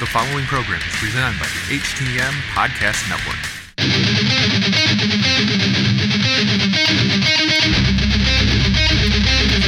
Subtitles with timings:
[0.00, 3.36] The following program is presented by the HTM Podcast Network.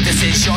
[0.02, 0.56] This is your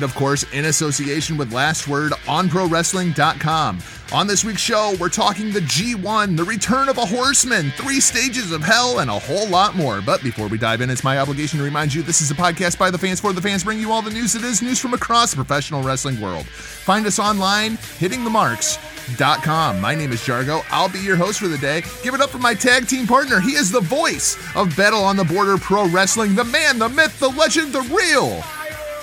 [0.00, 3.80] And of course, in association with Last Word on ProWrestling.com.
[4.14, 8.50] On this week's show, we're talking the G1, the return of a horseman, three stages
[8.50, 10.00] of hell, and a whole lot more.
[10.00, 12.78] But before we dive in, it's my obligation to remind you this is a podcast
[12.78, 14.94] by the fans for the fans, bringing you all the news that is news from
[14.94, 16.46] across the professional wrestling world.
[16.46, 19.80] Find us online, hittingthemarks.com.
[19.82, 20.64] My name is Jargo.
[20.70, 21.82] I'll be your host for the day.
[22.02, 23.38] Give it up for my tag team partner.
[23.38, 27.20] He is the voice of Battle on the Border Pro Wrestling, the man, the myth,
[27.20, 28.42] the legend, the real.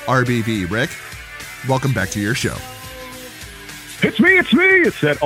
[0.08, 0.70] RBV.
[0.70, 0.90] Rick,
[1.68, 2.56] welcome back to your show.
[4.02, 4.64] It's me, it's me.
[4.64, 5.18] It's that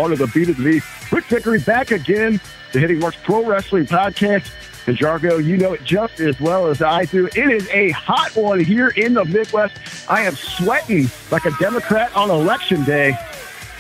[0.58, 0.84] beat.
[1.12, 4.50] Rick Vickery back again, the Hitting Marks Pro Wrestling Podcast.
[4.88, 7.28] And Jargo, you know it just as well as I do.
[7.28, 9.78] It is a hot one here in the Midwest.
[10.10, 13.16] I am sweating like a Democrat on election day.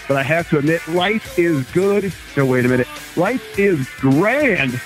[0.07, 2.13] But I have to admit, life is good.
[2.37, 2.87] No, wait a minute.
[3.15, 4.79] Life is grand.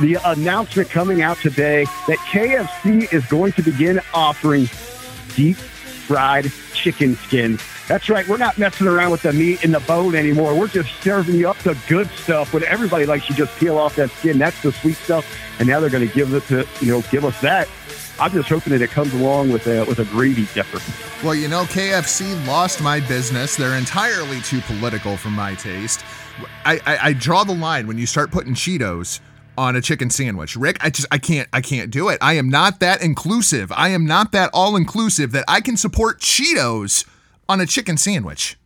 [0.00, 4.68] The announcement coming out today that KFC is going to begin offering
[5.34, 7.58] deep fried chicken skin.
[7.88, 8.26] That's right.
[8.26, 10.58] We're not messing around with the meat and the bone anymore.
[10.58, 12.52] We're just serving you up the good stuff.
[12.52, 15.26] When everybody likes you just peel off that skin, that's the sweet stuff.
[15.58, 17.68] And now they're going to give it to you know give us that.
[18.20, 20.80] I'm just hoping that it comes along with a with a gravy dipper.
[21.24, 23.56] Well, you know, KFC lost my business.
[23.56, 26.04] They're entirely too political for my taste.
[26.64, 29.20] I, I, I draw the line when you start putting Cheetos
[29.56, 30.56] on a chicken sandwich.
[30.56, 32.18] Rick, I just I can't I can't do it.
[32.20, 33.72] I am not that inclusive.
[33.72, 37.06] I am not that all inclusive that I can support Cheetos
[37.48, 38.56] on a chicken sandwich.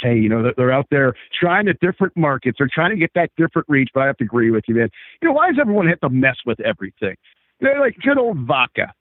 [0.00, 2.56] Hey, you know they're- out there trying to different markets.
[2.58, 3.90] They're trying to get that different reach.
[3.94, 4.88] But I have to agree with you, man.
[5.20, 7.14] You know why does everyone have to mess with everything?
[7.60, 8.92] They're like good old vodka.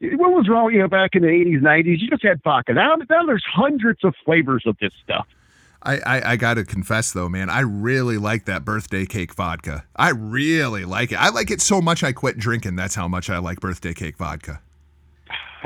[0.00, 2.00] What was wrong, you know, back in the 80s, 90s?
[2.00, 2.72] You just had vodka.
[2.72, 5.28] Now, now there's hundreds of flavors of this stuff.
[5.84, 9.84] I, I, I got to confess though, man, I really like that birthday cake vodka.
[9.96, 11.16] I really like it.
[11.16, 12.76] I like it so much I quit drinking.
[12.76, 14.60] That's how much I like birthday cake vodka.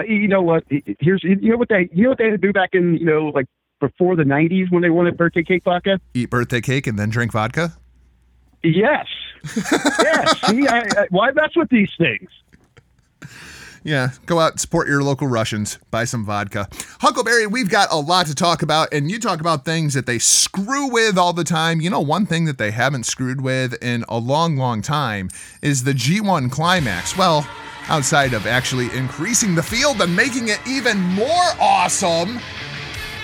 [0.06, 0.64] You know what?
[1.00, 3.06] Here's you know what they you know what they had to do back in you
[3.06, 3.46] know like
[3.80, 6.00] before the 90s when they wanted birthday cake vodka.
[6.14, 7.76] Eat birthday cake and then drink vodka?
[8.62, 9.06] Yes,
[9.56, 10.40] yes.
[10.48, 12.30] See, I, I, why that's with these things.
[13.86, 15.78] Yeah, go out and support your local Russians.
[15.92, 16.68] Buy some vodka.
[16.98, 20.18] Huckleberry, we've got a lot to talk about, and you talk about things that they
[20.18, 21.80] screw with all the time.
[21.80, 25.30] You know, one thing that they haven't screwed with in a long, long time
[25.62, 27.16] is the G1 climax.
[27.16, 27.48] Well,
[27.86, 32.40] outside of actually increasing the field and making it even more awesome.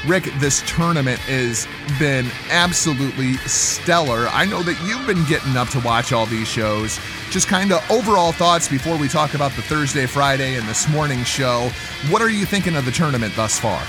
[0.07, 1.67] Rick, this tournament has
[1.99, 4.27] been absolutely stellar.
[4.29, 6.99] I know that you've been getting up to watch all these shows.
[7.31, 11.23] Just kind of overall thoughts before we talk about the Thursday, Friday, and this morning
[11.25, 11.71] show.
[12.11, 13.83] What are you thinking of the tournament thus far?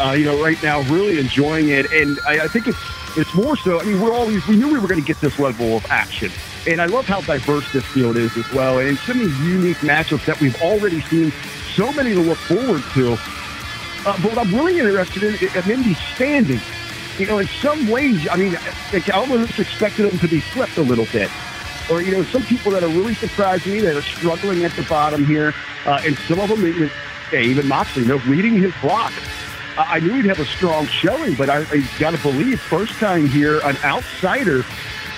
[0.00, 1.90] uh, you know, right now, really enjoying it.
[1.92, 2.78] And I, I think it's
[3.16, 3.80] it's more so.
[3.80, 6.30] I mean, we're always we knew we were going to get this level of action,
[6.66, 10.24] and I love how diverse this field is as well, and so many unique matchups
[10.26, 11.32] that we've already seen.
[11.74, 13.16] So many to look forward to.
[14.08, 16.62] Uh, but what I'm really interested in is in these standings.
[17.18, 20.82] You know, in some ways, I mean, I almost expected them to be flipped a
[20.82, 21.30] little bit.
[21.90, 24.82] Or, you know, some people that are really surprising me that are struggling at the
[24.84, 25.52] bottom here,
[25.84, 26.90] uh, and some of them, even,
[27.34, 29.12] even Moxley, know, leading his block.
[29.76, 33.26] I knew he'd have a strong showing, but I, I got to believe first time
[33.26, 34.64] here, an outsider,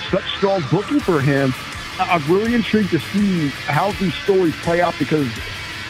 [0.09, 1.53] such strong booking for him.
[1.97, 5.29] I'm really intrigued to see how these stories play out because,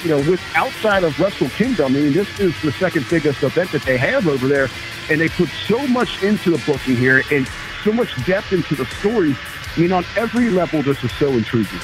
[0.04, 3.72] you know, with outside of Wrestle Kingdom, I mean, this is the second biggest event
[3.72, 4.68] that they have over there,
[5.10, 7.48] and they put so much into the booking here and
[7.84, 9.38] so much depth into the stories.
[9.76, 11.80] I mean, on every level, this is so intriguing.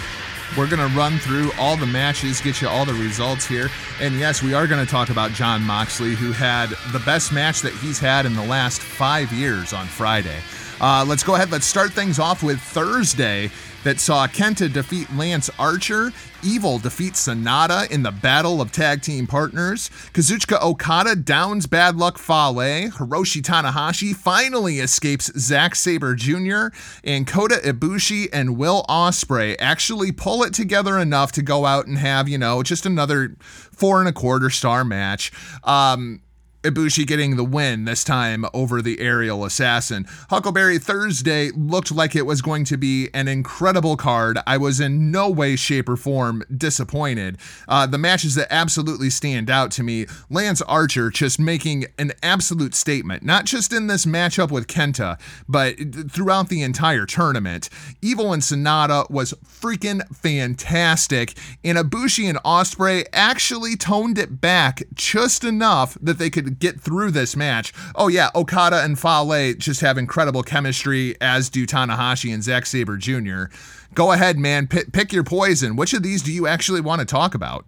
[0.57, 3.69] We're going to run through all the matches, get you all the results here.
[4.01, 7.61] And yes, we are going to talk about Jon Moxley, who had the best match
[7.61, 10.39] that he's had in the last five years on Friday.
[10.79, 11.51] Uh, let's go ahead.
[11.51, 13.51] Let's start things off with Thursday
[13.87, 16.11] that saw Kenta defeat Lance Archer,
[16.43, 22.17] Evil defeats Sanada in the Battle of Tag Team Partners, Kazuchika Okada downs Bad Luck
[22.17, 26.75] Fale, Hiroshi Tanahashi finally escapes Zack Sabre Jr.,
[27.05, 31.97] and Kota Ibushi and Will Ospreay actually pull it together enough to go out and
[31.97, 35.31] have, you know, just another four and a quarter star match.
[35.63, 36.19] Um,
[36.63, 40.05] Ibushi getting the win this time over the aerial assassin.
[40.29, 44.39] Huckleberry Thursday looked like it was going to be an incredible card.
[44.45, 47.37] I was in no way, shape, or form disappointed.
[47.67, 52.75] Uh, the matches that absolutely stand out to me Lance Archer just making an absolute
[52.75, 55.75] statement, not just in this matchup with Kenta, but
[56.11, 57.69] throughout the entire tournament.
[58.01, 65.43] Evil and Sanada was freaking fantastic, and Ibushi and Ospreay actually toned it back just
[65.43, 67.73] enough that they could get through this match.
[67.95, 72.97] Oh yeah, Okada and Fale just have incredible chemistry, as do Tanahashi and Zack Sabre
[72.97, 73.45] Jr.
[73.93, 74.67] Go ahead, man.
[74.67, 75.75] P- pick your poison.
[75.75, 77.65] Which of these do you actually want to talk about?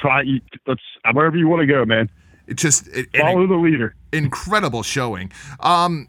[0.00, 0.24] Try,
[0.66, 0.82] let's
[1.12, 2.10] wherever you want to go, man.
[2.46, 3.94] It just it, follow the leader.
[4.12, 5.32] Incredible showing.
[5.60, 6.08] Um,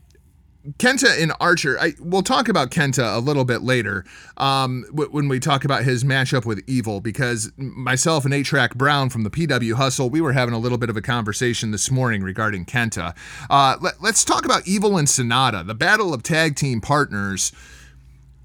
[0.79, 4.03] Kenta and Archer, I, we'll talk about Kenta a little bit later
[4.37, 8.75] um, w- when we talk about his matchup with Evil, because myself and 8 Track
[8.75, 11.91] Brown from the PW Hustle, we were having a little bit of a conversation this
[11.91, 13.15] morning regarding Kenta.
[13.49, 17.51] Uh, let, let's talk about Evil and Sanada, the battle of tag team partners.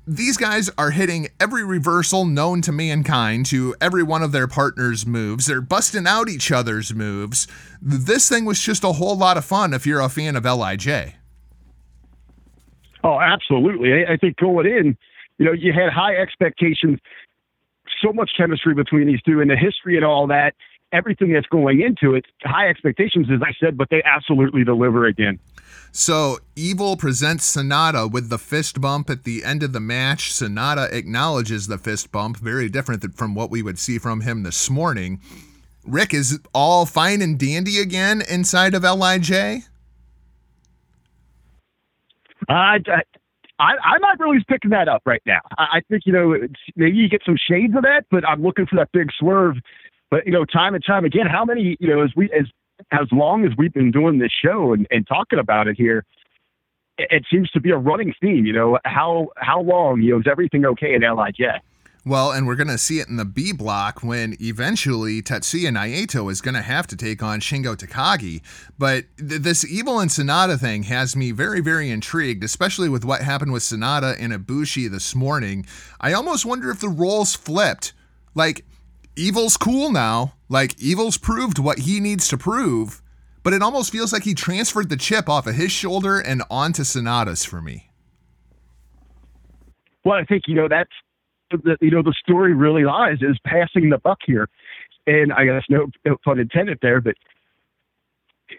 [0.07, 5.07] These guys are hitting every reversal known to mankind to every one of their partners'
[5.07, 5.47] moves.
[5.47, 7.47] They're busting out each other's moves.
[7.81, 11.15] This thing was just a whole lot of fun if you're a fan of LIJ.
[13.03, 13.93] Oh, absolutely.
[13.93, 14.97] I, I think going in,
[15.39, 16.99] you know, you had high expectations,
[18.03, 20.55] so much chemistry between these two, and the history and all that.
[20.93, 25.39] Everything that's going into it, high expectations, as I said, but they absolutely deliver again.
[25.93, 30.31] So Evil presents Sanada with the fist bump at the end of the match.
[30.33, 34.69] Sanada acknowledges the fist bump, very different from what we would see from him this
[34.69, 35.21] morning.
[35.85, 39.63] Rick is all fine and dandy again inside of LIJ.
[42.55, 42.79] I,
[43.59, 45.41] I, I'm not really picking that up right now.
[45.59, 46.37] I, I think you know
[46.77, 49.57] maybe you get some shades of that, but I'm looking for that big swerve.
[50.11, 52.47] But you know, time and time again, how many you know as we as
[52.93, 56.05] as long as we've been doing this show and, and talking about it here,
[56.99, 58.47] it, it seems to be a running theme.
[58.47, 61.61] You know, how how long you know is everything okay in LIJ?
[62.07, 66.33] Well, and we're going to see it in the B block when eventually Tetsuya Naito
[66.33, 68.41] is going to have to take on Shingo Takagi.
[68.79, 73.21] But th- this Evil and Sanada thing has me very, very intrigued, especially with what
[73.21, 75.67] happened with Sanada and Ibushi this morning.
[76.01, 77.93] I almost wonder if the roles flipped.
[78.35, 78.65] Like,
[79.15, 80.33] Evil's cool now.
[80.49, 83.03] Like, Evil's proved what he needs to prove.
[83.43, 86.83] But it almost feels like he transferred the chip off of his shoulder and onto
[86.83, 87.91] Sanada's for me.
[90.03, 90.91] Well, I think, you know, that's
[91.51, 94.49] the, you know the story really lies is passing the buck here,
[95.07, 95.89] and I guess no,
[96.25, 97.15] pun intended there, but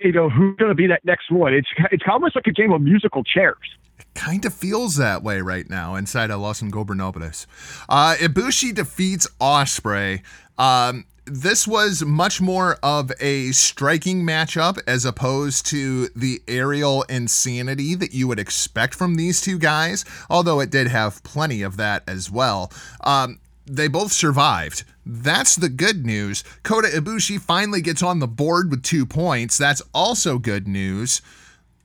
[0.02, 1.54] you know who's going to be that next one?
[1.54, 3.58] It's it's almost like a game of musical chairs.
[4.00, 7.46] It kind of feels that way right now inside of Los Ingobernables.
[7.88, 10.24] Uh, Ibushi defeats Ospreay.
[10.58, 17.96] Um, this was much more of a striking matchup as opposed to the aerial insanity
[17.96, 22.04] that you would expect from these two guys, although it did have plenty of that
[22.08, 22.72] as well.
[23.02, 24.84] Um, they both survived.
[25.06, 26.44] That's the good news.
[26.64, 29.58] Kota Ibushi finally gets on the board with two points.
[29.58, 31.22] That's also good news.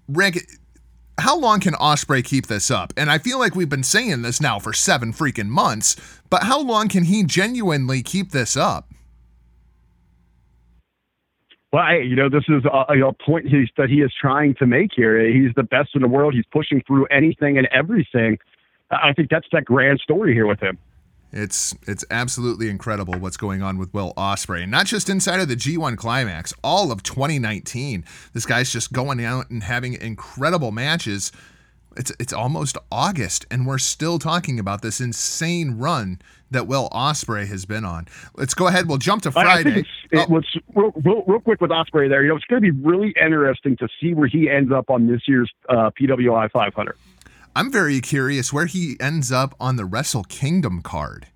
[0.08, 0.48] Rick,
[1.18, 2.92] how long can Ospreay keep this up?
[2.96, 5.96] And I feel like we've been saying this now for seven freaking months,
[6.30, 8.88] but how long can he genuinely keep this up?
[11.76, 15.20] Well, you know, this is a, a point that he is trying to make here.
[15.28, 16.32] He's the best in the world.
[16.32, 18.38] He's pushing through anything and everything.
[18.90, 20.78] I think that's that grand story here with him.
[21.32, 25.54] It's it's absolutely incredible what's going on with Will Ospreay, not just inside of the
[25.54, 28.06] G1 Climax, all of 2019.
[28.32, 31.30] This guy's just going out and having incredible matches.
[31.94, 37.46] It's it's almost August, and we're still talking about this insane run that Will Ospreay
[37.48, 38.06] has been on.
[38.36, 38.88] Let's go ahead.
[38.88, 39.84] We'll jump to Friday.
[40.10, 40.40] It, oh.
[40.74, 42.22] real, real, real, quick with Ospreay there.
[42.22, 45.06] You know, it's going to be really interesting to see where he ends up on
[45.06, 46.96] this year's uh, PWI 500.
[47.54, 51.28] I'm very curious where he ends up on the Wrestle Kingdom card,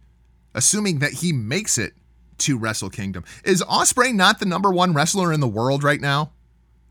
[0.54, 1.94] assuming that he makes it
[2.38, 3.24] to Wrestle Kingdom.
[3.44, 6.32] Is Ospreay not the number one wrestler in the world right now?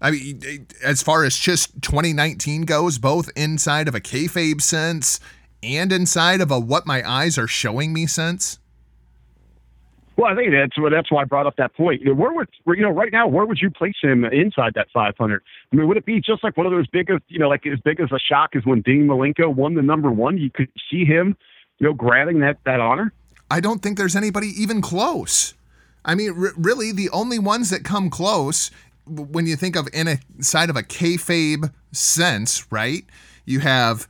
[0.02, 5.20] I mean, as far as just 2019 goes, both inside of a kayfabe sense
[5.62, 8.60] and inside of a what my eyes are showing me sense?
[10.20, 12.01] Well, I think that's what that's why I brought up that point.
[12.01, 14.88] You know, where would you know right now where would you place him inside that
[14.94, 15.42] 500?
[15.72, 17.80] I mean, would it be just like one of those big you know like as
[17.80, 20.38] big as a shock as when Dean Malenko won the number one?
[20.38, 21.38] You could see him,
[21.78, 23.13] you know, grabbing that that honor.
[23.50, 25.54] I don't think there's anybody even close.
[26.04, 28.72] I mean, r- really, the only ones that come close
[29.06, 33.06] when you think of inside of a kayfabe sense, right?
[33.46, 34.06] You have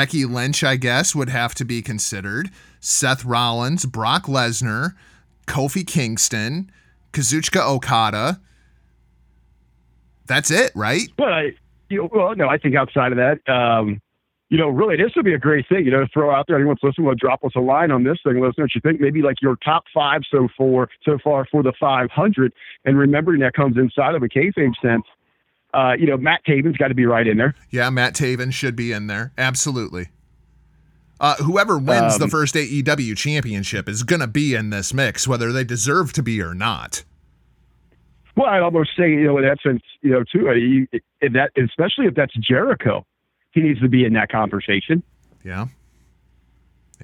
[0.00, 2.48] Becky Lynch, I guess, would have to be considered.
[2.80, 4.94] Seth Rollins, Brock Lesnar,
[5.46, 6.70] Kofi Kingston,
[7.12, 8.40] Kazuchika Okada.
[10.24, 11.02] That's it, right?
[11.18, 11.42] But I,
[11.90, 14.00] you know, well, no, I think outside of that, um,
[14.48, 16.56] you know, really, this would be a great thing, you know, to throw out there.
[16.56, 18.40] Anyone's listening, will drop us a line on this thing.
[18.40, 19.02] Let us what you think.
[19.02, 22.54] Maybe like your top five so far, so far for the 500,
[22.86, 25.04] and remembering that comes inside of a kayfabe sense.
[25.72, 27.54] Uh, you know, Matt Taven's got to be right in there.
[27.70, 29.32] Yeah, Matt Taven should be in there.
[29.38, 30.08] Absolutely.
[31.20, 35.28] Uh, whoever wins the Um, first AEW championship is going to be in this mix,
[35.28, 37.04] whether they deserve to be or not.
[38.36, 40.86] Well, I'd almost say, you know, in that sense, you know, too, uh, you,
[41.20, 43.04] that, especially if that's Jericho,
[43.50, 45.02] he needs to be in that conversation.
[45.44, 45.66] Yeah.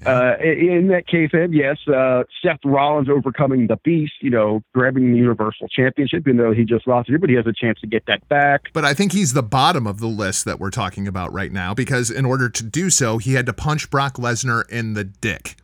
[0.05, 5.11] Uh, in that case, Ed, yes, uh, Seth Rollins overcoming the beast, you know, grabbing
[5.11, 7.87] the Universal Championship, even though he just lost it, but he has a chance to
[7.87, 8.65] get that back.
[8.73, 11.73] But I think he's the bottom of the list that we're talking about right now
[11.73, 15.55] because in order to do so, he had to punch Brock Lesnar in the dick.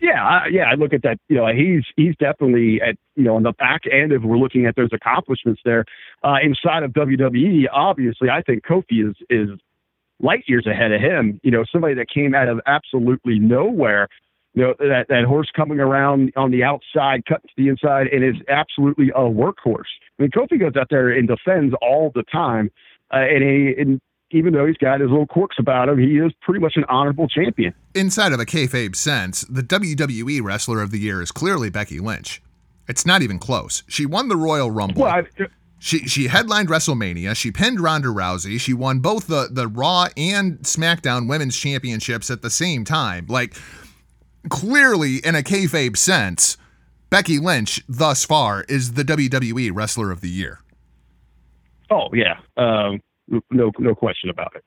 [0.00, 1.18] Yeah, I, yeah, I look at that.
[1.28, 4.66] You know, he's he's definitely at you know on the back end if we're looking
[4.66, 5.84] at those accomplishments there
[6.22, 7.64] uh, inside of WWE.
[7.72, 9.58] Obviously, I think Kofi is is
[10.20, 11.40] light years ahead of him.
[11.42, 14.08] You know, somebody that came out of absolutely nowhere.
[14.54, 18.24] You know that that horse coming around on the outside, cutting to the inside, and
[18.24, 19.92] is absolutely a workhorse.
[20.18, 22.70] I mean, Kofi goes out there and defends all the time,
[23.12, 26.32] uh, and, he, and even though he's got his little quirks about him, he is
[26.40, 27.74] pretty much an honorable champion.
[27.94, 32.42] Inside of a kayfabe sense, the WWE Wrestler of the Year is clearly Becky Lynch.
[32.88, 33.82] It's not even close.
[33.88, 35.02] She won the Royal Rumble.
[35.02, 35.24] Well, I,
[35.86, 37.36] She she headlined WrestleMania.
[37.36, 38.60] She pinned Ronda Rousey.
[38.60, 43.26] She won both the the Raw and SmackDown Women's Championships at the same time.
[43.28, 43.56] Like
[44.48, 46.56] clearly, in a kayfabe sense,
[47.08, 50.58] Becky Lynch thus far is the WWE Wrestler of the Year.
[51.92, 53.00] oh yeah, um,
[53.52, 54.64] no no question about it.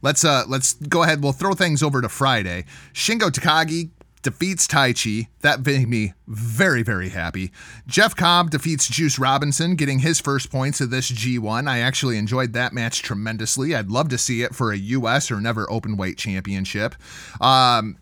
[0.00, 1.22] Let's uh let's go ahead.
[1.22, 2.64] We'll throw things over to Friday.
[2.92, 3.90] Shingo Takagi
[4.22, 5.28] defeats Taichi.
[5.40, 7.52] That made me very very happy.
[7.86, 11.68] Jeff Cobb defeats Juice Robinson, getting his first points of this G1.
[11.68, 13.74] I actually enjoyed that match tremendously.
[13.74, 16.94] I'd love to see it for a US or never open weight championship.
[17.40, 17.98] Um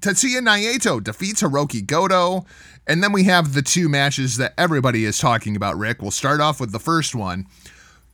[0.00, 2.46] Tetsuya Naito defeats Hiroki Goto.
[2.86, 6.00] And then we have the two matches that everybody is talking about, Rick.
[6.00, 7.46] We'll start off with the first one.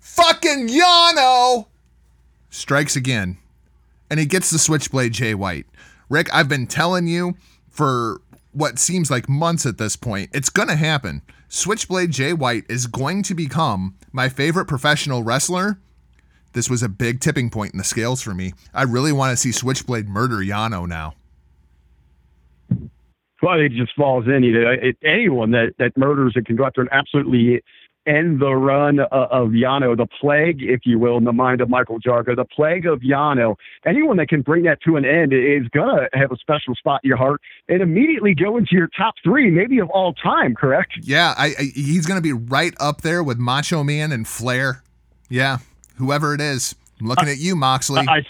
[0.00, 1.66] Fucking Yano!
[2.50, 3.36] strikes again,
[4.10, 5.66] and he gets the Switchblade Jay White.
[6.08, 7.36] Rick, I've been telling you
[7.68, 8.20] for
[8.52, 11.22] what seems like months at this point, it's going to happen.
[11.48, 15.78] Switchblade Jay White is going to become my favorite professional wrestler.
[16.54, 18.54] This was a big tipping point in the scales for me.
[18.72, 21.14] I really want to see Switchblade murder Yano now.
[23.42, 24.42] Well, it just falls in.
[24.42, 27.62] You know, it, anyone that that murders out there and absolutely
[28.06, 31.68] end the run of, of Yano, the plague, if you will, in the mind of
[31.68, 33.56] Michael Jargo, the plague of Yano.
[33.84, 37.08] Anyone that can bring that to an end is gonna have a special spot in
[37.08, 40.54] your heart and immediately go into your top three, maybe of all time.
[40.54, 40.92] Correct?
[41.02, 44.82] Yeah, I, I he's going to be right up there with Macho Man and Flair.
[45.28, 45.58] Yeah,
[45.96, 46.74] whoever it is.
[47.00, 48.06] I'm looking at you, Moxley.
[48.08, 48.22] I,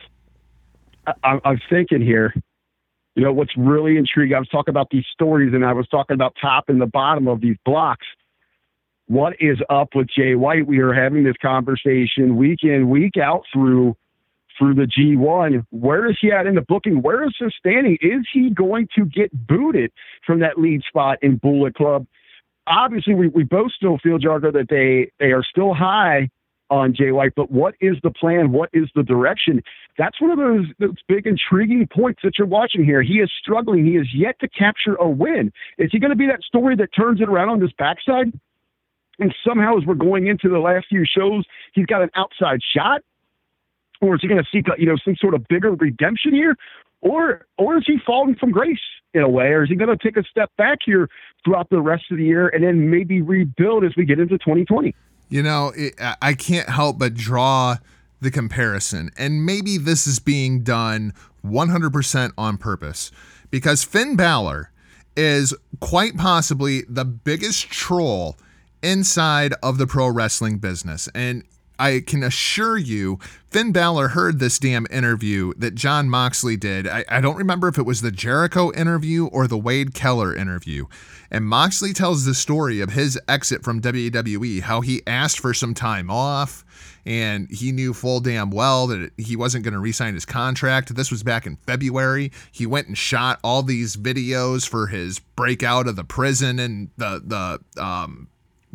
[1.23, 2.35] I, I'm thinking here.
[3.15, 4.37] You know what's really intriguing?
[4.37, 7.29] I was talking about these stories, and I was talking about top and the bottom
[7.29, 8.07] of these blocks.
[9.09, 10.67] What is up with Jay White?
[10.67, 13.97] We are having this conversation week in, week out through
[14.59, 15.65] through the G1.
[15.71, 17.03] Where is he at in the booking?
[17.03, 17.99] Where is his standing?
[18.01, 19.93] Is he going to get booted
[20.27, 22.07] from that lead spot in Bullet Club?
[22.67, 26.31] Obviously, we, we both still feel, Jargo, that they they are still high
[26.69, 28.51] on Jay White, but what is the plan?
[28.51, 29.63] What is the direction?
[29.99, 33.03] That's one of those, those big intriguing points that you're watching here.
[33.03, 33.85] He is struggling.
[33.85, 35.53] He is yet to capture a win.
[35.79, 38.33] Is he going to be that story that turns it around on this backside?
[39.19, 43.03] And somehow, as we're going into the last few shows, he's got an outside shot,
[44.01, 46.55] or is he going to seek, you know, some sort of bigger redemption here,
[47.01, 48.79] or or is he falling from grace
[49.15, 51.09] in a way, or is he going to take a step back here
[51.45, 54.95] throughout the rest of the year and then maybe rebuild as we get into 2020?
[55.31, 57.77] You know, it, I- I can't help but draw
[58.21, 59.11] the comparison.
[59.17, 61.13] And maybe this is being done
[61.45, 63.11] 100% on purpose
[63.51, 64.71] because Finn Balor
[65.17, 68.37] is quite possibly the biggest troll
[68.87, 71.09] inside of the pro wrestling business.
[71.15, 71.43] And
[71.79, 73.19] I can assure you,
[73.51, 76.87] Finn Balor heard this damn interview that Jon Moxley did.
[76.87, 80.87] I, I don't remember if it was the Jericho interview or the Wade Keller interview.
[81.31, 85.75] And Moxley tells the story of his exit from WWE, how he asked for some
[85.75, 86.65] time off
[87.07, 90.95] and he knew full damn well that he wasn't going to re-sign his contract.
[90.95, 92.33] This was back in February.
[92.51, 97.23] He went and shot all these videos for his breakout of the prison and the
[97.25, 98.29] the um,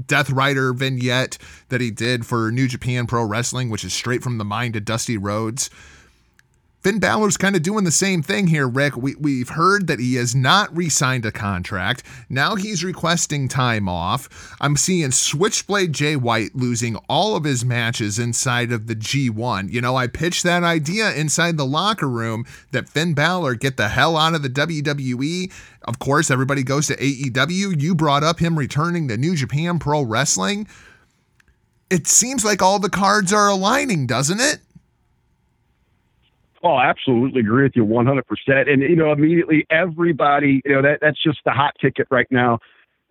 [0.08, 1.38] Death Rider vignette
[1.70, 4.86] that he did for New Japan Pro Wrestling, which is straight from the mind of
[4.86, 5.70] Dusty Rhodes.
[6.82, 8.98] Finn Balor's kind of doing the same thing here, Rick.
[8.98, 12.02] We, we've heard that he has not re signed a contract.
[12.28, 14.56] Now he's requesting time off.
[14.60, 19.72] I'm seeing Switchblade Jay White losing all of his matches inside of the G1.
[19.72, 23.90] You know, I pitched that idea inside the locker room that Finn Balor get the
[23.90, 25.52] hell out of the WWE.
[25.84, 27.82] Of course, everybody goes to AEW.
[27.82, 30.68] You brought up him returning to New Japan Pro Wrestling.
[31.90, 34.60] It seems like all the cards are aligning, doesn't it?
[36.64, 38.22] Oh, absolutely agree with you 100%.
[38.72, 42.60] And, you know, immediately everybody, you know, that that's just the hot ticket right now.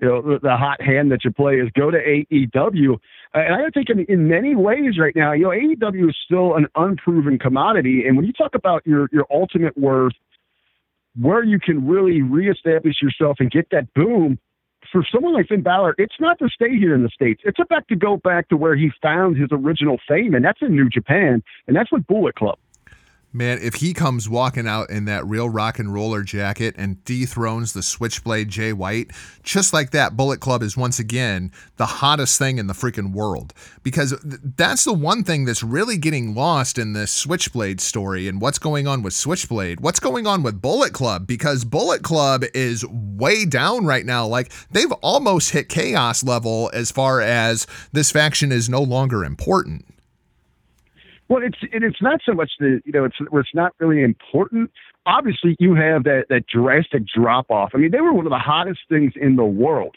[0.00, 2.98] You know, the, the hot hand that you play is go to AEW.
[3.34, 6.68] And I think in, in many ways right now, you know, AEW is still an
[6.76, 8.04] unproven commodity.
[8.06, 10.14] And when you talk about your, your ultimate worth,
[11.18, 14.38] where you can really reestablish yourself and get that boom,
[14.90, 17.42] for someone like Finn Balor, it's not to stay here in the States.
[17.44, 20.74] It's about to go back to where he found his original fame, and that's in
[20.74, 22.58] New Japan, and that's with Bullet Club.
[23.32, 27.72] Man, if he comes walking out in that real rock and roller jacket and dethrones
[27.72, 29.12] the Switchblade Jay White,
[29.44, 33.54] just like that, Bullet Club is once again the hottest thing in the freaking world.
[33.84, 38.58] Because that's the one thing that's really getting lost in this Switchblade story and what's
[38.58, 39.78] going on with Switchblade.
[39.78, 41.28] What's going on with Bullet Club?
[41.28, 44.26] Because Bullet Club is way down right now.
[44.26, 49.84] Like they've almost hit chaos level as far as this faction is no longer important.
[51.30, 54.68] Well, it's it's not so much the you know it's it's not really important.
[55.06, 57.70] Obviously, you have that that drastic drop off.
[57.72, 59.94] I mean, they were one of the hottest things in the world.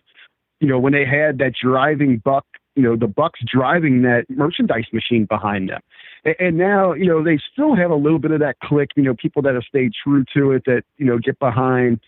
[0.60, 4.86] You know, when they had that driving buck, you know, the Bucks driving that merchandise
[4.94, 5.82] machine behind them,
[6.24, 8.92] and, and now you know they still have a little bit of that click.
[8.96, 12.00] You know, people that have stayed true to it, that you know get behind,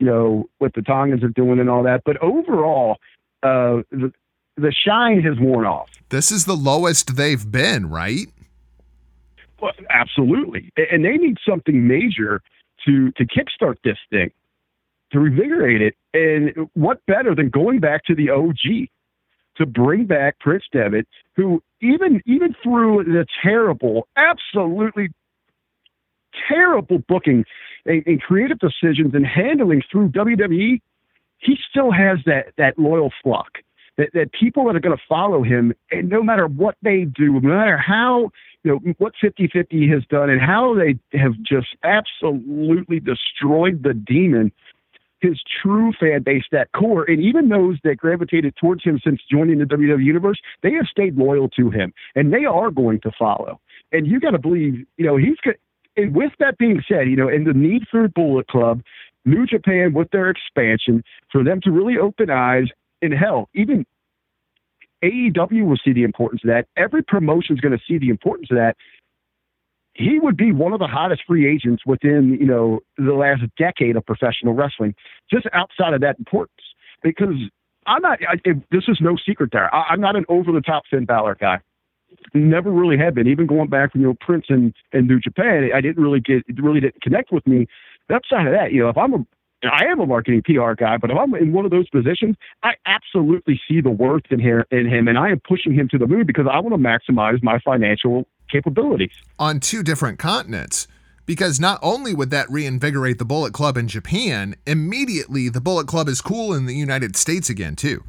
[0.00, 2.02] you know, what the Tongans are doing and all that.
[2.04, 2.96] But overall,
[3.44, 4.12] uh, the
[4.56, 5.88] the shine has worn off.
[6.08, 8.26] This is the lowest they've been, right?
[9.90, 12.40] Absolutely, and they need something major
[12.86, 14.30] to to kickstart this thing,
[15.12, 15.94] to revigorate it.
[16.14, 18.88] And what better than going back to the OG
[19.56, 25.08] to bring back Prince Devitt, who even even through the terrible, absolutely
[26.48, 27.44] terrible booking
[27.84, 30.80] and, and creative decisions and handling through WWE,
[31.38, 33.58] he still has that that loyal flock.
[33.98, 37.32] That, that people that are going to follow him, and no matter what they do,
[37.32, 38.30] no matter how
[38.64, 44.52] you know what 50-50 has done and how they have just absolutely destroyed the demon
[45.22, 49.58] his true fan base that core and even those that gravitated towards him since joining
[49.58, 53.60] the WWE universe they have stayed loyal to him and they are going to follow.
[53.92, 55.36] And you got to believe you know he's
[55.96, 58.82] and with that being said you know and the need for Bullet Club
[59.24, 62.66] New Japan with their expansion for them to really open eyes
[63.00, 63.86] In hell even
[65.02, 66.66] AEW will see the importance of that.
[66.76, 68.76] Every promotion is going to see the importance of that.
[69.94, 73.96] He would be one of the hottest free agents within, you know, the last decade
[73.96, 74.94] of professional wrestling,
[75.30, 76.62] just outside of that importance.
[77.02, 77.34] Because
[77.86, 78.36] I'm not, I,
[78.70, 79.74] this is no secret there.
[79.74, 81.58] I, I'm not an over the top Finn Balor guy.
[82.32, 83.26] Never really have been.
[83.26, 86.42] Even going back from, you know, Prince and, and New Japan, I didn't really get,
[86.46, 87.66] it really didn't connect with me.
[88.08, 89.26] But Outside of that, you know, if I'm a
[89.70, 92.72] I am a marketing PR guy, but if I'm in one of those positions, I
[92.86, 96.06] absolutely see the worth in here in him, and I am pushing him to the
[96.06, 100.86] moon because I want to maximize my financial capabilities on two different continents.
[101.24, 106.08] Because not only would that reinvigorate the Bullet Club in Japan, immediately the Bullet Club
[106.08, 108.02] is cool in the United States again too.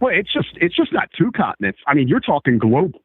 [0.00, 1.78] Well, it's just it's just not two continents.
[1.86, 3.00] I mean, you're talking global.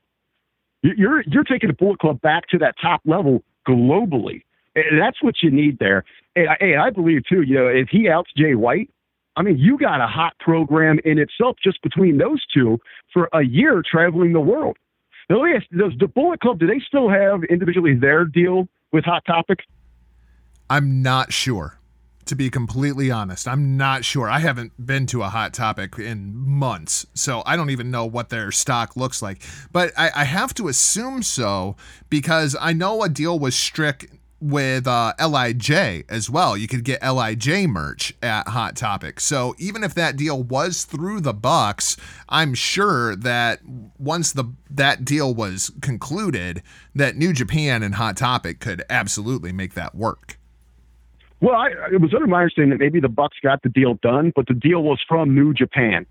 [0.81, 4.41] You're you're taking the Bullet Club back to that top level globally.
[4.75, 6.03] And that's what you need there.
[6.39, 8.89] And I, and I believe too, you know, if he outs Jay White,
[9.36, 12.80] I mean, you got a hot program in itself just between those two
[13.12, 14.78] for a year traveling the world.
[15.30, 18.69] Now, let me ask, does the Bullet Club, do they still have individually their deal
[18.93, 19.60] with Hot Topic?
[20.69, 21.75] I'm not sure.
[22.25, 24.30] To be completely honest, I'm not sure.
[24.30, 28.30] I haven't been to a hot topic in months, so I don't even know what
[28.30, 29.41] their stock looks like.
[29.71, 31.75] But I, I have to assume so
[32.08, 34.06] because I know a deal was strict
[34.41, 36.56] with uh, LIJ as well.
[36.56, 39.19] You could get LIJ merch at Hot Topic.
[39.19, 41.97] So even if that deal was through the Bucks,
[42.30, 43.60] I'm sure that
[43.97, 46.63] once the that deal was concluded,
[46.95, 50.38] that New Japan and Hot Topic could absolutely make that work.
[51.41, 54.34] Well, I, it was under my understanding that maybe the Bucks got the deal done,
[54.36, 56.06] but the deal was from New Japan.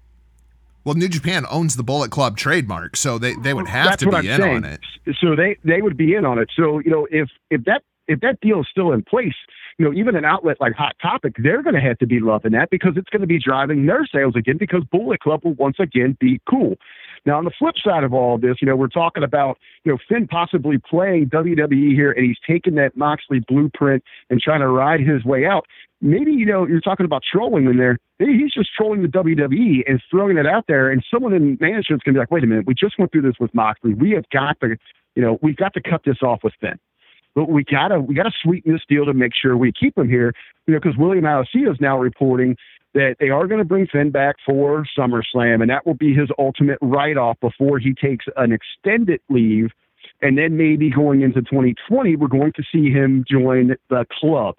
[0.85, 4.11] Well, New Japan owns the Bullet Club trademark, so they, they would have That's to
[4.11, 4.57] be in saying.
[4.57, 4.81] on it.
[5.21, 6.49] So they they would be in on it.
[6.57, 9.35] So you know, if if that if that deal is still in place,
[9.79, 12.53] you know, even an outlet like Hot Topic, they're going to have to be loving
[12.53, 15.77] that because it's going to be driving their sales again because Bullet Club will once
[15.79, 16.77] again be cool.
[17.27, 19.93] Now, on the flip side of all of this, you know, we're talking about, you
[19.93, 24.69] know, Finn possibly playing WWE here and he's taking that Moxley blueprint and trying to
[24.69, 25.67] ride his way out.
[26.01, 27.99] Maybe, you know, you're talking about trolling in there.
[28.19, 30.91] Maybe he's just trolling the WWE and throwing it out there.
[30.91, 33.23] And someone in management's going to be like, wait a minute, we just went through
[33.23, 33.95] this with Moxley.
[33.95, 34.77] We have got to,
[35.17, 36.79] you know, we've got to cut this off with Finn
[37.39, 40.35] but we gotta we gotta sweeten this deal to make sure we keep him here.
[40.67, 42.57] You know, because William Alessio is now reporting
[42.95, 46.29] that they are going to bring Finn back for SummerSlam, and that will be his
[46.37, 49.71] ultimate write off before he takes an extended leave.
[50.21, 54.57] And then maybe going into 2020, we're going to see him join the club.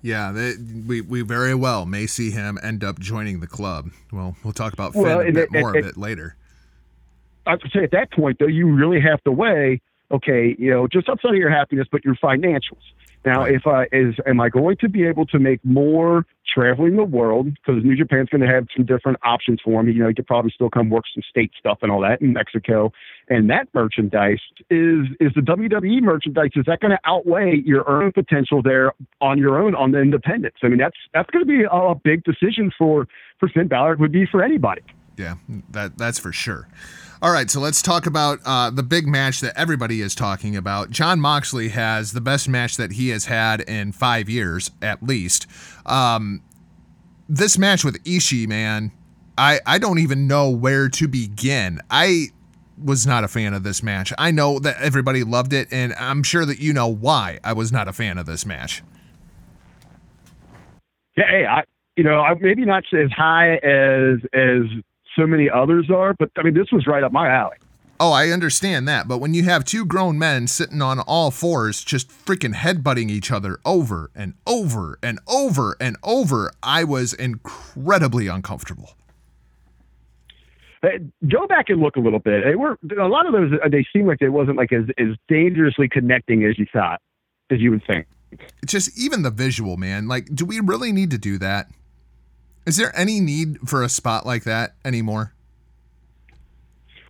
[0.00, 0.54] Yeah, they,
[0.88, 3.90] we we very well may see him end up joining the club.
[4.10, 6.34] Well, we'll talk about Finn Well, a bit it- more it- a bit later.
[7.44, 9.80] I would say at that point, though, you really have to weigh,
[10.12, 12.82] okay, you know, just outside of your happiness, but your financials.
[13.24, 17.04] Now, if I is, am I going to be able to make more traveling the
[17.04, 17.54] world?
[17.54, 19.92] Because New Japan's going to have some different options for me.
[19.92, 22.32] You know, you could probably still come work some state stuff and all that in
[22.32, 22.92] Mexico.
[23.28, 26.50] And that merchandise is is the WWE merchandise.
[26.56, 30.58] Is that going to outweigh your earning potential there on your own on the independents?
[30.64, 33.06] I mean, that's that's going to be a, a big decision for
[33.38, 33.94] for Finn Balor.
[33.94, 34.82] It would be for anybody.
[35.16, 35.36] Yeah,
[35.70, 36.66] that that's for sure.
[37.22, 40.90] All right, so let's talk about uh, the big match that everybody is talking about.
[40.90, 45.46] Jon Moxley has the best match that he has had in five years, at least.
[45.86, 46.42] Um,
[47.28, 48.90] this match with Ishii, man,
[49.38, 51.80] I I don't even know where to begin.
[51.92, 52.30] I
[52.76, 54.12] was not a fan of this match.
[54.18, 57.70] I know that everybody loved it, and I'm sure that you know why I was
[57.70, 58.82] not a fan of this match.
[61.16, 61.62] Yeah, hey, I
[61.96, 64.62] you know, I, maybe not as high as as
[65.16, 67.56] so many others are, but I mean, this was right up my alley.
[68.00, 71.84] Oh, I understand that, but when you have two grown men sitting on all fours
[71.84, 78.26] just freaking headbutting each other over and over and over and over, I was incredibly
[78.26, 78.94] uncomfortable.
[80.82, 80.88] Uh,
[81.28, 82.42] Go back and look a little bit.
[82.44, 83.52] They were a lot of those.
[83.70, 87.00] They seem like they wasn't like as as dangerously connecting as you thought,
[87.50, 88.06] as you would think.
[88.62, 90.08] It's just even the visual, man.
[90.08, 91.68] Like, do we really need to do that?
[92.64, 95.32] Is there any need for a spot like that anymore?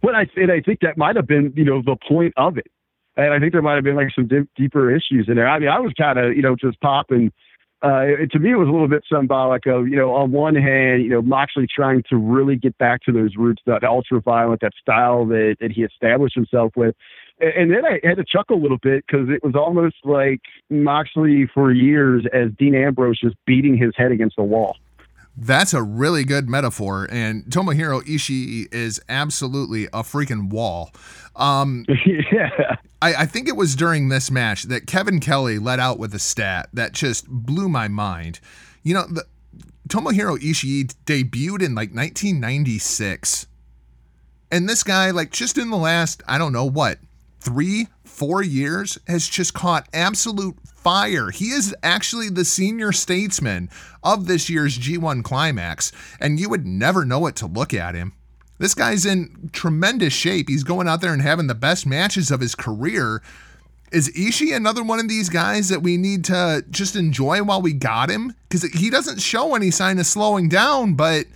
[0.02, 2.66] Well, I and I think that might have been you know the point of it,
[3.16, 5.48] and I think there might have been like some dip, deeper issues in there.
[5.48, 7.32] I mean, I was kind of you know just popping.
[7.84, 10.56] Uh, it, to me, it was a little bit symbolic of you know on one
[10.56, 14.60] hand, you know Moxley trying to really get back to those roots, that ultra violent,
[14.62, 16.96] that style that that he established himself with.
[17.38, 20.40] And, and then I had to chuckle a little bit because it was almost like
[20.68, 24.76] Moxley for years as Dean Ambrose just beating his head against the wall.
[25.36, 30.92] That's a really good metaphor, and Tomohiro Ishii is absolutely a freaking wall.
[31.36, 32.76] Um, yeah.
[33.00, 36.18] I, I think it was during this match that Kevin Kelly let out with a
[36.18, 38.40] stat that just blew my mind.
[38.82, 39.24] You know, the,
[39.88, 43.46] Tomohiro Ishii debuted in like 1996.
[44.50, 46.98] And this guy, like, just in the last, I don't know what,
[47.40, 51.30] three, four years, has just caught absolute fire.
[51.30, 53.70] He is actually the senior statesman
[54.02, 58.12] of this year's G1 Climax, and you would never know it to look at him.
[58.58, 60.48] This guy's in tremendous shape.
[60.48, 63.22] He's going out there and having the best matches of his career.
[63.90, 67.72] Is Ishii another one of these guys that we need to just enjoy while we
[67.72, 68.34] got him?
[68.48, 71.26] Because he doesn't show any sign of slowing down, but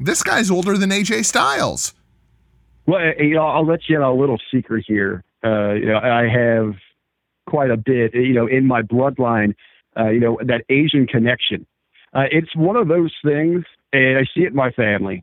[0.00, 1.92] this guy's older than AJ Styles.
[2.86, 5.24] Well, eh, eh, you know, I'll let you in a little secret here.
[5.44, 6.74] Uh, you know, I have
[7.46, 9.54] quite a bit, you know, in my bloodline,
[9.98, 11.66] uh, you know, that Asian connection.
[12.14, 15.22] Uh, it's one of those things, and I see it in my family,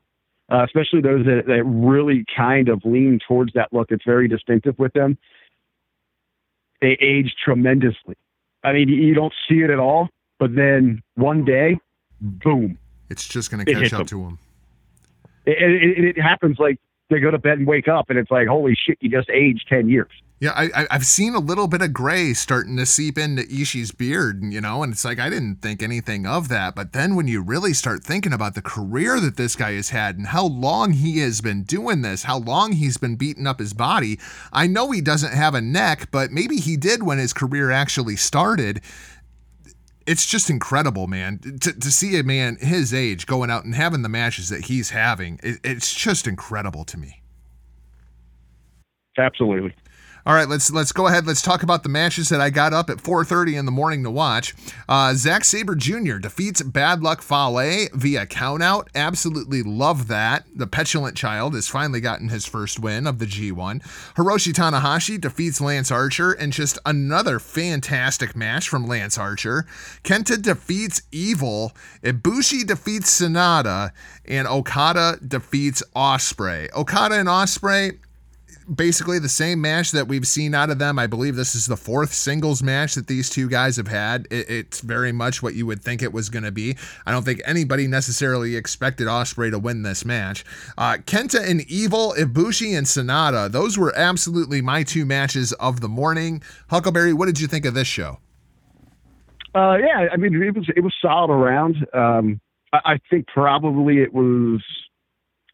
[0.51, 3.87] uh, especially those that, that really kind of lean towards that look.
[3.89, 5.17] It's very distinctive with them.
[6.81, 8.15] They age tremendously.
[8.63, 11.79] I mean, you don't see it at all, but then one day,
[12.19, 12.77] boom,
[13.09, 14.05] It's just going to catch up him.
[14.07, 14.39] to him.
[15.45, 15.57] it,
[15.97, 16.77] it, it happens like
[17.11, 19.67] they go to bed and wake up, and it's like, holy shit, you just aged
[19.69, 20.09] ten years.
[20.41, 24.41] Yeah, I, I've seen a little bit of gray starting to seep into Ishii's beard,
[24.43, 26.73] you know, and it's like I didn't think anything of that.
[26.73, 30.17] But then when you really start thinking about the career that this guy has had
[30.17, 33.73] and how long he has been doing this, how long he's been beating up his
[33.73, 34.17] body,
[34.51, 38.15] I know he doesn't have a neck, but maybe he did when his career actually
[38.15, 38.81] started.
[40.07, 41.39] It's just incredible, man.
[41.39, 44.89] To, to see a man his age going out and having the matches that he's
[44.89, 47.21] having, it, it's just incredible to me.
[49.17, 49.75] Absolutely.
[50.23, 51.25] All right, let's let's go ahead.
[51.25, 54.11] Let's talk about the matches that I got up at 4:30 in the morning to
[54.11, 54.53] watch.
[54.87, 56.17] Uh, Zack Sabre Jr.
[56.17, 58.87] defeats Bad Luck Fale via countout.
[58.93, 60.45] Absolutely love that.
[60.55, 63.81] The petulant child has finally gotten his first win of the G1.
[64.15, 69.65] Hiroshi Tanahashi defeats Lance Archer in just another fantastic match from Lance Archer.
[70.03, 71.71] Kenta defeats Evil.
[72.03, 73.91] Ibushi defeats Sanada,
[74.25, 76.71] and Okada defeats Ospreay.
[76.75, 77.97] Okada and Ospreay
[78.73, 80.97] basically the same match that we've seen out of them.
[80.97, 84.27] I believe this is the fourth singles match that these two guys have had.
[84.31, 86.77] It, it's very much what you would think it was going to be.
[87.05, 90.45] I don't think anybody necessarily expected Ospreay to win this match.
[90.77, 93.51] Uh, Kenta and Evil, Ibushi and Sanada.
[93.51, 96.41] Those were absolutely my two matches of the morning.
[96.69, 98.19] Huckleberry, what did you think of this show?
[99.53, 101.75] Uh, yeah, I mean it was it was solid around.
[101.93, 102.39] Um,
[102.71, 104.63] I, I think probably it was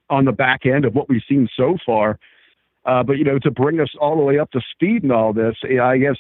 [0.10, 2.20] on the back end of what we've seen so far.
[2.88, 5.34] Uh, but you know, to bring us all the way up to speed and all
[5.34, 6.16] this, I guess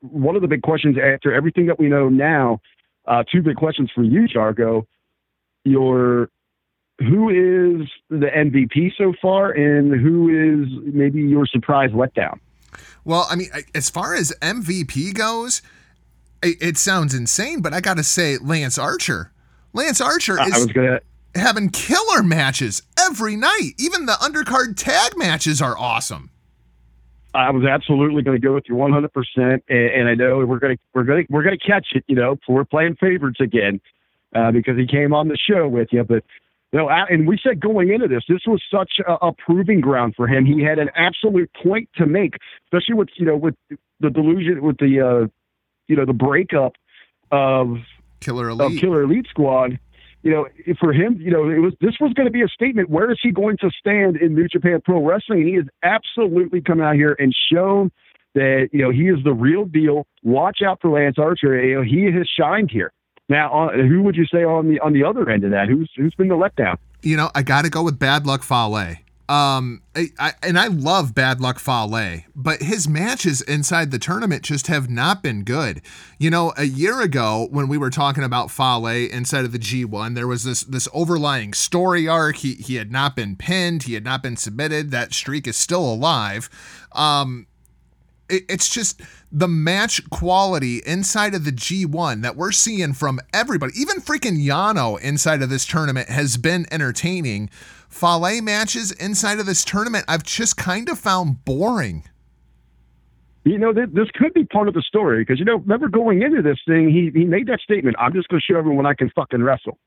[0.00, 2.60] one of the big questions after everything that we know now,
[3.06, 4.84] uh, two big questions for you, Jargo.
[5.64, 6.28] Your
[6.98, 12.38] who is the MVP so far, and who is maybe your surprise letdown?
[13.04, 15.62] Well, I mean, as far as MVP goes,
[16.42, 19.32] it, it sounds insane, but I got to say, Lance Archer.
[19.72, 20.52] Lance Archer is.
[20.52, 21.00] I was gonna
[21.34, 23.72] having killer matches every night.
[23.78, 26.30] Even the undercard tag matches are awesome.
[27.34, 30.76] I was absolutely going to go with you 100, percent and I know we're going
[30.76, 32.04] to we're going to we're going to catch it.
[32.06, 33.80] You know, we're playing favorites again
[34.34, 36.04] uh, because he came on the show with you.
[36.04, 36.24] But
[36.72, 40.14] you know, and we said going into this, this was such a, a proving ground
[40.14, 40.44] for him.
[40.44, 42.34] He had an absolute point to make,
[42.66, 43.54] especially with you know with
[44.00, 45.28] the delusion with the uh,
[45.88, 46.74] you know the breakup
[47.30, 47.78] of
[48.20, 48.76] Killer Elite.
[48.76, 49.78] of Killer Elite Squad
[50.22, 50.46] you know,
[50.78, 52.88] for him, you know, it was this was going to be a statement.
[52.88, 55.40] Where is he going to stand in New Japan Pro Wrestling?
[55.40, 57.90] And he has absolutely come out here and shown
[58.34, 60.06] that you know he is the real deal.
[60.22, 61.60] Watch out for Lance Archer.
[61.62, 62.92] You know, he has shined here.
[63.28, 65.68] Now, uh, who would you say on the on the other end of that?
[65.68, 66.76] Who's who's been the letdown?
[67.02, 68.96] You know, I got to go with Bad Luck Fale.
[69.28, 74.42] Um, I, I, and I love Bad Luck Fale, but his matches inside the tournament
[74.42, 75.80] just have not been good.
[76.18, 80.14] You know, a year ago when we were talking about Fale inside of the G1,
[80.14, 82.36] there was this this overlying story arc.
[82.36, 84.90] He he had not been pinned, he had not been submitted.
[84.90, 86.50] That streak is still alive.
[86.92, 87.46] Um,
[88.32, 93.96] it's just the match quality inside of the G1 that we're seeing from everybody, even
[93.96, 97.50] freaking Yano inside of this tournament has been entertaining
[97.92, 102.04] Fale matches inside of this tournament, I've just kind of found boring.
[103.44, 106.42] You know, this could be part of the story because, you know, remember going into
[106.42, 109.10] this thing, he, he made that statement I'm just going to show everyone I can
[109.14, 109.78] fucking wrestle.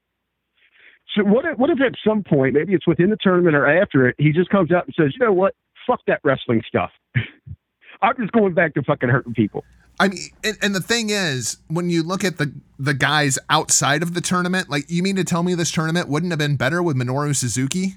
[1.16, 4.08] So, what if, what if at some point, maybe it's within the tournament or after
[4.08, 5.56] it, he just comes out and says, you know what?
[5.88, 6.92] Fuck that wrestling stuff.
[8.02, 9.64] I'm just going back to fucking hurting people.
[10.00, 14.04] I mean, and, and, the thing is, when you look at the the guys outside
[14.04, 16.84] of the tournament, like you mean to tell me this tournament wouldn't have been better
[16.84, 17.96] with Minoru Suzuki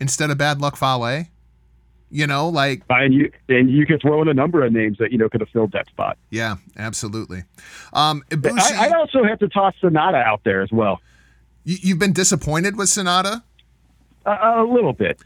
[0.00, 1.26] instead of Bad Luck Fale?
[2.10, 5.12] You know, like and you and you could throw in a number of names that
[5.12, 6.18] you know could have filled that spot.
[6.30, 7.44] Yeah, absolutely.
[7.92, 11.00] Um, Ibushi, I, I also have to toss Sanada out there as well.
[11.64, 13.42] You, have been disappointed with Sanada?
[14.24, 15.20] a little bit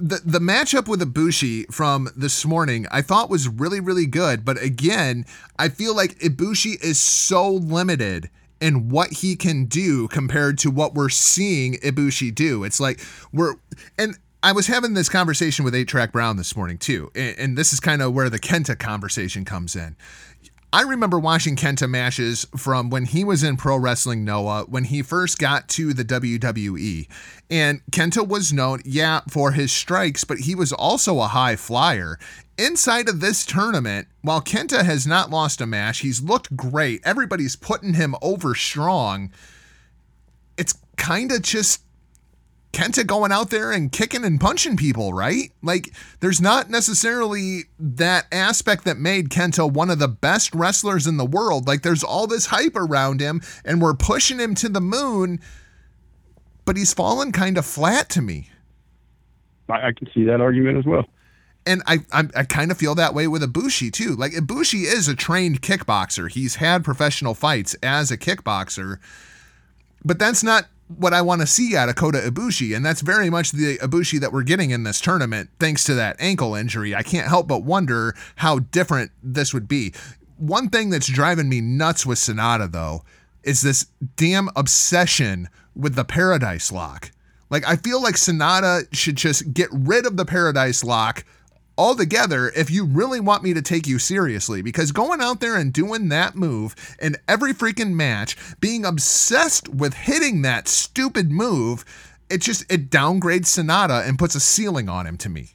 [0.00, 4.60] the the matchup with Ibushi from this morning I thought was really really good, but
[4.62, 5.24] again,
[5.58, 10.94] I feel like Ibushi is so limited in what he can do compared to what
[10.94, 12.64] we're seeing Ibushi do.
[12.64, 13.00] It's like
[13.32, 13.54] we're
[13.98, 17.58] and I was having this conversation with 8 Track Brown this morning too, and, and
[17.58, 19.96] this is kind of where the Kenta conversation comes in.
[20.72, 25.02] I remember watching Kenta matches from when he was in Pro Wrestling Noah, when he
[25.02, 27.08] first got to the WWE.
[27.50, 32.20] And Kenta was known, yeah, for his strikes, but he was also a high flyer.
[32.56, 37.00] Inside of this tournament, while Kenta has not lost a match, he's looked great.
[37.04, 39.32] Everybody's putting him over strong.
[40.56, 41.82] It's kind of just
[42.72, 45.50] Kenta going out there and kicking and punching people, right?
[45.62, 51.16] Like, there's not necessarily that aspect that made Kenta one of the best wrestlers in
[51.16, 51.66] the world.
[51.66, 55.40] Like, there's all this hype around him, and we're pushing him to the moon,
[56.64, 58.50] but he's fallen kind of flat to me.
[59.68, 61.06] I, I can see that argument as well.
[61.66, 64.14] And I, I, I kind of feel that way with Ibushi too.
[64.16, 66.30] Like Ibushi is a trained kickboxer.
[66.30, 68.98] He's had professional fights as a kickboxer,
[70.04, 73.30] but that's not what I want to see out of Kota Ibushi, and that's very
[73.30, 76.94] much the Ibushi that we're getting in this tournament, thanks to that ankle injury.
[76.94, 79.92] I can't help but wonder how different this would be.
[80.36, 83.04] One thing that's driving me nuts with Sanada, though,
[83.42, 87.12] is this damn obsession with the Paradise Lock.
[87.50, 91.24] Like, I feel like Sanada should just get rid of the Paradise Lock
[91.80, 95.72] altogether if you really want me to take you seriously because going out there and
[95.72, 101.82] doing that move in every freaking match being obsessed with hitting that stupid move
[102.28, 105.48] it just it downgrades Sanada and puts a ceiling on him to me.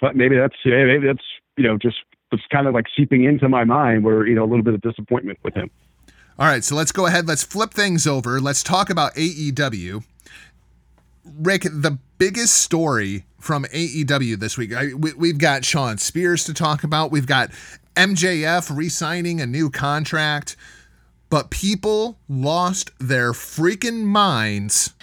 [0.00, 1.24] But maybe that's yeah, maybe that's
[1.56, 1.96] you know just
[2.32, 4.80] it's kind of like seeping into my mind where you know a little bit of
[4.80, 5.70] disappointment with him.
[6.40, 8.40] All right so let's go ahead let's flip things over.
[8.40, 10.02] Let's talk about AEW
[11.24, 16.54] Rick, the biggest story from AEW this week, I, we, have got Shawn Spears to
[16.54, 17.10] talk about.
[17.10, 17.50] We've got
[17.94, 20.56] MJF re signing a new contract,
[21.28, 24.94] but people lost their freaking minds.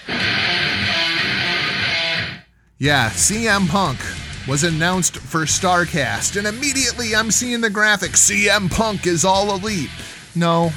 [2.80, 3.99] Yeah, CM Punk
[4.47, 9.91] was announced for StarCast, and immediately I'm seeing the graphic CM Punk is all elite.
[10.34, 10.71] No,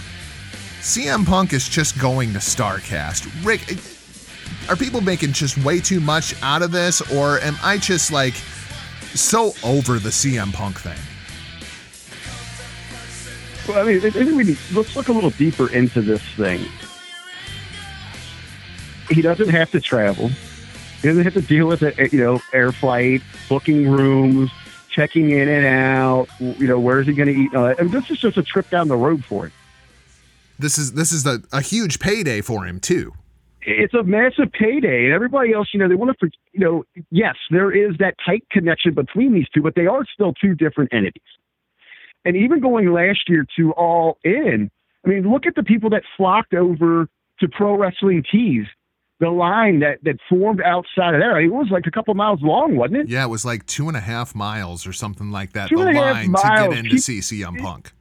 [0.80, 3.26] CM Punk is just going to StarCast.
[3.42, 3.62] Rick,
[4.68, 8.34] are people making just way too much out of this, or am I just like
[9.14, 10.98] so over the CM Punk thing?
[13.68, 16.64] Well, I mean, I think we need, let's look a little deeper into this thing.
[19.10, 20.28] He doesn't have to travel.
[20.28, 24.50] He doesn't have to deal with it, you know, air flight, booking rooms,
[24.90, 26.28] checking in and out.
[26.40, 27.54] You know, where is he going to eat?
[27.54, 29.52] Uh, and this is just a trip down the road for him.
[30.58, 33.12] This is this is a, a huge payday for him too
[33.66, 37.34] it's a massive payday, and everybody else, you know, they want to, you know, yes,
[37.50, 41.22] there is that tight connection between these two, but they are still two different entities.
[42.24, 44.70] And even going last year to All In,
[45.04, 47.08] I mean, look at the people that flocked over
[47.40, 48.66] to Pro Wrestling Tees.
[49.20, 52.76] The line that that formed outside of there, it was like a couple miles long,
[52.76, 53.08] wasn't it?
[53.08, 55.68] Yeah, it was like two and a half miles or something like that.
[55.68, 56.42] Two the and a half line miles.
[56.42, 57.92] to get into Keep, CM Punk.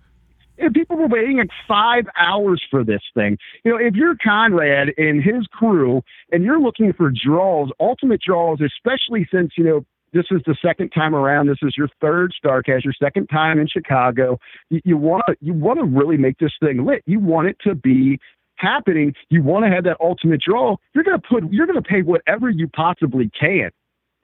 [0.73, 3.37] People were waiting like five hours for this thing.
[3.63, 8.59] You know, if you're Conrad and his crew and you're looking for draws, ultimate draws,
[8.61, 11.47] especially since, you know, this is the second time around.
[11.47, 14.37] This is your third Starcast, your second time in Chicago.
[14.69, 17.01] You, you want to you want to really make this thing lit.
[17.07, 18.19] You want it to be
[18.55, 19.13] happening.
[19.29, 20.77] You want to have that ultimate draw.
[20.93, 23.71] You're gonna put you're gonna pay whatever you possibly can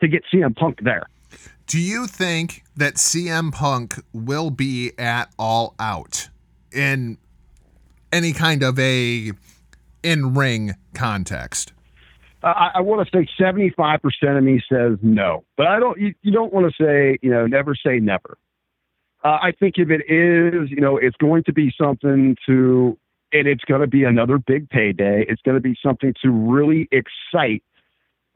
[0.01, 1.07] to get CM Punk there.
[1.69, 6.29] Do you think that CM Punk will be at all out
[6.71, 7.19] in
[8.11, 9.33] any kind of a
[10.01, 11.73] in ring context?
[12.41, 13.99] I, I want to say 75%
[14.35, 17.45] of me says no, but I don't, you, you don't want to say, you know,
[17.45, 18.39] never say never.
[19.23, 22.97] Uh, I think if it is, you know, it's going to be something to,
[23.31, 25.23] and it's going to be another big payday.
[25.29, 27.61] It's going to be something to really excite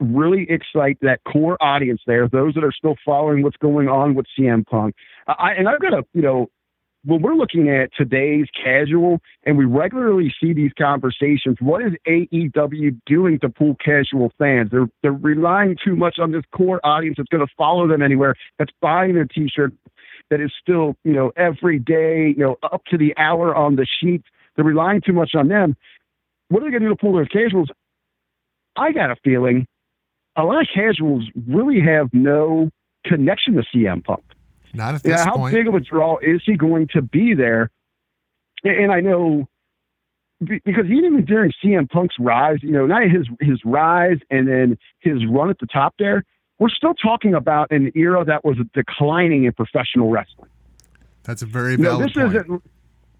[0.00, 4.26] really excite that core audience there, those that are still following what's going on with
[4.38, 4.94] CM Punk.
[5.26, 6.48] I, and I've got to, you know,
[7.04, 12.98] when we're looking at today's casual and we regularly see these conversations, what is AEW
[13.04, 14.70] doing to pull casual fans?
[14.70, 18.34] They're they're relying too much on this core audience that's going to follow them anywhere,
[18.58, 19.72] that's buying their t-shirt,
[20.30, 23.86] that is still, you know, every day, you know, up to the hour on the
[24.00, 24.22] sheet.
[24.56, 25.76] They're relying too much on them.
[26.48, 27.68] What are they going to do to pull those casuals?
[28.76, 29.66] I got a feeling
[30.36, 32.70] a lot of casuals really have no
[33.04, 34.24] connection to CM Punk.
[34.72, 35.54] Not at this yeah, how point.
[35.54, 37.70] big of a draw is he going to be there?
[38.64, 39.46] And I know
[40.40, 45.24] because even during CM Punk's rise, you know, not his his rise and then his
[45.26, 46.24] run at the top there,
[46.58, 50.50] we're still talking about an era that was declining in professional wrestling.
[51.22, 52.62] That's a very valid you know, this point.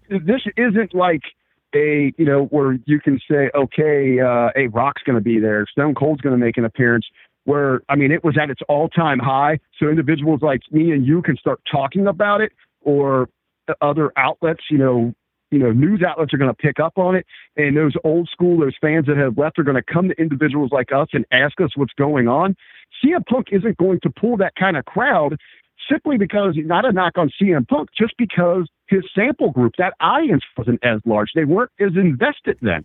[0.09, 1.21] Isn't, this isn't like
[1.75, 5.65] a you know where you can say okay uh a rock's going to be there
[5.71, 7.05] stone cold's going to make an appearance
[7.43, 11.05] where i mean it was at its all time high so individuals like me and
[11.05, 13.29] you can start talking about it or
[13.81, 15.13] other outlets you know
[15.51, 18.59] you know news outlets are going to pick up on it and those old school
[18.59, 21.59] those fans that have left are going to come to individuals like us and ask
[21.61, 22.55] us what's going on.
[23.03, 25.37] CM Punk isn't going to pull that kind of crowd
[25.89, 30.43] simply because not a knock on CM Punk, just because his sample group, that audience
[30.57, 31.29] wasn't as large.
[31.35, 32.83] They weren't as invested then.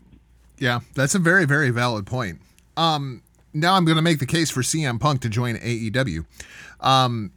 [0.58, 2.40] Yeah, that's a very, very valid point.
[2.76, 6.24] Um, now I'm going to make the case for CM Punk to join AEW.
[6.80, 7.32] Um,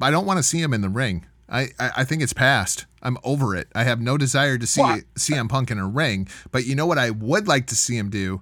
[0.00, 1.26] I don't want to see him in the ring.
[1.48, 2.86] I, I, I, think it's past.
[3.02, 3.68] I'm over it.
[3.74, 5.04] I have no desire to see what?
[5.16, 6.28] CM Punk in a ring.
[6.50, 8.40] But you know what I would like to see him do?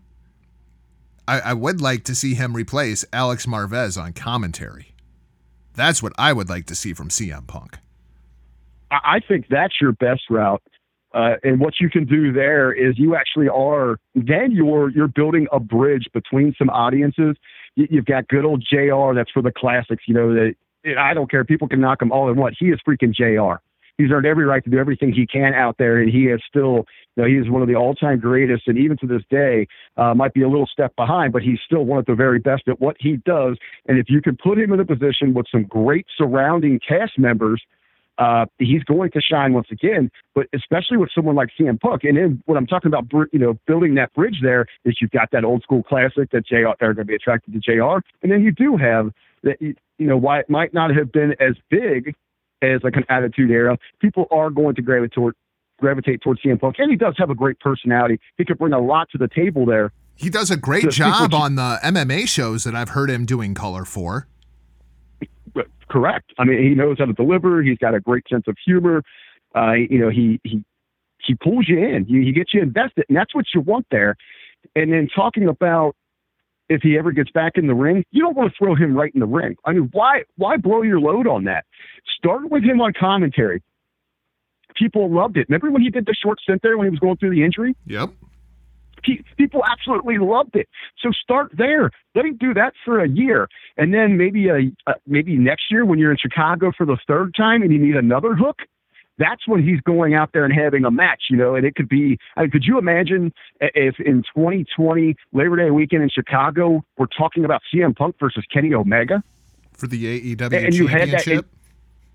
[1.27, 4.90] I, I would like to see him replace Alex Marvez on commentary.
[5.75, 7.79] That's what I would like to see from CM Punk.
[8.91, 10.63] I think that's your best route.
[11.13, 15.49] Uh, and what you can do there is you actually are then you're you're building
[15.51, 17.37] a bridge between some audiences.
[17.75, 19.15] You, you've got good old Jr.
[19.15, 20.05] That's for the classics.
[20.07, 20.55] You know that
[20.99, 21.45] I don't care.
[21.45, 23.61] People can knock him all in what he is freaking Jr.
[23.99, 26.87] He's earned every right to do everything he can out there, and he is still,
[27.21, 29.67] know, he is one of the all-time greatest, and even to this day,
[29.97, 32.69] uh, might be a little step behind, but he's still one of the very best
[32.69, 33.57] at what he does.
[33.87, 37.63] And if you can put him in a position with some great surrounding cast members
[38.21, 40.11] uh, he's going to shine once again.
[40.35, 43.59] But especially with someone like CM Punk, and then what I'm talking about, you know,
[43.67, 46.97] building that bridge there is you've got that old school classic that JR are going
[46.97, 49.11] to be attracted to JR, and then you do have
[49.43, 49.57] that.
[49.61, 52.15] You know, why it might not have been as big
[52.63, 55.35] as like an Attitude Era, people are going to gravitate
[55.81, 58.21] gravitate towards CM Punk, and he does have a great personality.
[58.39, 59.93] He could bring a lot to the table there.
[60.15, 63.85] He does a great job on the MMA shows that I've heard him doing color
[63.85, 64.29] for.
[65.91, 66.33] Correct.
[66.39, 67.63] I mean, he knows how to deliver.
[67.63, 69.03] He's got a great sense of humor.
[69.57, 70.65] Uh, you know, he he
[71.19, 72.05] he pulls you in.
[72.05, 74.17] He, he gets you invested, and that's what you want there.
[74.77, 75.97] And then talking about
[76.69, 79.11] if he ever gets back in the ring, you don't want to throw him right
[79.13, 79.57] in the ring.
[79.65, 81.65] I mean, why why blow your load on that?
[82.17, 83.63] Start with him on commentary.
[84.77, 85.47] People loved it.
[85.49, 87.77] Remember when he did the short stint there when he was going through the injury?
[87.87, 88.11] Yep.
[89.03, 90.69] Pe- people absolutely loved it.
[90.99, 91.91] So start there.
[92.15, 93.49] Let him do that for a year,
[93.79, 97.35] and then maybe a uh, maybe next year when you're in Chicago for the third
[97.35, 98.59] time and you need another hook.
[99.17, 101.55] That's when he's going out there and having a match, you know.
[101.55, 102.19] And it could be.
[102.37, 107.45] I mean, could you imagine if in 2020 Labor Day weekend in Chicago we're talking
[107.45, 109.23] about CM Punk versus Kenny Omega?
[109.73, 111.47] For the AEW And you had that- championship.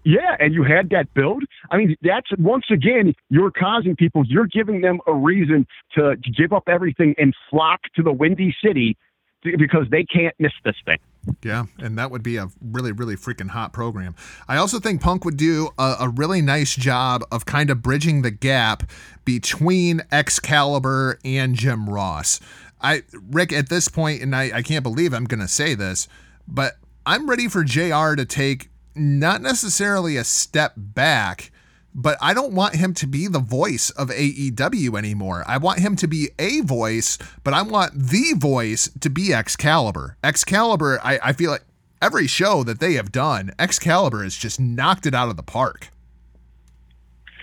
[0.06, 1.44] Yeah, and you had that build.
[1.72, 6.54] I mean, that's once again, you're causing people, you're giving them a reason to give
[6.54, 8.98] up everything and flock to the Windy City
[9.42, 10.98] because they can't miss this thing.
[11.44, 14.16] Yeah, and that would be a really, really freaking hot program.
[14.48, 18.22] I also think Punk would do a, a really nice job of kind of bridging
[18.22, 18.90] the gap
[19.24, 22.40] between Excalibur and Jim Ross.
[22.80, 26.08] I Rick, at this point, and I, I can't believe I'm gonna say this,
[26.48, 26.74] but
[27.08, 31.52] I'm ready for JR to take not necessarily a step back,
[31.94, 35.44] but I don't want him to be the voice of AEW anymore.
[35.48, 40.18] I want him to be a voice, but I want the voice to be Excalibur.
[40.24, 41.64] Excalibur, I, I feel like
[42.02, 45.90] every show that they have done, Excalibur has just knocked it out of the park.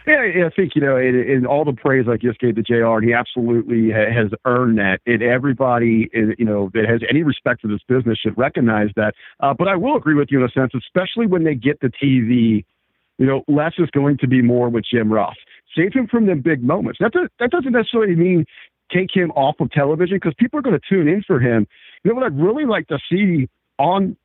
[0.07, 3.00] Yeah, I think, you know, in, in all the praise I just gave to JR,
[3.00, 5.00] he absolutely ha- has earned that.
[5.07, 9.14] And everybody, in, you know, that has any respect for this business should recognize that.
[9.38, 11.88] Uh, but I will agree with you in a sense, especially when they get the
[12.03, 12.64] TV,
[13.18, 15.36] you know, less is going to be more with Jim Ross.
[15.76, 16.98] Save him from the big moments.
[17.00, 18.44] That, does, that doesn't necessarily mean
[18.92, 21.66] take him off of television because people are going to tune in for him.
[22.03, 23.48] You know what I'd really like to see
[23.78, 24.16] on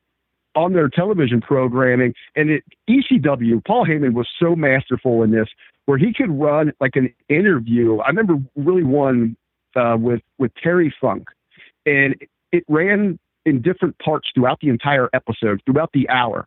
[0.58, 2.14] on their television programming.
[2.34, 5.48] And it, ECW, Paul Heyman was so masterful in this,
[5.86, 7.98] where he could run like an interview.
[7.98, 9.36] I remember really one
[9.76, 11.28] uh, with with Terry Funk,
[11.86, 12.16] and
[12.52, 16.46] it ran in different parts throughout the entire episode, throughout the hour.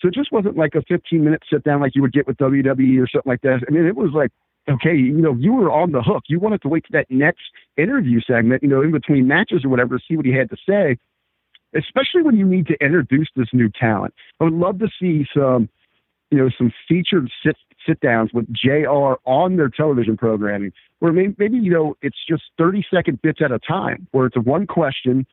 [0.00, 2.36] So it just wasn't like a 15 minute sit down like you would get with
[2.36, 3.60] WWE or something like that.
[3.66, 4.30] I mean, it was like,
[4.68, 6.24] okay, you know, you were on the hook.
[6.28, 7.44] You wanted to wait to that next
[7.78, 10.56] interview segment, you know, in between matches or whatever, to see what he had to
[10.68, 10.98] say
[11.76, 14.14] especially when you need to introduce this new talent.
[14.40, 15.68] I would love to see some,
[16.30, 17.56] you know, some featured sit
[17.86, 22.44] sit downs with JR on their television programming, where maybe, maybe you know it's just
[22.58, 25.26] thirty second bits at a time, where it's one question,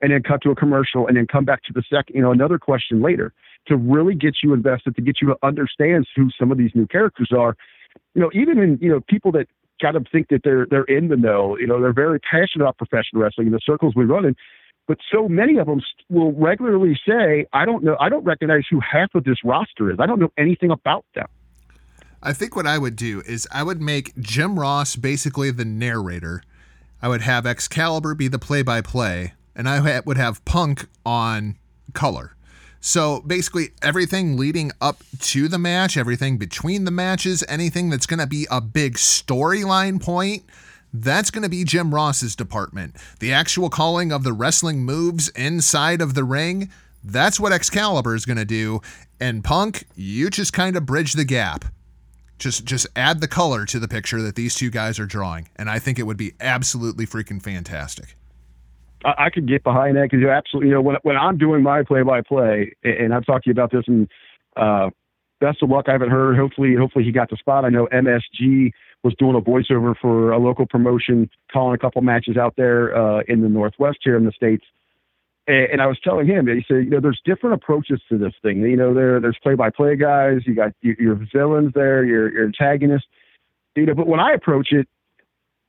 [0.00, 2.32] and then cut to a commercial, and then come back to the second, you know,
[2.32, 3.32] another question later,
[3.66, 6.86] to really get you invested, to get you to understand who some of these new
[6.86, 7.56] characters are.
[8.14, 9.48] You know, even in you know people that
[9.80, 12.78] kind of think that they're they're in the know, you know, they're very passionate about
[12.78, 14.36] professional wrestling in the circles we run in
[14.86, 18.80] but so many of them will regularly say, "I don't know, I don't recognize who
[18.80, 19.98] half of this roster is.
[20.00, 21.26] I don't know anything about them."
[22.22, 26.42] I think what I would do is I would make Jim Ross basically the narrator.
[27.02, 31.56] I would have Excalibur be the play by play, and I would have Punk on
[31.92, 32.32] color.
[32.80, 38.20] So basically, everything leading up to the match, everything between the matches, anything that's going
[38.20, 40.44] to be a big storyline point,
[41.02, 42.96] that's going to be Jim Ross's department.
[43.20, 46.70] The actual calling of the wrestling moves inside of the ring,
[47.02, 48.80] that's what Excalibur is going to do.
[49.20, 51.64] And Punk, you just kind of bridge the gap.
[52.38, 55.70] Just just add the color to the picture that these two guys are drawing, and
[55.70, 58.14] I think it would be absolutely freaking fantastic.
[59.06, 61.62] I, I could get behind that because you absolutely, you know, when when I'm doing
[61.62, 64.06] my play by play, and I've talked to you about this, and
[64.54, 64.90] uh,
[65.40, 65.86] best of luck.
[65.88, 66.36] I haven't heard.
[66.36, 67.64] Hopefully, hopefully he got the spot.
[67.64, 68.72] I know MSG
[69.06, 73.22] was doing a voiceover for a local promotion, calling a couple matches out there uh,
[73.32, 74.64] in the Northwest here in the states.
[75.46, 78.34] And, and I was telling him, he said, you know, there's different approaches to this
[78.42, 78.56] thing.
[78.60, 80.38] You know, there there's play-by-play guys.
[80.46, 83.08] You got your, your villains there, your your antagonists.
[83.76, 84.88] You know, but when I approach it,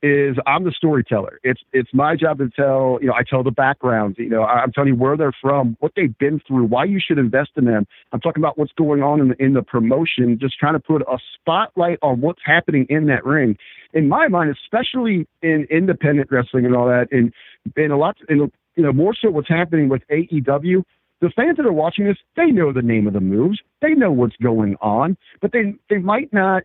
[0.02, 1.40] is I'm the storyteller.
[1.42, 4.70] It's it's my job to tell, you know, I tell the backgrounds, you know, I'm
[4.72, 7.86] telling you where they're from, what they've been through, why you should invest in them.
[8.12, 11.02] I'm talking about what's going on in the, in the promotion, just trying to put
[11.02, 13.56] a spotlight on what's happening in that ring.
[13.92, 17.32] In my mind, especially in independent wrestling and all that, and
[17.76, 20.84] and a lot, and you know, more so what's happening with AEW.
[21.20, 24.12] The fans that are watching this, they know the name of the moves, they know
[24.12, 26.62] what's going on, but they they might not,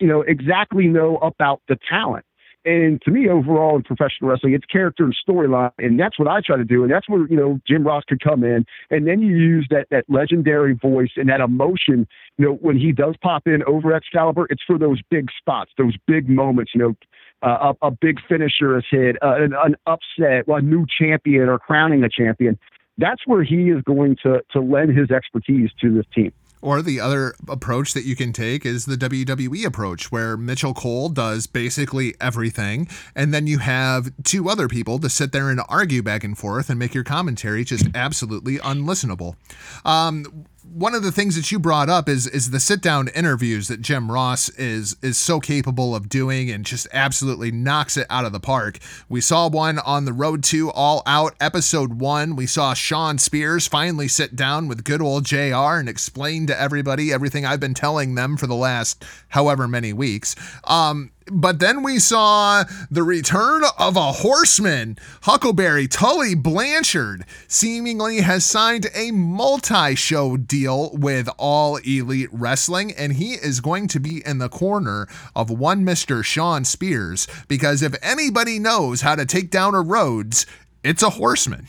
[0.00, 2.24] you know, exactly know about the talent.
[2.66, 6.40] And to me, overall in professional wrestling, it's character and storyline, and that's what I
[6.44, 6.82] try to do.
[6.82, 9.86] And that's where you know Jim Ross could come in, and then you use that
[9.92, 12.08] that legendary voice and that emotion.
[12.38, 15.94] You know, when he does pop in over Excalibur, it's for those big spots, those
[16.08, 16.72] big moments.
[16.74, 16.94] You know,
[17.40, 21.60] uh, a, a big finisher is hit, uh, an, an upset, a new champion, or
[21.60, 22.58] crowning a champion.
[22.98, 26.32] That's where he is going to to lend his expertise to this team.
[26.66, 31.08] Or the other approach that you can take is the WWE approach, where Michael Cole
[31.08, 36.02] does basically everything, and then you have two other people to sit there and argue
[36.02, 39.36] back and forth and make your commentary just absolutely unlistenable.
[39.84, 43.68] Um, one of the things that you brought up is is the sit down interviews
[43.68, 48.24] that Jim Ross is is so capable of doing and just absolutely knocks it out
[48.24, 48.78] of the park.
[49.08, 52.36] We saw one on the road to All Out episode 1.
[52.36, 57.12] We saw Shawn Spears finally sit down with good old JR and explain to everybody
[57.12, 60.36] everything I've been telling them for the last however many weeks.
[60.64, 64.96] Um but then we saw the return of a horseman.
[65.22, 73.14] Huckleberry Tully Blanchard seemingly has signed a multi show deal with All Elite Wrestling, and
[73.14, 76.24] he is going to be in the corner of one Mr.
[76.24, 80.46] Shawn Spears because if anybody knows how to take down a Rhodes,
[80.84, 81.66] it's a horseman.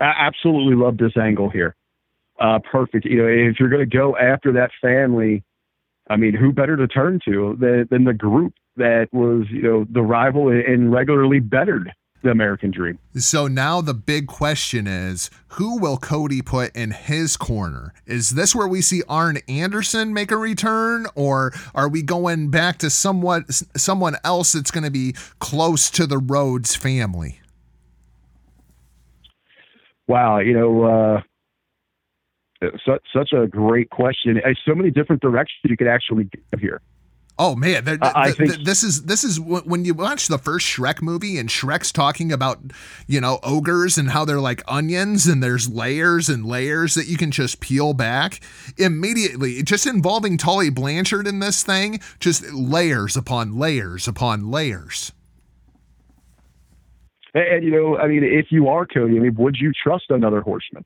[0.00, 1.74] I absolutely love this angle here.
[2.40, 3.04] Uh, perfect.
[3.04, 5.42] You know, if you're going to go after that family,
[6.10, 9.86] I mean, who better to turn to than, than the group that was, you know,
[9.90, 11.92] the rival and regularly bettered
[12.22, 12.98] the American Dream.
[13.16, 17.94] So now the big question is who will Cody put in his corner?
[18.06, 22.78] Is this where we see Arn Anderson make a return or are we going back
[22.78, 23.44] to somewhat
[23.76, 27.40] someone else that's going to be close to the Rhodes family?
[30.08, 31.22] Wow, you know, uh
[32.84, 34.40] such such a great question.
[34.64, 36.80] So many different directions you could actually go here.
[37.40, 41.00] Oh man, th- th- th- this is this is when you watch the first Shrek
[41.00, 42.58] movie and Shrek's talking about
[43.06, 47.16] you know ogres and how they're like onions and there's layers and layers that you
[47.16, 48.40] can just peel back
[48.76, 49.62] immediately.
[49.62, 55.12] Just involving Tully Blanchard in this thing, just layers upon layers upon layers.
[57.34, 60.06] And, and you know, I mean, if you are Cody, I mean, would you trust
[60.08, 60.84] another horseman?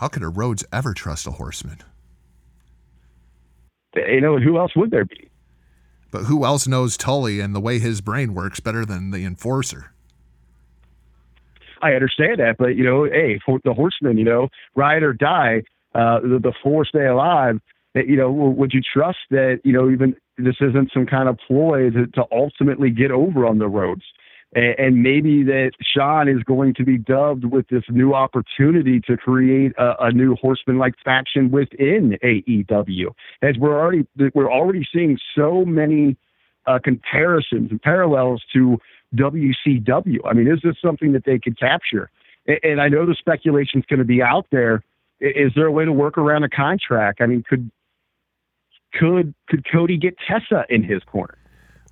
[0.00, 1.82] How could a Rhodes ever trust a horseman?
[3.94, 5.28] You know, who else would there be?
[6.10, 9.92] But who else knows Tully and the way his brain works better than the enforcer?
[11.82, 15.64] I understand that, but you know, hey, for the horseman, you know, ride or die,
[15.94, 17.60] uh, the, the four stay alive.
[17.94, 19.60] You know, would you trust that?
[19.64, 23.58] You know, even this isn't some kind of ploy to, to ultimately get over on
[23.58, 24.04] the Rhodes
[24.52, 29.72] and maybe that Shawn is going to be dubbed with this new opportunity to create
[29.78, 33.12] a, a new horseman-like faction within AEW.
[33.42, 36.16] As we're already we're already seeing so many
[36.66, 38.78] uh, comparisons and parallels to
[39.14, 40.18] WCW.
[40.24, 42.10] I mean, is this something that they could capture?
[42.46, 44.82] And, and I know the speculation is going to be out there.
[45.20, 47.20] Is there a way to work around a contract?
[47.20, 47.70] I mean, could
[48.94, 51.36] could could Cody get Tessa in his corner?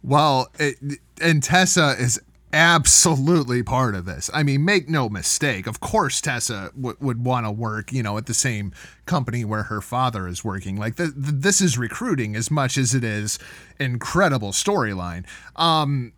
[0.03, 0.77] Well, it,
[1.21, 2.21] and Tessa is
[2.53, 4.31] absolutely part of this.
[4.33, 5.67] I mean, make no mistake.
[5.67, 8.73] Of course, Tessa w- would want to work, you know, at the same
[9.07, 10.77] company where her father is working.
[10.77, 13.39] Like, th- th- this is recruiting as much as it is
[13.79, 15.27] incredible storyline.
[15.57, 16.13] Um,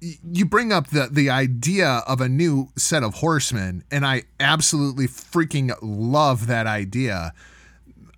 [0.00, 5.06] you bring up the the idea of a new set of horsemen, and I absolutely
[5.06, 7.32] freaking love that idea.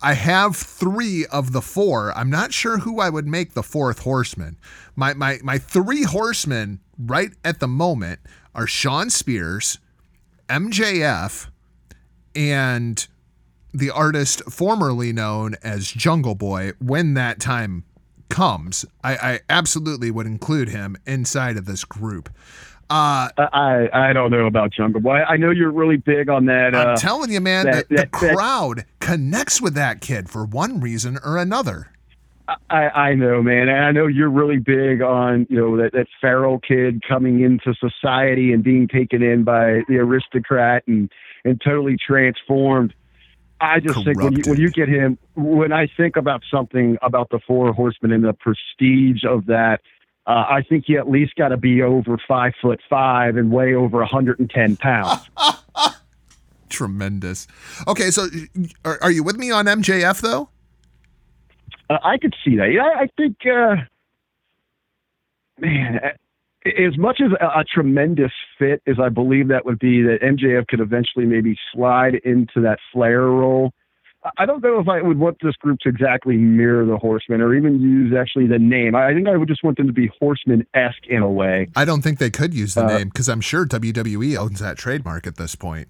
[0.03, 2.13] I have three of the four.
[2.17, 4.57] I'm not sure who I would make the fourth horseman.
[4.97, 8.21] My my my three horsemen right at the moment
[8.55, 9.79] are Shawn Spears,
[10.49, 11.49] MJF,
[12.35, 13.07] and
[13.73, 17.85] the artist formerly known as Jungle Boy when that time
[18.29, 18.85] comes.
[19.03, 22.29] I, I absolutely would include him inside of this group.
[22.91, 25.19] Uh, I I don't know about Jungle Boy.
[25.19, 26.75] I know you're really big on that.
[26.75, 30.31] I'm uh, telling you, man, that, the, the that, crowd that, connects with that kid
[30.31, 31.93] for one reason or another.
[32.71, 33.69] I, I know, man.
[33.69, 37.75] And I know you're really big on, you know, that, that feral kid coming into
[37.75, 41.11] society and being taken in by the aristocrat and,
[41.45, 42.95] and totally transformed.
[43.61, 47.31] I just think when you, when you get him, when I think about something about
[47.31, 49.81] the Four Horsemen and the prestige of that,
[50.27, 53.75] uh, I think he at least got to be over five foot five and weigh
[53.75, 55.29] over 110 pounds.
[56.69, 57.49] Tremendous.
[57.89, 58.29] Okay, so
[58.85, 60.51] are, are you with me on MJF though?
[61.91, 62.71] Uh, I could see that.
[62.73, 63.77] Yeah, I think, uh,
[65.59, 66.01] man,
[66.67, 70.67] as much as a, a, tremendous fit as I believe that would be, that MJF
[70.69, 73.73] could eventually maybe slide into that Flair role.
[74.37, 77.55] I don't know if I would want this group to exactly mirror the Horsemen or
[77.55, 78.95] even use actually the name.
[78.97, 81.69] I think I would just want them to be Horseman esque in a way.
[81.77, 84.77] I don't think they could use the uh, name because I'm sure WWE owns that
[84.77, 85.89] trademark at this point.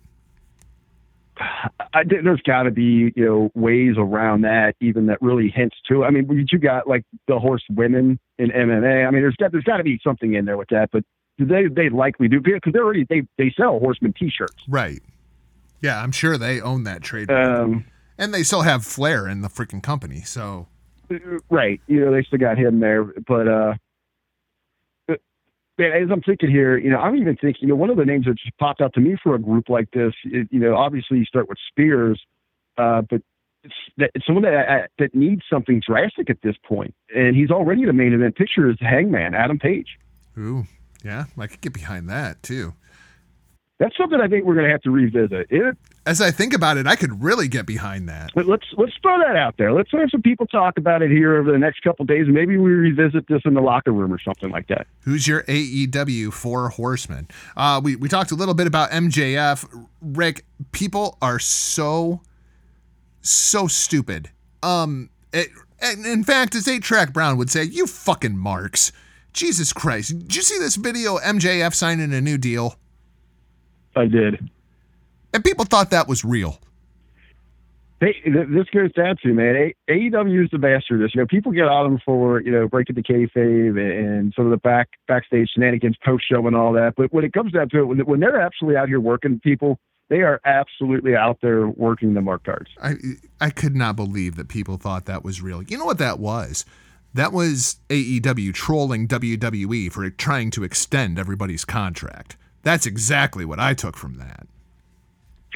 [1.38, 6.04] I, there's got to be you know ways around that, even that really hints to.
[6.04, 9.06] I mean, you got like the horse women in MMA.
[9.06, 11.04] I mean, there's got there's got to be something in there with that, but
[11.38, 14.62] they they likely do because they already they they sell horseman T-shirts.
[14.68, 15.00] Right.
[15.80, 17.30] Yeah, I'm sure they own that trade.
[17.30, 17.84] Um,
[18.18, 20.66] and they still have Flair in the freaking company, so.
[21.48, 21.80] Right.
[21.86, 23.74] You know, they still got him there, but uh,
[25.78, 28.04] man, as I'm thinking here, you know, I'm even thinking, you know, one of the
[28.04, 30.76] names that just popped out to me for a group like this, it, you know,
[30.76, 32.20] obviously you start with Spears,
[32.76, 33.22] uh, but
[33.64, 37.84] it's, that, it's someone that that needs something drastic at this point, and he's already
[37.84, 39.98] the main event picture is Hangman Adam Page.
[40.38, 40.66] Ooh,
[41.04, 42.74] yeah, I could get behind that too
[43.78, 45.46] that's something I think we're going to have to revisit.
[45.50, 48.30] It, As I think about it, I could really get behind that.
[48.34, 49.72] But let's let's throw that out there.
[49.72, 52.26] Let's have some people talk about it here over the next couple days.
[52.28, 54.86] Maybe we revisit this in the locker room or something like that.
[55.02, 57.28] Who's your AEW four horsemen?
[57.56, 59.86] Uh, we we talked a little bit about MJF.
[60.02, 62.20] Rick, people are so
[63.20, 64.30] so stupid.
[64.62, 65.48] Um, it,
[66.04, 68.90] in fact, as Eight Track Brown would say, you fucking marks.
[69.32, 70.18] Jesus Christ!
[70.18, 71.18] Did you see this video?
[71.18, 72.76] MJF signing a new deal.
[73.98, 74.48] I did.
[75.34, 76.58] And people thought that was real.
[78.00, 79.72] Hey, this goes down to man.
[79.90, 81.14] AEW is the master of this.
[81.14, 84.52] You know, people get on them for you know breaking the kayfabe and some of
[84.52, 86.94] the back backstage shenanigans, post show, and all that.
[86.96, 89.80] But when it comes down to it, when, when they're absolutely out here working, people
[90.08, 92.70] they are absolutely out there working the mark cards.
[92.80, 92.94] I
[93.40, 95.62] I could not believe that people thought that was real.
[95.64, 96.64] You know what that was?
[97.14, 102.36] That was AEW trolling WWE for trying to extend everybody's contract.
[102.62, 104.46] That's exactly what I took from that.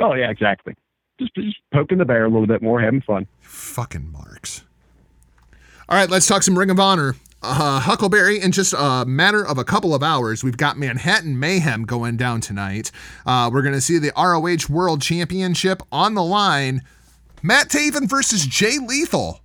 [0.01, 0.75] Oh yeah, exactly.
[1.19, 3.27] Just just poking the bear a little bit more, having fun.
[3.41, 4.65] Fucking marks.
[5.89, 7.17] All right, let's talk some Ring of Honor.
[7.43, 11.85] Uh, Huckleberry, in just a matter of a couple of hours, we've got Manhattan Mayhem
[11.85, 12.93] going down tonight.
[13.27, 16.83] Uh, we're going to see the ROH World Championship on the line.
[17.43, 19.41] Matt Taven versus Jay Lethal.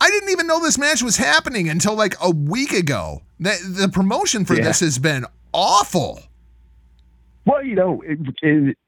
[0.00, 3.22] I didn't even know this match was happening until like a week ago.
[3.40, 4.64] The, the promotion for yeah.
[4.64, 6.20] this has been awful.
[7.50, 8.78] Well, you know, it, it,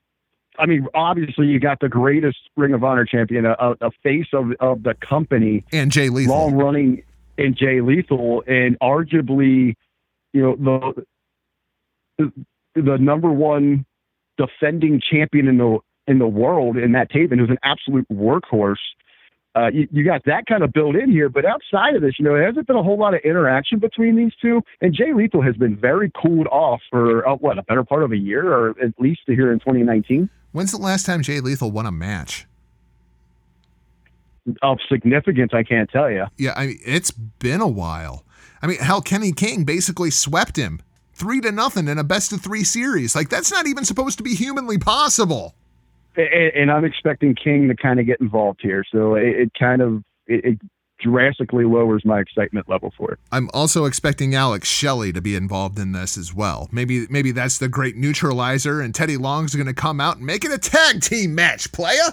[0.58, 4.52] I mean, obviously, you got the greatest Ring of Honor champion, a, a face of,
[4.60, 7.02] of the company, and Jay Lethal, long running,
[7.38, 9.74] and Jay Lethal, and arguably,
[10.32, 10.94] you know,
[12.18, 12.32] the
[12.74, 13.84] the number one
[14.36, 18.76] defending champion in the in the world in Matt Taven, who's an absolute workhorse
[19.55, 21.28] uh, you, you, got that kind of built in here.
[21.28, 24.16] But outside of this, you know, there hasn't been a whole lot of interaction between
[24.16, 24.62] these two.
[24.80, 28.12] And Jay Lethal has been very cooled off for, uh, what, a better part of
[28.12, 30.30] a year, or at least here in 2019.
[30.53, 32.46] When's the last time Jay Lethal won a match?
[34.62, 36.26] Of significance, I can't tell you.
[36.36, 38.24] Yeah, I mean, it's been a while.
[38.61, 40.80] I mean, hell, Kenny King basically swept him
[41.14, 43.14] three to nothing in a best of three series.
[43.14, 45.55] Like, that's not even supposed to be humanly possible
[46.16, 48.84] and, I'm expecting King to kind of get involved here.
[48.90, 50.58] So it, it kind of it, it,
[51.00, 53.18] drastically lowers my excitement level for it.
[53.32, 56.68] I'm also expecting Alex Shelley to be involved in this as well.
[56.70, 60.44] Maybe maybe that's the great neutralizer, and Teddy Long's going to come out and make
[60.44, 62.12] it a tag team match, playa.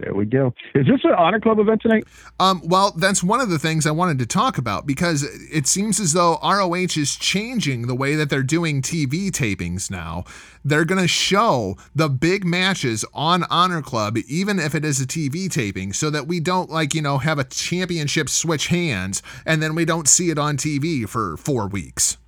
[0.00, 0.54] There we go.
[0.74, 2.04] Is this an Honor Club event tonight?
[2.38, 5.98] Um, well, that's one of the things I wanted to talk about because it seems
[5.98, 10.24] as though ROH is changing the way that they're doing TV tapings now.
[10.64, 15.06] They're going to show the big matches on Honor Club, even if it is a
[15.06, 19.62] TV taping, so that we don't, like, you know, have a championship switch hands and
[19.62, 22.18] then we don't see it on TV for four weeks.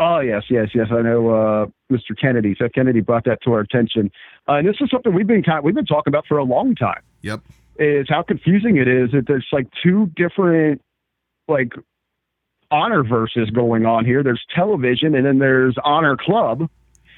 [0.00, 0.88] Oh yes, yes, yes.
[0.90, 2.18] I know uh, Mr.
[2.18, 2.56] Kennedy.
[2.58, 4.10] Seth Kennedy brought that to our attention,
[4.48, 7.02] uh, and this is something we've been we've been talking about for a long time.
[7.22, 7.42] Yep,
[7.78, 10.82] is how confusing it is that there's like two different
[11.46, 11.72] like
[12.70, 14.22] honor verses going on here.
[14.22, 16.68] There's television, and then there's Honor Club.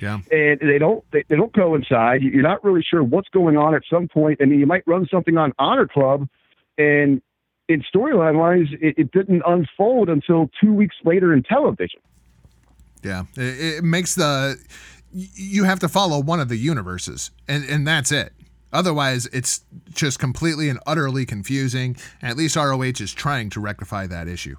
[0.00, 2.22] Yeah, and they don't they, they don't coincide.
[2.22, 5.38] You're not really sure what's going on at some point, and you might run something
[5.38, 6.28] on Honor Club,
[6.76, 7.22] and
[7.68, 12.00] in storyline wise, it, it didn't unfold until two weeks later in television.
[13.04, 14.58] Yeah, it, it makes the
[15.12, 18.32] you have to follow one of the universes, and and that's it.
[18.72, 21.96] Otherwise, it's just completely and utterly confusing.
[22.22, 24.56] At least ROH is trying to rectify that issue.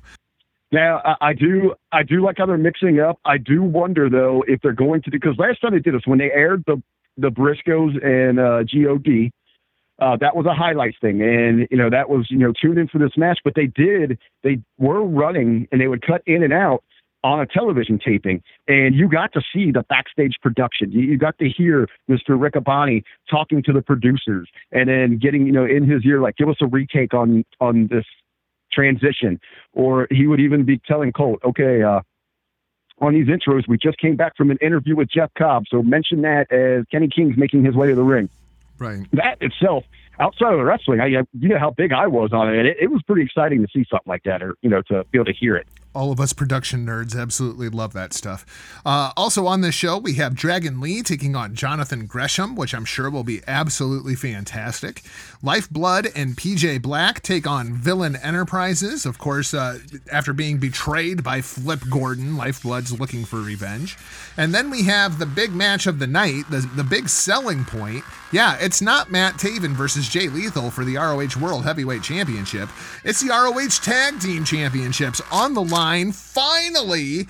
[0.72, 3.20] Now, I, I do, I do like how they're mixing up.
[3.26, 6.20] I do wonder though if they're going to because last time they did this when
[6.20, 6.82] they aired the
[7.18, 9.32] the Briscoes and uh, God,
[10.00, 12.88] uh, that was a highlights thing, and you know that was you know tuned in
[12.88, 13.40] for this match.
[13.44, 16.84] But they did, they were running, and they would cut in and out
[17.26, 20.92] on a television taping, and you got to see the backstage production.
[20.92, 22.38] You, you got to hear Mr.
[22.38, 26.50] Riccaboni talking to the producers, and then getting you know in his ear like, give
[26.50, 28.06] us a retake on on this
[28.72, 29.40] transition,
[29.74, 31.82] or he would even be telling Colt, okay.
[31.82, 32.02] uh
[33.02, 36.22] on these intros, we just came back from an interview with Jeff Cobb, so mention
[36.22, 38.30] that as Kenny King's making his way to the ring.
[38.78, 39.06] Right.
[39.12, 39.84] That itself,
[40.18, 42.66] outside of the wrestling, I, you know how big I was on it.
[42.66, 42.78] it.
[42.80, 45.26] It was pretty exciting to see something like that, or you know, to be able
[45.26, 48.46] to hear it all of us production nerds absolutely love that stuff.
[48.86, 52.86] Uh, also on this show, we have Dragon Lee taking on Jonathan Gresham, which I'm
[52.86, 55.04] sure will be absolutely fantastic.
[55.42, 59.06] Lifeblood and PJ Black take on Villain Enterprises.
[59.06, 59.80] Of course, uh,
[60.12, 63.98] after being betrayed by Flip Gordon, Lifeblood's looking for revenge.
[64.36, 68.04] And then we have the big match of the night, the, the big selling point.
[68.34, 72.68] Yeah, it's not Matt Taven versus Jay Lethal for the ROH World Heavyweight Championship.
[73.06, 77.28] It's the ROH Tag Team Championships on the line line, finally,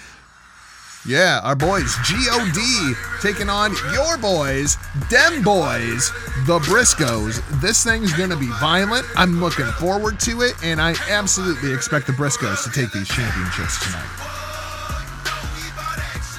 [1.05, 4.77] yeah, our boys God taking on your boys,
[5.09, 6.09] Dem Boys,
[6.47, 7.43] the Briscoes.
[7.59, 9.05] This thing's gonna be violent.
[9.17, 13.85] I'm looking forward to it, and I absolutely expect the Briscoes to take these championships
[13.85, 14.09] tonight.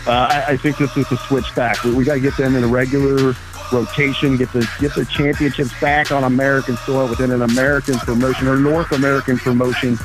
[0.07, 1.83] Uh, I, I, think this is a switch back.
[1.83, 3.35] We, we got to get them in a regular
[3.73, 8.57] rotation, get the get the championships back on American soil within an American promotion or
[8.57, 9.99] North American promotion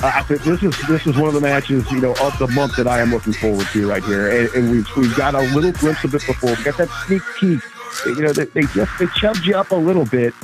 [0.00, 2.86] uh, this is this is one of the matches you know of the month that
[2.86, 6.04] I am looking forward to right here, and, and we've we've got a little glimpse
[6.04, 6.54] of it before.
[6.54, 7.60] We got that sneak peek.
[8.06, 10.34] You know, they, they just they chubbed you up a little bit,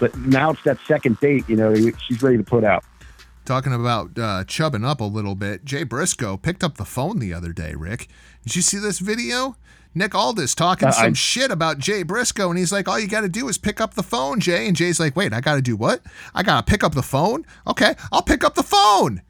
[0.00, 1.48] but now it's that second date.
[1.48, 2.82] You know, she's ready to put out.
[3.44, 7.34] Talking about uh, chubbing up a little bit, Jay Briscoe picked up the phone the
[7.34, 7.74] other day.
[7.74, 8.08] Rick,
[8.42, 9.56] did you see this video?
[9.98, 13.08] Nick Aldis talking uh, some I, shit about Jay Briscoe, and he's like, "All you
[13.08, 15.56] got to do is pick up the phone, Jay." And Jay's like, "Wait, I got
[15.56, 16.00] to do what?
[16.34, 17.44] I got to pick up the phone?
[17.66, 19.22] Okay, I'll pick up the phone."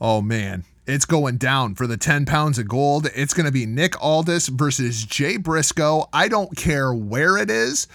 [0.00, 3.08] Oh man, it's going down for the 10 pounds of gold.
[3.14, 6.08] It's going to be Nick Aldis versus Jay Briscoe.
[6.12, 7.86] I don't care where it is.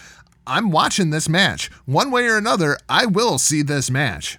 [0.47, 1.69] I'm watching this match.
[1.85, 4.37] One way or another, I will see this match.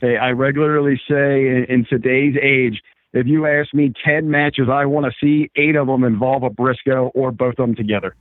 [0.00, 2.82] Hey, I regularly say in, in today's age,
[3.12, 6.50] if you ask me 10 matches I want to see, eight of them involve a
[6.50, 8.14] Briscoe or both of them together.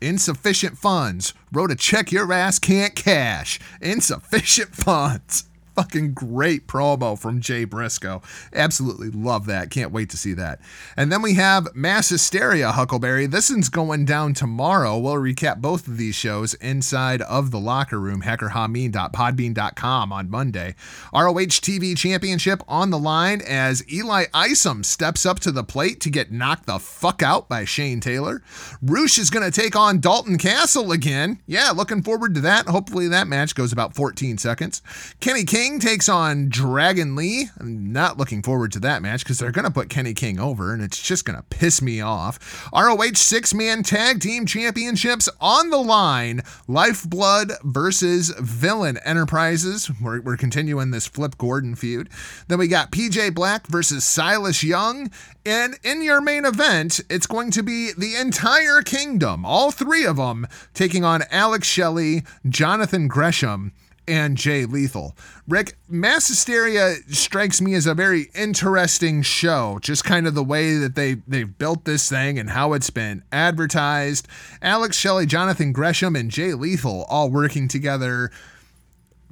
[0.00, 1.34] Insufficient funds.
[1.52, 3.58] Wrote a check your ass can't cash.
[3.82, 5.44] Insufficient funds
[5.80, 8.20] fucking great promo from Jay Briscoe.
[8.52, 9.70] Absolutely love that.
[9.70, 10.60] Can't wait to see that.
[10.94, 13.24] And then we have Mass Hysteria, Huckleberry.
[13.24, 14.98] This one's going down tomorrow.
[14.98, 20.74] We'll recap both of these shows inside of the locker room, hackerhameen.podbean.com on Monday.
[21.14, 26.10] ROH TV Championship on the line as Eli Isom steps up to the plate to
[26.10, 28.42] get knocked the fuck out by Shane Taylor.
[28.82, 31.40] Rush is going to take on Dalton Castle again.
[31.46, 32.66] Yeah, looking forward to that.
[32.66, 34.82] Hopefully that match goes about 14 seconds.
[35.20, 37.48] Kenny King King takes on Dragon Lee.
[37.60, 40.74] I'm not looking forward to that match because they're going to put Kenny King over
[40.74, 42.68] and it's just going to piss me off.
[42.74, 46.42] ROH six man tag team championships on the line.
[46.66, 49.88] Lifeblood versus Villain Enterprises.
[50.02, 52.08] We're, we're continuing this Flip Gordon feud.
[52.48, 55.08] Then we got PJ Black versus Silas Young.
[55.46, 60.16] And in your main event, it's going to be the entire kingdom, all three of
[60.16, 63.72] them, taking on Alex Shelley, Jonathan Gresham,
[64.10, 65.16] and Jay Lethal.
[65.46, 69.78] Rick, Mass Hysteria strikes me as a very interesting show.
[69.80, 73.22] Just kind of the way that they they've built this thing and how it's been
[73.30, 74.26] advertised.
[74.60, 78.30] Alex Shelley, Jonathan Gresham, and Jay Lethal all working together.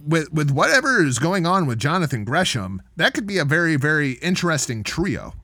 [0.06, 4.12] With with whatever is going on with Jonathan Gresham, that could be a very very
[4.12, 5.34] interesting trio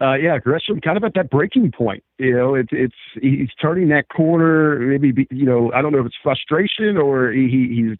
[0.00, 2.02] uh, yeah, Gresham kind of at that breaking point.
[2.18, 4.78] You know, it's it's he's turning that corner.
[4.78, 7.98] Maybe you know, I don't know if it's frustration or he, he's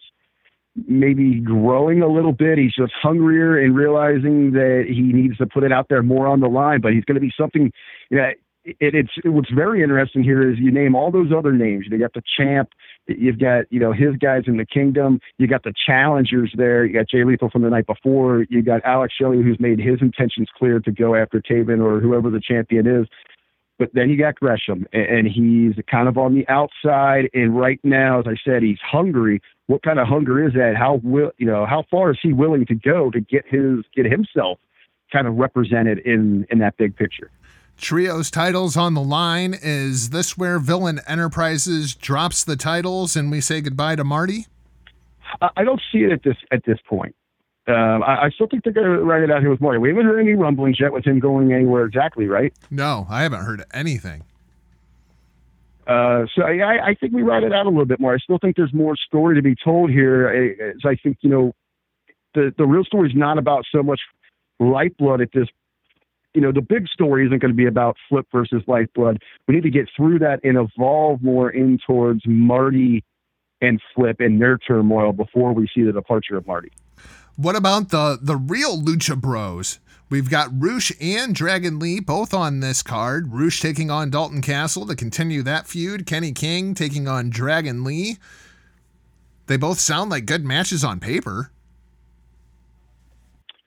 [0.88, 2.57] maybe growing a little bit.
[2.57, 6.40] He's just hungrier and realizing that he needs to put it out there more on
[6.40, 6.80] the line.
[6.80, 7.70] But he's going to be something.
[8.09, 8.30] You know,
[8.64, 11.86] it, it's what's very interesting here is you name all those other names.
[11.90, 12.70] You got the champ,
[13.18, 15.20] you've got you know his guys in the kingdom.
[15.38, 16.84] You got the challengers there.
[16.84, 18.46] You got Jay Lethal from the night before.
[18.48, 22.30] You got Alex Shelley who's made his intentions clear to go after Taven or whoever
[22.30, 23.06] the champion is.
[23.80, 27.30] But then you got Gresham, and, he's kind of on the outside.
[27.32, 29.40] And right now, as I said, he's hungry.
[29.68, 30.74] What kind of hunger is that?
[30.76, 31.64] How will you know?
[31.64, 34.58] How far is he willing to go to get his get himself
[35.11, 37.30] kind of represented in in that big picture?
[37.81, 39.55] Trios titles on the line.
[39.61, 44.47] Is this where Villain Enterprises drops the titles and we say goodbye to Marty?
[45.41, 47.14] I, don't see it at this at this point.
[47.66, 49.78] Um, I, I still think they're going to write it out here with Marty.
[49.78, 52.53] We haven't heard any rumblings yet with him going anywhere exactly, right?
[52.70, 54.24] No, I haven't heard anything.
[55.87, 58.14] Uh, so I, I think we ride it out a little bit more.
[58.14, 60.28] I still think there's more story to be told here.
[60.28, 61.53] I, as I think you know,
[62.35, 64.01] the the real story is not about so much
[64.61, 65.49] lifeblood at this.
[66.35, 69.20] You know, the big story isn't going to be about Flip versus Lifeblood.
[69.49, 73.05] We need to get through that and evolve more in towards Marty
[73.61, 76.70] and Flip and their turmoil before we see the departure of Marty.
[77.37, 79.81] What about the the real Lucha Bros?
[80.11, 83.33] We've got Rush and Dragon Lee both on this card.
[83.33, 86.05] Rush taking on Dalton Castle to continue that feud.
[86.05, 88.18] Kenny King taking on Dragon Lee.
[89.47, 91.53] They both sound like good matches on paper.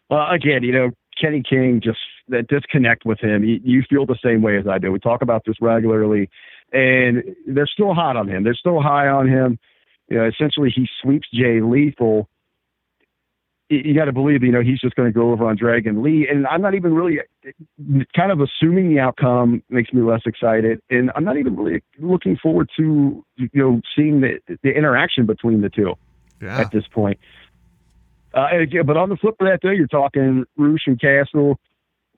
[0.10, 2.00] Well, again, you know, Kenny King just
[2.30, 3.44] that disconnect with him.
[3.44, 4.92] You, you feel the same way as I do.
[4.92, 6.30] We talk about this regularly,
[6.72, 8.44] and they're still hot on him.
[8.44, 9.60] They're still high on him.
[10.10, 12.30] You know, essentially, he sweeps Jay Lethal
[13.70, 16.28] you got to believe, you know, he's just going to go over on Dragon Lee.
[16.30, 17.20] And I'm not even really
[18.16, 20.82] kind of assuming the outcome makes me less excited.
[20.90, 25.62] And I'm not even really looking forward to, you know, seeing the, the interaction between
[25.62, 25.94] the two
[26.42, 26.60] yeah.
[26.60, 27.20] at this point.
[28.34, 28.50] Uh,
[28.86, 31.60] but on the flip of that, though, you're talking Rush and Castle.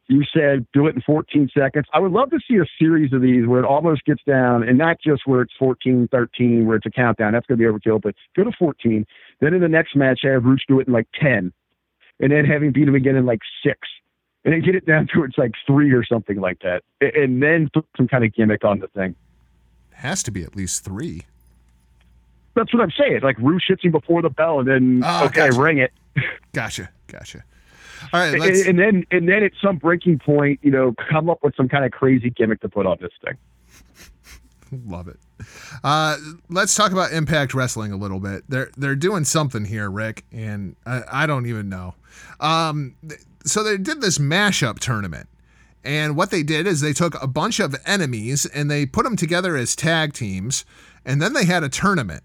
[0.07, 1.85] You said do it in 14 seconds.
[1.91, 4.77] I would love to see a series of these where it almost gets down, and
[4.77, 7.33] not just where it's 14, 13, where it's a countdown.
[7.33, 9.05] That's going to be overkill, but go to 14.
[9.39, 11.51] Then in the next match, have Rush do it in like 10,
[12.19, 13.79] and then having beat him again in like six,
[14.43, 17.69] and then get it down to it's like three or something like that, and then
[17.73, 19.15] put some kind of gimmick on the thing.
[19.91, 21.23] Has to be at least three.
[22.53, 23.21] That's what I'm saying.
[23.23, 25.59] Like Rush hits him before the bell, and then oh, okay, gotcha.
[25.59, 25.91] ring it.
[26.53, 27.43] gotcha, gotcha.
[28.13, 31.39] All right, and, and, then and then at some breaking point, you know, come up
[31.43, 33.37] with some kind of crazy gimmick to put on this thing.
[34.85, 35.19] Love it.
[35.83, 36.17] Uh,
[36.49, 38.43] let's talk about Impact Wrestling a little bit.
[38.49, 41.95] They're they're doing something here, Rick, and I, I don't even know.
[42.39, 42.95] Um,
[43.45, 45.27] so they did this mashup tournament,
[45.83, 49.15] and what they did is they took a bunch of enemies and they put them
[49.15, 50.65] together as tag teams,
[51.05, 52.23] and then they had a tournament.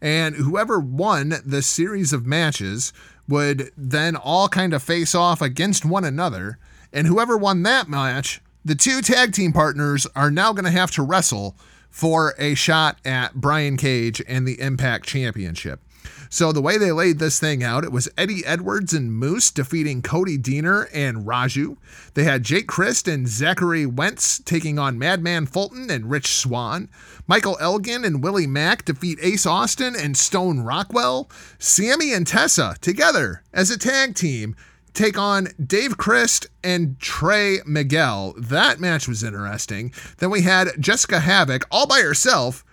[0.00, 2.92] And whoever won the series of matches
[3.28, 6.58] would then all kind of face off against one another.
[6.92, 10.90] And whoever won that match, the two tag team partners are now going to have
[10.92, 11.56] to wrestle
[11.90, 15.80] for a shot at Brian Cage and the Impact Championship.
[16.34, 20.02] So the way they laid this thing out, it was Eddie Edwards and Moose defeating
[20.02, 21.76] Cody Deaner and Raju.
[22.14, 26.88] They had Jake Crist and Zachary Wentz taking on Madman Fulton and Rich Swann.
[27.28, 31.30] Michael Elgin and Willie Mack defeat Ace Austin and Stone Rockwell.
[31.60, 34.56] Sami and Tessa together as a tag team
[34.92, 38.34] take on Dave Crist and Trey Miguel.
[38.36, 39.92] That match was interesting.
[40.18, 42.64] Then we had Jessicka Havok all by herself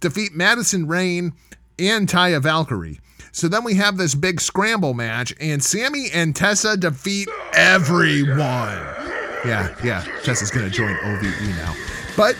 [0.00, 1.34] defeat Madison Rayne
[1.78, 2.98] and Taya Valkyrie.
[3.32, 8.38] So then we have this big scramble match, and Sami and Tessa defeat everyone.
[9.44, 11.74] Yeah, yeah, Tessa's gonna join OVE now.
[12.16, 12.36] But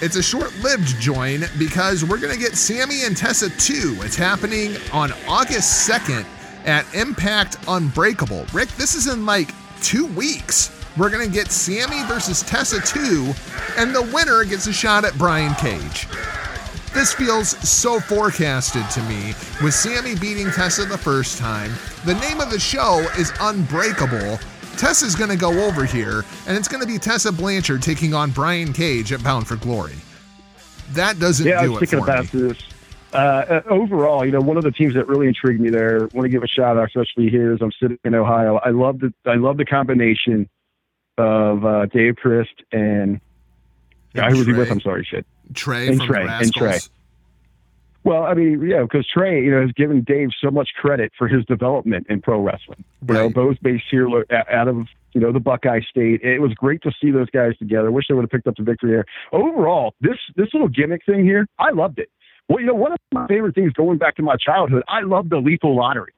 [0.00, 3.98] it's a short lived join because we're gonna get Sami and Tessa 2.
[4.02, 6.26] It's happening on August 2nd
[6.66, 8.44] at Impact Unbreakable.
[8.52, 9.50] Rick, this is in like
[9.82, 10.70] two weeks.
[10.96, 13.32] We're gonna get Sami versus Tessa 2,
[13.78, 16.06] and the winner gets a shot at Brian Cage.
[16.94, 21.72] This feels so forecasted to me, with Sami beating Tessa the first time.
[22.06, 24.38] The name of the show is Unbreakable.
[24.76, 28.30] Tessa's going to go over here, and it's going to be Tessa Blanchard taking on
[28.30, 29.96] Brian Cage at Bound for Glory.
[30.92, 32.42] That doesn't yeah, do I was thinking about me.
[32.42, 32.58] this.
[33.12, 36.08] Uh, uh, overall, you know, one of the teams that really intrigued me there.
[36.14, 38.60] Want to give a shout out, especially here as I'm sitting in Ohio.
[38.64, 40.48] I love the I love the combination
[41.18, 43.20] of uh, Dave Crist and,
[44.14, 44.70] and who was he with?
[44.70, 45.26] I'm sorry, shit.
[45.54, 46.78] Trey and from Trey and Trey.
[48.04, 51.26] Well, I mean, yeah, because Trey, you know, has given Dave so much credit for
[51.26, 52.84] his development in pro wrestling.
[53.08, 56.20] You know, both based here out of you know the Buckeye State.
[56.22, 57.90] It was great to see those guys together.
[57.90, 59.06] Wish they would have picked up the victory there.
[59.32, 62.10] Overall, this this little gimmick thing here, I loved it.
[62.48, 65.30] Well, you know, one of my favorite things going back to my childhood, I loved
[65.30, 66.12] the Lethal Lottery.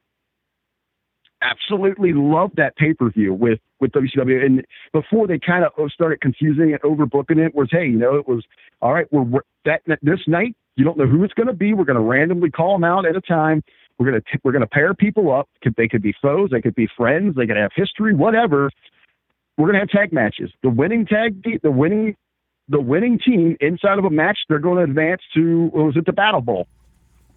[1.41, 4.43] Absolutely loved that pay per view with with WCW.
[4.43, 8.15] And before they kind of uh, started confusing and overbooking it, was hey, you know,
[8.15, 8.43] it was
[8.81, 9.05] all right.
[9.11, 11.73] We're, we're that this night you don't know who it's going to be.
[11.73, 13.63] We're going to randomly call them out at a time.
[13.99, 15.47] We're going to we're going to pair people up.
[15.75, 16.49] They could be foes.
[16.51, 17.35] They could be friends.
[17.35, 18.15] They could have history.
[18.15, 18.71] Whatever.
[19.57, 20.51] We're going to have tag matches.
[20.63, 22.15] The winning tag the winning
[22.69, 26.05] the winning team inside of a match, they're going to advance to what was it
[26.05, 26.67] the Battle Bowl,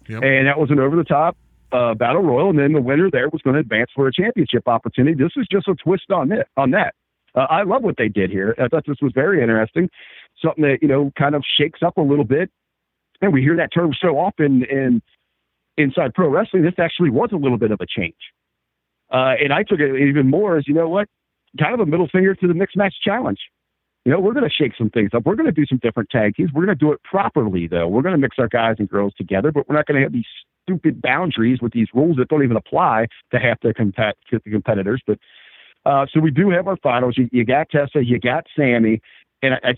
[0.07, 0.23] Yep.
[0.23, 1.37] and that was an over the top
[1.71, 4.67] uh, battle royal, and then the winner there was going to advance for a championship
[4.67, 5.15] opportunity.
[5.15, 6.95] This is just a twist on it on that.
[7.33, 8.55] Uh, I love what they did here.
[8.59, 9.89] I thought this was very interesting,
[10.43, 12.49] something that you know kind of shakes up a little bit,
[13.21, 15.01] and we hear that term so often in
[15.77, 16.63] inside pro wrestling.
[16.63, 18.19] This actually was a little bit of a change,
[19.11, 21.07] uh, and I took it even more as you know what,
[21.59, 23.39] kind of a middle finger to the mixed match challenge.
[24.03, 25.25] You know, we're going to shake some things up.
[25.25, 26.49] We're going to do some different tag teams.
[26.51, 27.87] We're going to do it properly, though.
[27.87, 30.11] We're going to mix our guys and girls together, but we're not going to have
[30.11, 30.25] these
[30.71, 34.51] stupid boundaries with these rules that don't even apply to half the, compet- to the
[34.51, 35.01] competitors.
[35.05, 35.19] But
[35.85, 37.17] uh, so we do have our finals.
[37.17, 39.01] You, you got Tessa, you got Sami,
[39.41, 39.73] and I, I,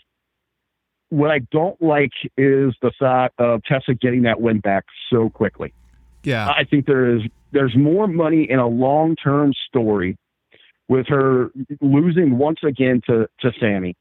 [1.09, 5.73] what I don't like is the thought of Tessa getting that win back so quickly.
[6.23, 6.47] Yeah.
[6.49, 7.21] I think there is
[7.51, 10.17] there's more money in a long term story
[10.87, 13.95] with her losing once again to to Sami,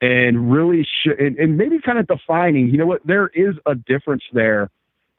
[0.00, 2.68] and really sh- and, and maybe kind of defining.
[2.68, 3.06] You know what?
[3.06, 4.70] There is a difference there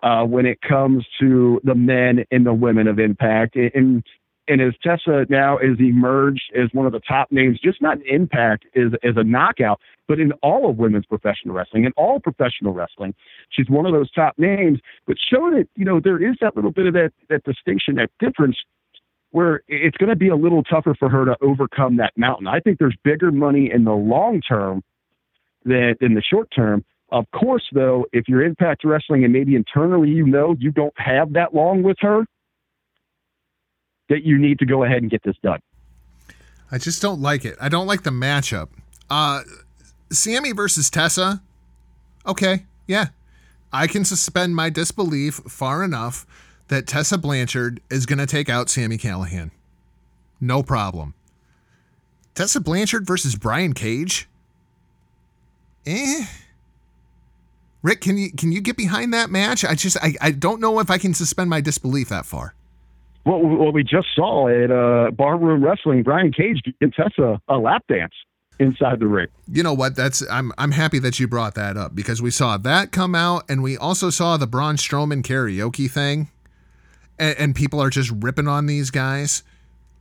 [0.02, 4.04] uh, when it comes to the men and the women of Impact, and
[4.48, 8.22] and as Tessa now is emerged as one of the top names, just not in
[8.22, 12.74] Impact is as a knockout, but in all of women's professional wrestling and all professional
[12.74, 13.14] wrestling,
[13.52, 14.80] she's one of those top names.
[15.06, 18.10] But showing that you know there is that little bit of that that distinction, that
[18.20, 18.58] difference,
[19.32, 22.48] where it's going to be a little tougher for her to overcome that mountain.
[22.48, 24.84] I think there's bigger money in the long term
[25.64, 26.84] than in the short term.
[27.12, 31.34] Of course, though, if you're Impact Wrestling and maybe internally you know you don't have
[31.34, 32.26] that long with her,
[34.10, 35.60] that you need to go ahead and get this done.
[36.72, 37.56] I just don't like it.
[37.60, 38.70] I don't like the matchup.
[39.10, 39.42] Uh,
[40.12, 41.42] Sami versus Tessa.
[42.28, 43.08] Okay, yeah.
[43.72, 46.26] I can suspend my disbelief far enough
[46.68, 49.52] that Tessa Blanchard is going to take out Sami Callihan.
[50.42, 51.14] No problem.
[52.36, 54.28] Tessa Blanchard versus Brian Cage.
[55.86, 56.26] Eh.
[57.82, 59.64] Rick, can you can you get behind that match?
[59.64, 62.54] I just I, I don't know if I can suspend my disbelief that far.
[63.26, 67.84] Well, what we just saw at uh, Barroom Wrestling, Brian Cage and Tessa a lap
[67.88, 68.14] dance
[68.60, 69.28] inside the ring.
[69.52, 69.96] You know what?
[69.96, 73.44] That's I'm I'm happy that you brought that up because we saw that come out
[73.50, 76.30] and we also saw the Braun Strowman karaoke thing,
[77.18, 79.44] and, and people are just ripping on these guys.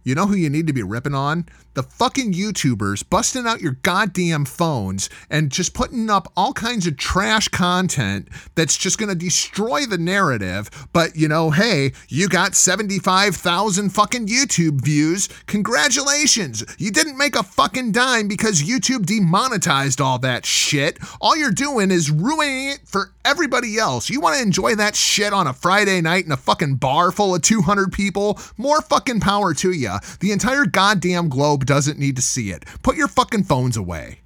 [0.04, 1.46] You know who you need to be ripping on?
[1.74, 6.96] The fucking YouTubers busting out your goddamn phones and just putting up all kinds of
[6.96, 10.70] trash content that's just going to destroy the narrative.
[10.92, 15.28] But, you know, hey, you got 75,000 fucking YouTube views.
[15.46, 16.64] Congratulations.
[16.78, 20.98] You didn't make a fucking dime because YouTube demonetized all that shit.
[21.20, 24.08] All you're doing is ruining it for everybody else.
[24.08, 27.34] You want to enjoy that shit on a Friday night in a fucking bar full
[27.34, 28.38] of 200 people?
[28.56, 29.97] More fucking power to you.
[30.20, 32.64] The entire goddamn globe doesn't need to see it.
[32.82, 34.20] Put your fucking phones away.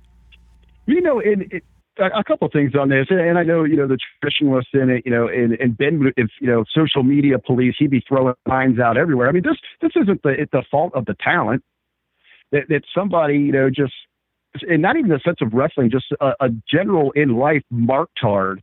[0.87, 1.65] You know, and it,
[1.99, 4.91] a a couple of things on this, and, I know you know the traditionalists in
[4.91, 5.03] it.
[5.05, 8.79] You know, and, and Ben, if you know social media police, he'd be throwing lines
[8.79, 9.29] out everywhere.
[9.29, 11.63] I mean, this this isn't the it, the fault of the talent
[12.51, 13.93] that that somebody you know just
[14.69, 18.59] and not even the sense of wrestling, just a, a general in life marktard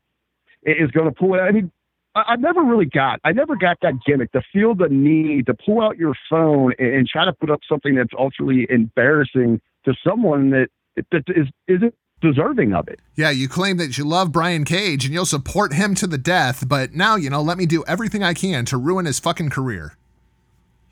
[0.63, 1.39] is going to pull it.
[1.39, 1.71] I mean,
[2.19, 5.53] I, I never really got, I never got that gimmick to feel the need to
[5.53, 9.93] pull out your phone and, and try to put up something that's ultimately embarrassing to
[10.05, 10.67] someone that
[11.11, 12.99] that is isn't deserving of it.
[13.15, 16.67] Yeah, you claim that you love Brian Cage and you'll support him to the death,
[16.67, 19.95] but now, you know, let me do everything I can to ruin his fucking career.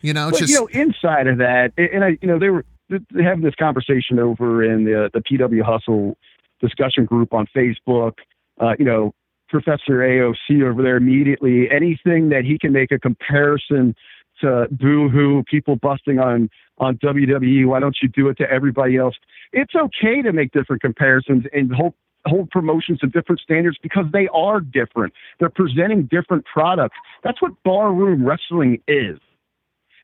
[0.01, 2.63] You know, But just you know, inside of that, and I, you know, they were
[2.89, 6.17] they having this conversation over in the the PW Hustle
[6.61, 8.13] discussion group on Facebook.
[8.59, 9.13] Uh, you know,
[9.49, 13.95] Professor AOC over there immediately anything that he can make a comparison
[14.41, 17.65] to Boo Hoo, people busting on on WWE.
[17.65, 19.15] Why don't you do it to everybody else?
[19.51, 21.93] It's okay to make different comparisons and hold
[22.25, 25.13] hold promotions to different standards because they are different.
[25.39, 26.97] They're presenting different products.
[27.23, 29.17] That's what barroom wrestling is.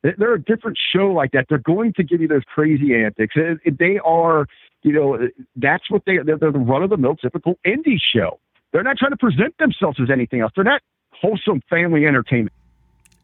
[0.03, 1.47] They- They're a different show like that.
[1.49, 3.35] They're going to give you those crazy antics.
[3.65, 4.47] They are,
[4.83, 5.27] you know,
[5.57, 8.39] that's what they they're the run of the mill typical indie show.
[8.73, 10.51] They're not trying to present themselves as anything else.
[10.55, 12.51] They're not wholesome family entertainment.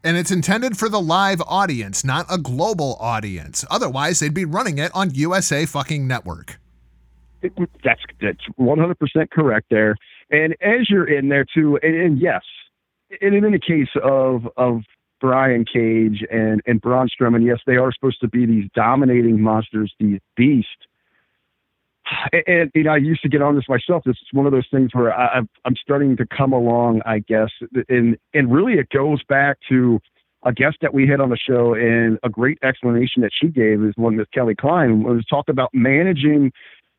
[0.02, 3.66] and it's intended for the live audience, not a global audience.
[3.70, 6.58] Otherwise, they'd be running it on USA fucking network.
[7.42, 7.52] It-
[7.84, 9.98] that's that's 100% correct there.
[10.30, 12.44] And as you're in there too, and, and yes,
[13.22, 14.84] and in the case of of
[15.20, 19.94] Brian Cage and and Braun Strowman, yes, they are supposed to be these dominating monsters,
[20.00, 20.70] these beasts.
[22.48, 24.04] And, you know, I used to get on this myself.
[24.06, 27.20] This is one of those things where I, I'm I'm starting to come along, I
[27.20, 27.50] guess,
[27.88, 30.00] and and really it goes back to
[30.44, 33.84] a guest that we had on the show, and a great explanation that she gave
[33.84, 36.52] is one with Kelly Klein was talk about managing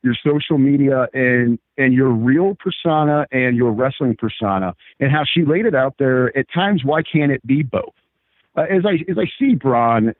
[0.03, 5.45] your social media and and your real persona and your wrestling persona and how she
[5.45, 7.93] laid it out there at times why can't it be both
[8.57, 10.15] uh, as i as i see braun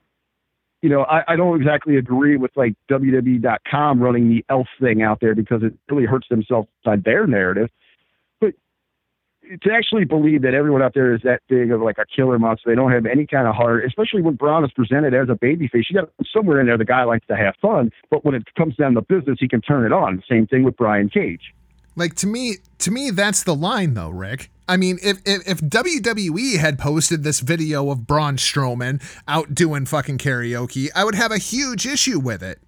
[0.83, 5.21] you know I, I don't exactly agree with like wwe.com running the elf thing out
[5.21, 7.71] there because it really hurts themselves on their narrative
[8.41, 8.55] but
[9.63, 12.71] to actually believe that everyone out there is that big of like a killer monster,
[12.71, 15.85] they don't have any kind of heart, especially when Braun is presented as a babyface.
[15.91, 18.77] You got somewhere in there the guy likes to have fun, but when it comes
[18.77, 20.23] down to business, he can turn it on.
[20.29, 21.53] Same thing with Brian Cage.
[22.01, 24.51] Like to me, to me, that's the line though, Rick.
[24.67, 29.85] I mean, if, if if WWE had posted this video of Braun Strowman out doing
[29.85, 32.59] fucking karaoke, I would have a huge issue with it.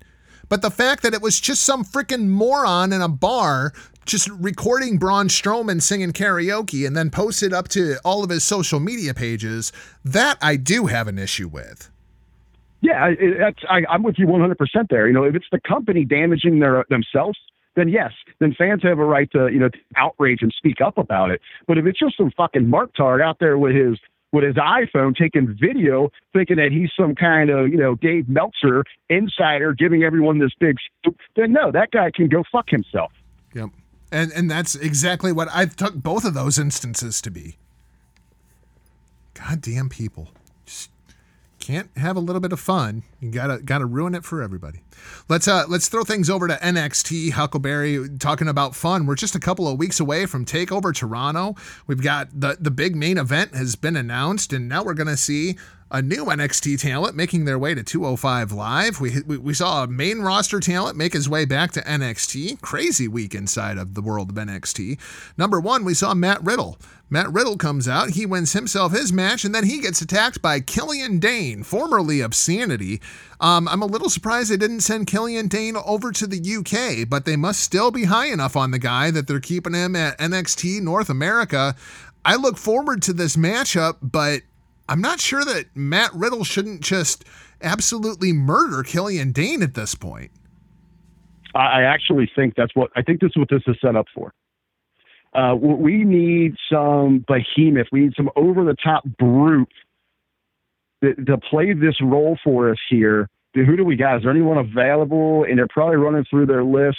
[0.51, 3.73] But the fact that it was just some freaking moron in a bar
[4.05, 8.81] just recording Braun Strowman singing karaoke and then posted up to all of his social
[8.81, 9.73] media pages,
[10.05, 11.89] that I do have an issue with.
[12.83, 14.57] Yeah, it, I, I'm with you 100%
[14.91, 15.07] there.
[15.07, 17.39] You know, if it's the company damaging their themselves,
[17.75, 21.31] then yes, then fans have a right to you know outrage and speak up about
[21.31, 21.41] it.
[21.67, 23.99] But if it's just some fucking Mark marktard out there with his
[24.33, 28.85] with his iPhone taking video, thinking that he's some kind of you know Dave Meltzer
[29.09, 30.77] insider giving everyone this big,
[31.37, 33.13] then no, that guy can go fuck himself.
[33.55, 33.71] Yep.
[34.11, 37.57] And and that's exactly what I took both of those instances to be.
[39.35, 40.29] Goddamn people.
[41.63, 43.05] Can't have a little bit of fun.
[43.21, 44.81] You gotta gotta ruin it for everybody.
[45.29, 47.31] Let's uh let's throw things over to NXT.
[47.31, 49.07] Huckleberry talking about fun.
[49.07, 51.55] We're just a couple of weeks away from Takeover Toronto.
[51.87, 55.57] We've got the the big main event has been announced, and now we're gonna see
[55.93, 58.99] a new NXT talent making their way to 205 Live.
[58.99, 62.63] We, we, we saw a main roster talent make his way back to NXT.
[62.63, 64.99] Crazy week inside of the world of NXT.
[65.37, 66.79] Number one, we saw Matt Riddle.
[67.11, 70.61] Matt Riddle comes out, he wins himself his match, and then he gets attacked by
[70.61, 73.03] Killian Dain, formerly of Sanity.
[73.39, 77.27] Um, I'm a little surprised they didn't send Killian Dain over to the UK, but
[77.27, 80.81] they must still be high enough on the guy that they're keeping him at NXT
[80.81, 81.77] North America.
[82.25, 84.41] I look forward to this matchup, but
[84.89, 87.25] I'm not sure that Matt Riddle shouldn't just
[87.63, 90.31] absolutely murder Killian Dain at this point.
[91.55, 94.33] I actually think that's what I think this is what this is set up for.
[95.35, 97.87] Uh, we need some behemoth.
[97.91, 99.69] We need some over the top brute
[101.03, 103.29] to, to, play this role for us here.
[103.55, 104.17] Who do we got?
[104.17, 105.45] Is there anyone available?
[105.45, 106.99] And they're probably running through their list.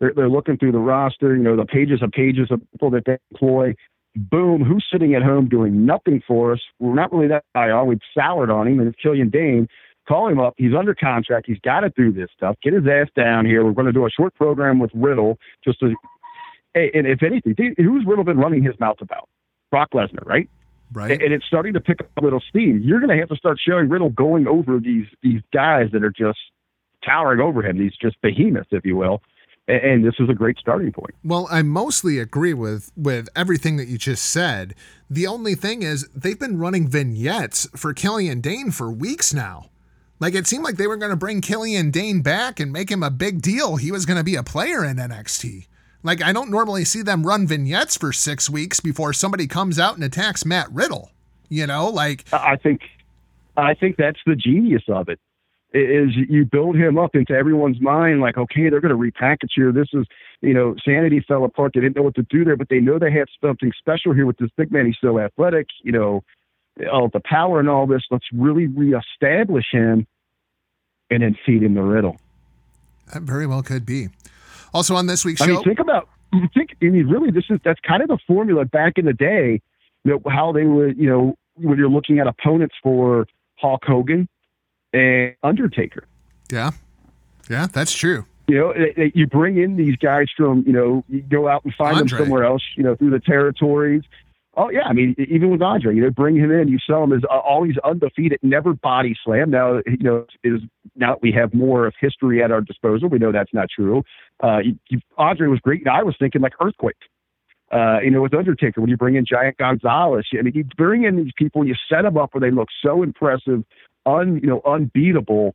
[0.00, 3.04] They're, they're looking through the roster, you know, the pages of pages of people that
[3.04, 3.74] they employ
[4.14, 6.60] boom, who's sitting at home doing nothing for us?
[6.78, 7.86] We're not really that high on.
[7.86, 9.68] We've soured on him, and it's Killian Dain.
[10.06, 10.54] Call him up.
[10.56, 11.46] He's under contract.
[11.46, 12.56] He's got to do this stuff.
[12.62, 13.64] Get his ass down here.
[13.64, 15.38] We're going to do a short program with Riddle.
[15.64, 15.94] Just to,
[16.74, 19.28] hey, and if anything, who's Riddle been running his mouth about?
[19.70, 20.48] Brock Lesnar, right?
[20.92, 21.10] Right.
[21.22, 22.80] And it's starting to pick up a little steam.
[22.84, 26.12] You're going to have to start showing Riddle going over these these guys that are
[26.12, 26.38] just
[27.04, 27.78] towering over him.
[27.78, 29.20] These just behemoths, if you will
[29.66, 31.14] and this is a great starting point.
[31.24, 34.74] Well, I mostly agree with with everything that you just said.
[35.08, 39.70] The only thing is they've been running vignettes for Killian Dain for weeks now.
[40.20, 43.02] Like it seemed like they were going to bring Killian Dain back and make him
[43.02, 43.76] a big deal.
[43.76, 45.66] He was going to be a player in NXT.
[46.02, 49.94] Like I don't normally see them run vignettes for 6 weeks before somebody comes out
[49.94, 51.10] and attacks Matt Riddle.
[51.48, 52.82] You know, like I think
[53.56, 55.20] I think that's the genius of it
[55.74, 59.72] is you build him up into everyone's mind like okay they're going to repackage here.
[59.72, 60.06] This is
[60.40, 61.72] you know sanity fell apart.
[61.74, 64.26] They didn't know what to do there but they know they have something special here
[64.26, 64.86] with this big man.
[64.86, 66.22] He's so athletic you know
[66.92, 68.02] all the power and all this.
[68.10, 70.06] Let's really reestablish him
[71.10, 72.18] and then feed him the riddle.
[73.12, 74.08] That very well could be.
[74.72, 76.08] Also on this week's I show mean, think about
[76.54, 79.60] think I mean really this is that's kind of the formula back in the day
[80.04, 84.28] you know how they would you know when you're looking at opponents for Hulk Hogan
[84.94, 86.04] and Undertaker.
[86.50, 86.70] Yeah,
[87.50, 88.24] yeah, that's true.
[88.46, 88.74] You know,
[89.14, 92.18] you bring in these guys from, you know, you go out and find Andre.
[92.18, 94.02] them somewhere else, you know, through the territories.
[94.56, 97.12] Oh yeah, I mean, even with Andre, you know, bring him in, you sell him
[97.12, 99.50] as uh, always undefeated, never body slam.
[99.50, 100.60] Now, you know, is
[100.94, 103.08] now we have more of history at our disposal.
[103.08, 104.04] We know that's not true.
[104.42, 105.88] Uh, you, you, Andre was great.
[105.88, 106.96] I was thinking like earthquake.
[107.72, 111.02] Uh, you know, with Undertaker, when you bring in Giant Gonzalez, I mean, you bring
[111.02, 113.64] in these people, you set them up where they look so impressive
[114.06, 115.54] un you know unbeatable,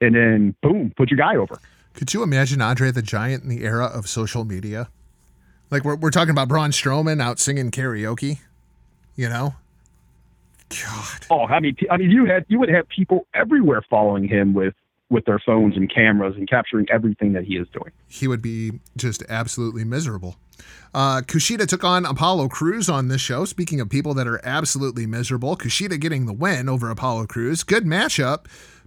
[0.00, 1.58] and then boom, put your guy over.
[1.94, 4.88] Could you imagine Andre the Giant in the era of social media?
[5.70, 8.40] Like we're we're talking about Braun Strowman out singing karaoke,
[9.16, 9.54] you know.
[10.68, 11.26] God.
[11.30, 14.74] Oh, I mean, I mean, you had you would have people everywhere following him with
[15.08, 17.92] with their phones and cameras and capturing everything that he is doing.
[18.08, 20.36] He would be just absolutely miserable.
[20.94, 23.44] Uh, Kushida took on Apollo Crews on this show.
[23.44, 27.62] Speaking of people that are absolutely miserable, Kushida getting the win over Apollo Crews.
[27.62, 28.46] Good matchup.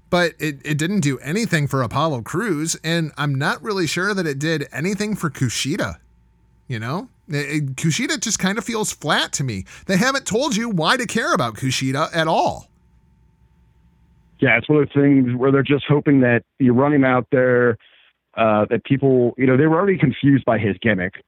[0.09, 4.25] but it, it didn't do anything for Apollo Crews, and I'm not really sure that
[4.25, 5.97] it did anything for Kushida.
[6.67, 9.65] You know, it, it- Kushida just kind of feels flat to me.
[9.85, 12.68] They haven't told you why to care about Kushida at all.
[14.39, 17.27] Yeah, it's one of those things where they're just hoping that you run him out
[17.31, 17.77] there,
[18.35, 21.23] uh, that people, you know, they were already confused by his gimmick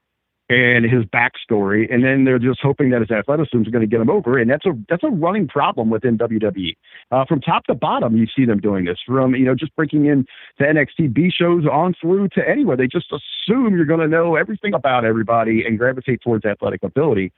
[0.52, 4.02] and his backstory, and then they're just hoping that his athleticism is going to get
[4.02, 6.76] him over, and that's a that's a running problem within WWE.
[7.10, 8.98] Uh, from top to bottom, you see them doing this.
[9.06, 10.26] From you know just breaking in
[10.58, 14.36] to NXT B shows on through to anywhere, they just assume you're going to know
[14.36, 17.32] everything about everybody and gravitate towards athletic ability,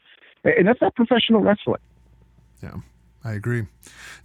[0.44, 1.82] and that's not professional wrestling.
[2.64, 2.78] Yeah,
[3.24, 3.68] I agree.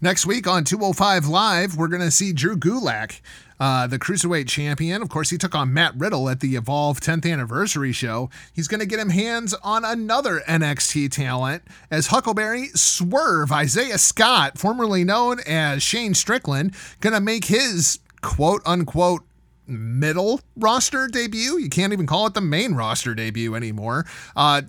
[0.01, 3.21] Next week on 205 Live, we're going to see Drew Gulak,
[3.61, 5.03] uh, the Cruiserweight champion.
[5.03, 8.29] Of course, he took on Matt Riddle at the Evolve 10th anniversary show.
[8.53, 14.59] He's going to get him hands on another NXT talent as Huckleberry Swerve Isaiah Scott,
[14.59, 19.23] formerly known as Shane Strickland, going to make his quote unquote
[19.69, 21.59] middle roster debut.
[21.59, 24.07] You can't even call it the main roster debut anymore.
[24.35, 24.63] Uh,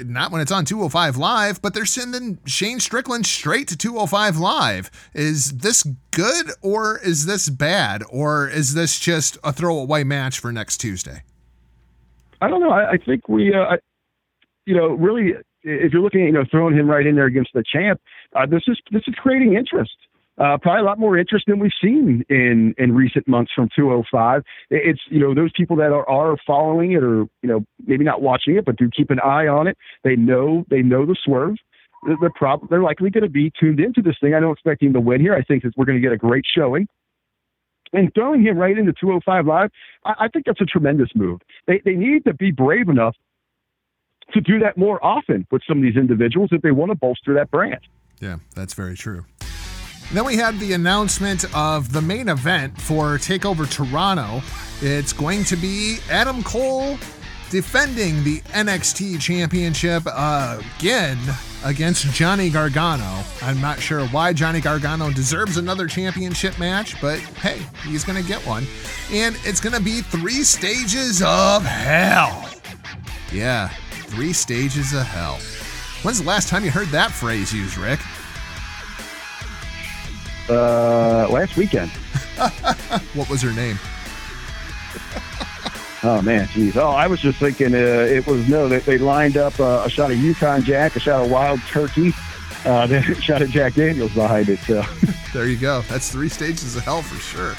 [0.00, 4.90] not when it's on 205 Live, but they're sending Shane Strickland straight to 205 Live.
[5.14, 8.02] Is this good or is this bad?
[8.10, 11.22] Or is this just a throwaway match for next Tuesday?
[12.40, 12.70] I don't know.
[12.70, 13.78] I, I think we, uh, I-
[14.66, 15.32] you know, really,
[15.64, 18.00] if you're looking at you know throwing him right in there against the champ,
[18.36, 19.96] uh, this is this is creating interest.
[20.38, 24.42] Uh, probably a lot more interest than we've seen in in recent months from 205.
[24.70, 28.22] It's you know those people that are, are following it or you know maybe not
[28.22, 29.76] watching it, but do keep an eye on it.
[30.04, 31.56] They know they know the swerve.
[32.04, 34.34] They're, probably they're likely going to be tuned into this thing.
[34.34, 35.34] I don't expect him to win here.
[35.34, 36.88] I think that we're going to get a great showing.
[37.92, 39.70] And throwing him right into 205 Live,
[40.04, 41.40] I, I think that's a tremendous move.
[41.66, 43.14] They, they need to be brave enough
[44.32, 47.34] to do that more often with some of these individuals if they want to bolster
[47.34, 47.80] that brand.
[48.20, 49.26] Yeah, that's very true.
[50.12, 54.42] Then we had the announcement of the main event for TakeOver Toronto.
[54.82, 56.98] It's going to be Adam Cole
[57.48, 61.18] defending the NXT Championship again
[61.64, 63.24] against Johnny Gargano.
[63.40, 68.26] I'm not sure why Johnny Gargano deserves another championship match, but hey, he's going to
[68.28, 68.66] get one.
[69.10, 72.50] And it's going to be three stages of hell.
[73.32, 73.68] Yeah,
[74.08, 75.38] three stages of hell.
[76.02, 78.00] When's the last time you heard that phrase used, Rick?
[80.48, 81.90] Uh, last weekend.
[83.14, 83.78] What was her name?
[86.02, 86.76] Oh man, jeez.
[86.76, 88.68] Oh, I was just thinking uh, it was no.
[88.68, 92.12] They, they lined up uh, a shot of Yukon Jack, a shot of Wild Turkey,
[92.64, 94.58] uh, then a shot of Jack Daniels behind it.
[94.60, 94.82] So
[95.32, 95.80] There you go.
[95.82, 97.54] That's three stages of hell for sure.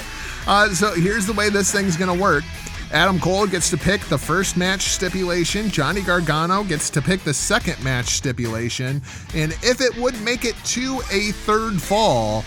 [0.46, 2.44] Uh, so here's the way this thing's going to work.
[2.92, 5.68] Adam Cole gets to pick the first match stipulation.
[5.68, 9.02] Johnny Gargano gets to pick the second match stipulation.
[9.34, 12.44] And if it would make it to a third fall,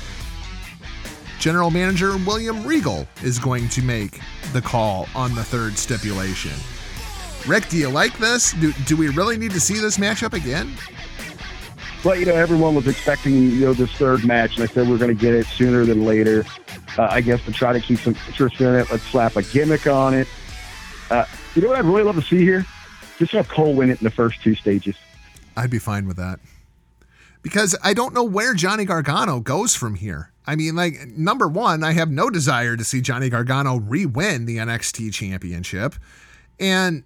[1.40, 4.20] General Manager William Regal is going to make
[4.54, 6.54] the call on the third stipulation.
[7.48, 8.54] Rick, do you like this?
[8.54, 10.74] Do, do we really need to see this matchup again?
[12.04, 14.98] But you know, everyone was expecting you know this third match, and I said we're
[14.98, 16.46] going to get it sooner than later.
[16.98, 19.88] Uh, I guess to try to keep some interest in it, let's slap a gimmick
[19.88, 20.28] on it.
[21.10, 22.66] Uh, you know what I'd really love to see here?
[23.18, 24.96] Just have Cole win it in the first two stages.
[25.56, 26.40] I'd be fine with that.
[27.42, 30.32] Because I don't know where Johnny Gargano goes from here.
[30.48, 34.46] I mean, like, number one, I have no desire to see Johnny Gargano re win
[34.46, 35.96] the NXT championship.
[36.58, 37.04] And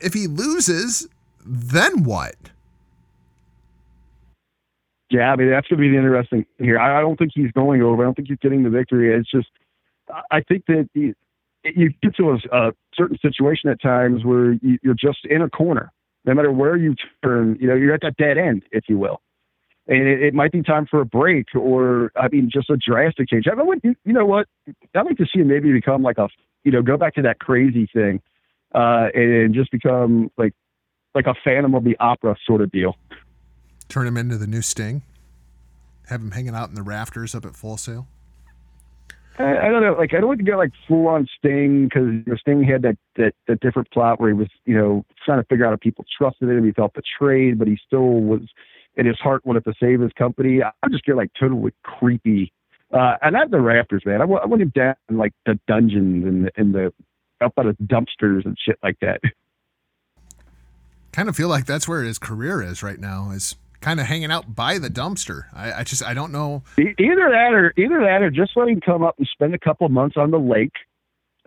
[0.00, 1.08] if he loses,
[1.44, 2.36] then what?
[5.10, 6.78] Yeah, I mean that's going to be the interesting thing here.
[6.78, 8.02] I, don't think he's going over.
[8.02, 9.12] I don't think he's getting the victory.
[9.12, 9.48] It's just,
[10.30, 11.14] I- think that you,
[11.64, 15.92] you get to a, a certain situation at times where you're just in a corner.
[16.24, 16.94] No matter where you
[17.24, 19.20] turn, you know you're at that dead end, if you will.
[19.88, 23.28] And it, it might be time for a break, or I mean, just a drastic
[23.28, 23.46] change.
[23.48, 24.46] I would, you know what?
[24.94, 26.28] I'd like to see him maybe become like a,
[26.64, 28.20] you know, go back to that crazy thing,
[28.74, 30.54] uh, and just become like,
[31.14, 32.96] like a Phantom of the Opera sort of deal.
[33.88, 35.02] Turn him into the new Sting?
[36.06, 38.06] Have him hanging out in the rafters up at Full Sail?
[39.38, 39.94] I, I don't know.
[39.94, 42.82] Like, I don't want to get like full on Sting because you know, Sting had
[42.82, 45.80] that, that that different plot where he was, you know, trying to figure out if
[45.80, 46.64] people trusted him.
[46.64, 48.42] He felt betrayed, but he still was
[48.96, 50.62] in his heart wanted to save his company.
[50.62, 52.52] I just get like totally creepy.
[52.92, 54.20] Uh, and not the Raptors, man.
[54.20, 56.92] I want, I want him down in like the dungeons and the, and the
[57.40, 59.20] up out of dumpsters and shit like that.
[61.12, 64.30] Kind of feel like that's where his career is right now, is kind of hanging
[64.30, 65.46] out by the dumpster.
[65.52, 66.62] I, I just, I don't know.
[66.78, 69.86] Either that or either that or just let him come up and spend a couple
[69.86, 70.72] of months on the lake.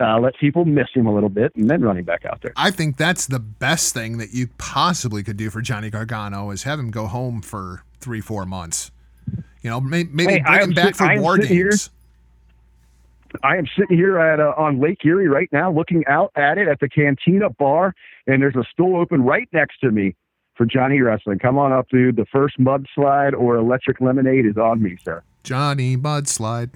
[0.02, 2.52] Uh, let people miss him a little bit and then running back out there.
[2.57, 6.64] I think that's the best thing that you possibly could do for Johnny Gargano is
[6.64, 8.91] have him go home for three, four months.
[9.61, 11.70] You know, may, maybe Hey, bring I him back sit- for I war sitting here-
[11.70, 11.90] games.
[13.44, 16.68] I am sitting here at uh, on Lake Erie right now, looking out at it
[16.68, 17.95] at the Cantina Bar,
[18.28, 20.15] and there's a stool open right next to me
[20.56, 21.40] for Johnny Wrestling.
[21.40, 22.15] Come on up, dude.
[22.15, 25.24] The first mudslide or electric lemonade is on me, sir.
[25.44, 26.70] Johnny Mudslide.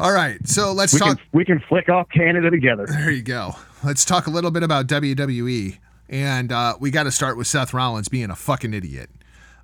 [0.00, 1.18] All right, so let's We talk.
[1.18, 2.86] can we can flick off Canada together.
[2.86, 3.56] There you go.
[3.84, 5.76] Let's talk a little bit about WWE,
[6.08, 9.10] and uh, we got to start with Seth Rollins being a fucking idiot.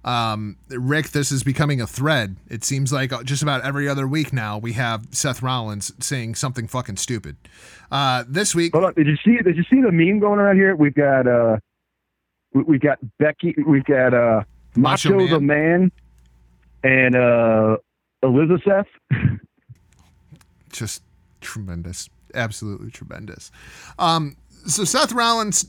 [0.04, 2.36] Um, Rick, this is becoming a thread.
[2.50, 6.68] It seems like just about every other week now we have Seth Rollins saying something
[6.68, 7.36] fucking stupid.
[7.90, 8.92] Uh, this week, Hold on.
[8.92, 9.38] Did you see?
[9.42, 10.76] Did you see the meme going around here?
[10.76, 11.56] We've got uh,
[12.52, 13.54] we, we've got Becky.
[13.66, 14.42] We've got uh,
[14.76, 15.90] Macho Macho, the Man,
[16.84, 17.78] and uh,
[18.22, 18.86] Elizabeth.
[20.76, 21.02] just
[21.40, 23.50] tremendous, absolutely tremendous.
[23.98, 24.36] Um,
[24.66, 25.66] so Seth Rollins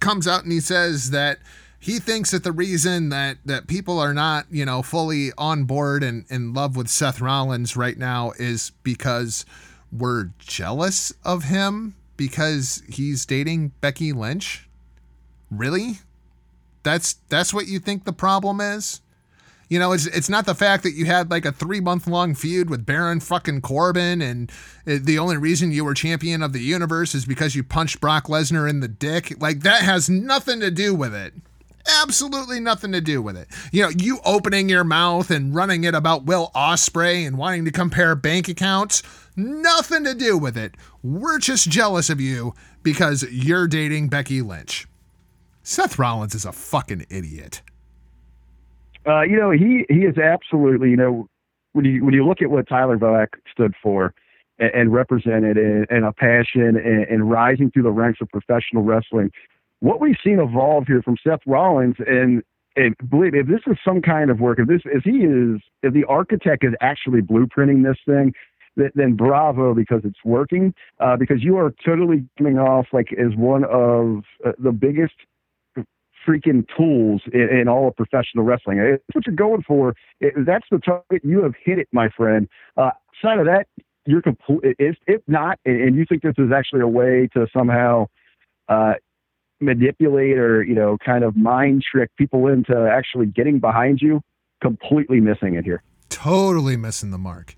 [0.00, 1.38] comes out and he says that
[1.80, 6.02] he thinks that the reason that that people are not you know fully on board
[6.02, 9.44] and in love with Seth Rollins right now is because
[9.92, 14.68] we're jealous of him because he's dating Becky Lynch.
[15.50, 16.00] Really?
[16.82, 19.00] That's that's what you think the problem is?
[19.68, 22.34] You know, it's it's not the fact that you had like a three month long
[22.34, 24.50] feud with Baron fucking Corbin, and
[24.86, 28.26] uh, the only reason you were champion of the universe is because you punched Brock
[28.28, 29.40] Lesnar in the dick.
[29.40, 31.34] Like that has nothing to do with it.
[32.02, 33.48] Absolutely nothing to do with it.
[33.72, 37.70] You know, you opening your mouth and running it about Will Ospreay and wanting to
[37.70, 39.02] compare bank accounts,
[39.36, 40.74] nothing to do with it.
[41.02, 44.86] We're just jealous of you because you're dating Becky Lynch.
[45.62, 47.62] Seth Rollins is a fucking idiot.
[49.08, 50.90] Uh, you know, he he is absolutely.
[50.90, 51.28] You know,
[51.72, 54.12] when you when you look at what Tyler Black stood for
[54.58, 58.82] and, and represented, and, and a passion and, and rising through the ranks of professional
[58.82, 59.30] wrestling,
[59.80, 62.42] what we've seen evolve here from Seth Rollins and.
[62.76, 65.60] And believe me, if this is some kind of work, if this, if he is,
[65.82, 68.32] if the architect is actually blueprinting this thing,
[68.78, 70.72] th- then bravo because it's working.
[71.00, 75.14] Uh, because you are totally coming off like as one of uh, the biggest
[76.28, 78.78] freaking tools in, in all of professional wrestling.
[78.78, 79.94] It's what you're going for.
[80.20, 81.24] It, that's the target.
[81.24, 82.48] You have hit it, my friend.
[82.76, 82.90] Uh,
[83.24, 83.66] outside of that,
[84.06, 84.76] you're complete.
[84.78, 88.06] If, if not, and, and you think this is actually a way to somehow
[88.68, 88.94] uh,
[89.60, 94.20] manipulate or you know kind of mind trick people into actually getting behind you,
[94.62, 95.82] completely missing it here.
[96.08, 97.54] totally missing the mark.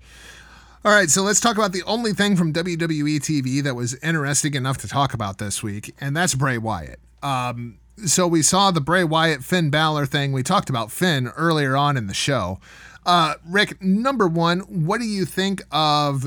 [0.83, 4.55] All right, so let's talk about the only thing from WWE TV that was interesting
[4.55, 6.99] enough to talk about this week, and that's Bray Wyatt.
[7.21, 10.31] Um, so we saw the Bray Wyatt Finn Balor thing.
[10.31, 12.59] We talked about Finn earlier on in the show.
[13.05, 16.23] Uh, Rick, number one, what do you think of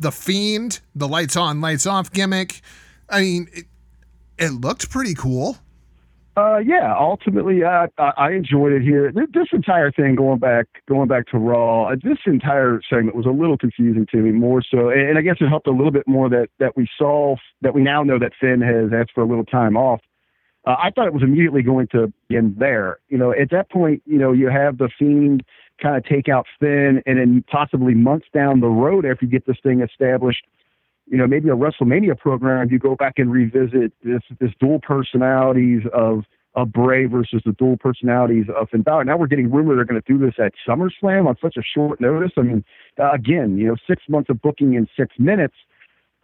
[0.00, 2.60] the Fiend, the lights on, lights off gimmick?
[3.08, 3.66] I mean, it,
[4.38, 5.58] it looked pretty cool.
[6.38, 9.10] Uh, yeah, ultimately, I, I enjoyed it here.
[9.12, 13.30] This entire thing, going back, going back to Raw, uh, this entire segment was a
[13.30, 14.30] little confusing to me.
[14.30, 17.34] More so, and I guess it helped a little bit more that that we saw
[17.62, 20.00] that we now know that Finn has asked for a little time off.
[20.66, 22.98] Uh, I thought it was immediately going to end there.
[23.08, 25.44] You know, at that point, you know, you have the Fiend
[25.82, 29.46] kind of take out Finn, and then possibly months down the road, after you get
[29.46, 30.44] this thing established,
[31.06, 35.82] you know, maybe a WrestleMania program, you go back and revisit this this dual personalities
[35.92, 36.24] of
[36.54, 39.04] of Bray versus the dual personalities of Finn Balor.
[39.04, 42.00] Now we're getting rumored they're going to do this at SummerSlam on such a short
[42.00, 42.32] notice.
[42.36, 42.64] I mean,
[42.98, 45.54] uh, again, you know, six months of booking in six minutes.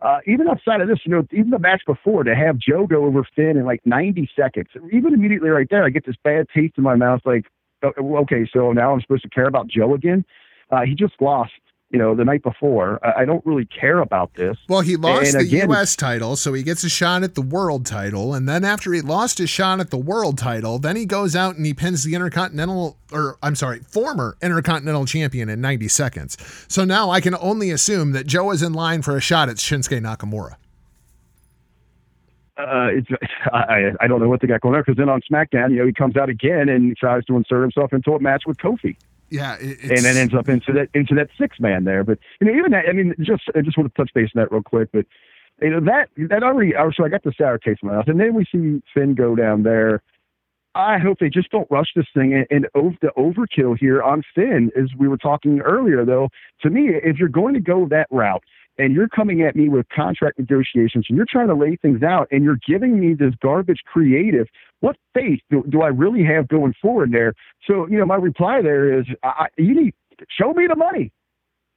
[0.04, 3.06] Uh, even outside of this, you know, even the match before to have Joe go
[3.06, 6.74] over Finn in like 90 seconds, even immediately right there, I get this bad taste
[6.76, 7.22] in my mouth.
[7.24, 7.46] Like,
[7.82, 10.26] uh, okay, so now I'm supposed to care about Joe again.
[10.70, 11.52] Uh, he just lost,
[11.94, 12.98] you know, the night before.
[13.06, 14.56] I, I don't really care about this.
[14.68, 15.94] Well, he lost And the again- U.S.
[15.94, 18.34] title, so he gets a shot at the world title.
[18.34, 21.54] And then after he lost his shot at the world title, then he goes out
[21.54, 26.36] and he pins the Intercontinental, or I'm sorry, former Intercontinental champion in 90 seconds.
[26.66, 29.58] So now I can only assume that Joe is in line for a shot at
[29.58, 30.54] Shinsuke Nakamura.
[32.58, 33.08] uh, it's
[33.52, 35.86] I, I don't know what they got going on because then on SmackDown, you know,
[35.86, 38.96] he comes out again and tries to insert himself into a match with Kofi,
[39.30, 42.04] Yeah, it- and then ends up into that into that six man there.
[42.04, 44.42] But you know, even that, I mean, just I just want to touch base on
[44.42, 45.06] that real quick, but
[45.62, 46.74] you know that that already.
[46.76, 49.14] oh, So I got the sour taste in my mouth, and then we see Finn
[49.14, 50.02] go down there.
[50.76, 54.22] I hope they just don't rush this thing and, and over the overkill here on
[54.34, 56.04] Finn, as we were talking earlier.
[56.04, 56.30] Though,
[56.62, 58.42] to me, if you're going to go that route,
[58.78, 62.26] and you're coming at me with contract negotiations and you're trying to lay things out
[62.30, 64.48] and you're giving me this garbage creative,
[64.84, 67.32] what faith do, do I really have going forward there?
[67.66, 69.94] So, you know, my reply there is I, you need
[70.28, 71.10] show me the money.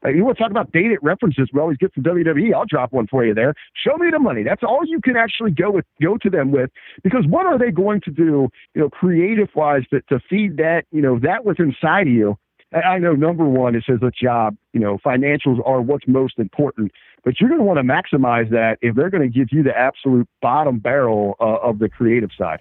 [0.05, 1.49] Uh, you want to talk about dated references?
[1.53, 2.53] We always get from WWE.
[2.53, 3.53] I'll drop one for you there.
[3.73, 4.43] Show me the money.
[4.43, 6.69] That's all you can actually go with, go to them with,
[7.01, 10.83] because what are they going to do, you know, creative wise, to, to feed that,
[10.91, 12.37] you know, that what's inside of you,
[12.73, 14.57] I I know number one, it says a job.
[14.73, 16.91] You know, financials are what's most important,
[17.23, 19.75] but you're going to want to maximize that if they're going to give you the
[19.77, 22.59] absolute bottom barrel uh, of the creative side.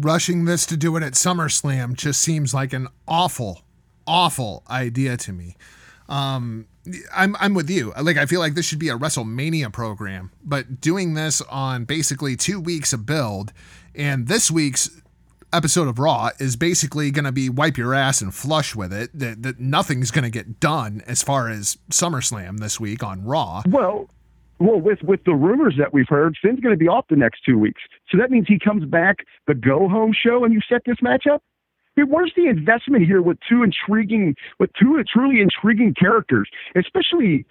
[0.00, 3.62] Rushing this to do it at SummerSlam just seems like an awful,
[4.06, 5.56] awful idea to me.
[6.08, 6.66] Um,
[7.14, 7.92] I'm I'm with you.
[8.00, 12.36] Like I feel like this should be a WrestleMania program, but doing this on basically
[12.36, 13.52] two weeks of build,
[13.94, 14.90] and this week's
[15.52, 19.10] episode of Raw is basically going to be wipe your ass and flush with it.
[19.18, 23.62] That, that nothing's going to get done as far as SummerSlam this week on Raw.
[23.66, 24.08] Well,
[24.58, 27.42] well, with with the rumors that we've heard, Finn's going to be off the next
[27.44, 30.82] two weeks, so that means he comes back the go home show, and you set
[30.86, 31.42] this match up.
[31.96, 37.46] I mean, where's the investment here with two intriguing, with two truly intriguing characters, especially.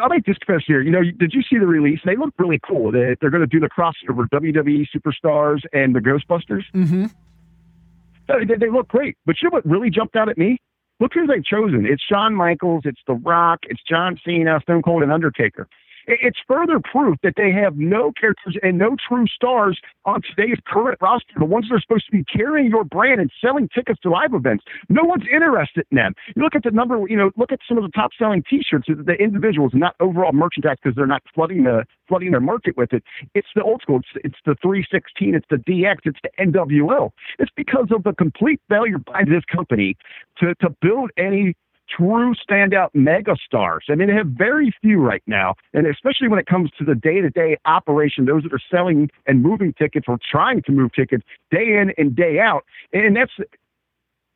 [0.00, 0.80] I'll make this confession here.
[0.80, 1.98] You know, did you see the release?
[2.04, 2.92] They look really cool.
[2.92, 6.62] They, they're going to do the crossover WWE superstars and the Ghostbusters.
[6.72, 7.06] Mm-hmm.
[8.28, 9.16] They, they look great.
[9.26, 10.58] But you know what really jumped out at me?
[11.00, 11.84] Look who they've chosen.
[11.84, 15.68] It's Shawn Michaels, it's The Rock, it's John Cena, Stone Cold, and Undertaker.
[16.06, 20.58] It- It's further proof that they have no characters and no true stars on today's
[20.66, 24.00] current roster, the ones that are supposed to be carrying your brand and selling tickets
[24.00, 24.64] to live events.
[24.88, 26.14] No one's interested in them.
[26.34, 28.86] You look at the number, you know, look at some of the top selling T-shirts,
[28.88, 33.02] the individuals, not overall merchandise because they're not flooding the flooding their market with it.
[33.34, 33.98] It's the old school.
[33.98, 35.34] It's, it's the 316.
[35.34, 35.96] It's the DX.
[36.04, 37.10] It's the NWO.
[37.38, 39.96] It's because of the complete failure by this company
[40.38, 41.54] to to build any
[41.88, 43.80] true standout megastars.
[43.88, 46.94] I mean, they have very few right now, and especially when it comes to the
[46.94, 51.76] day-to-day operation, those that are selling and moving tickets or trying to move tickets day
[51.76, 53.32] in and day out, and that's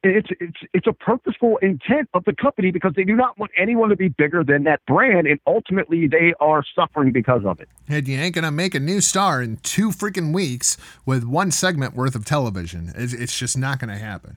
[0.03, 3.91] it's it's it's a purposeful intent of the company because they do not want anyone
[3.91, 7.69] to be bigger than that brand, and ultimately they are suffering because of it.
[7.89, 11.95] And you ain't gonna make a new star in two freaking weeks with one segment
[11.95, 12.93] worth of television.
[12.97, 14.37] It's, it's just not gonna happen.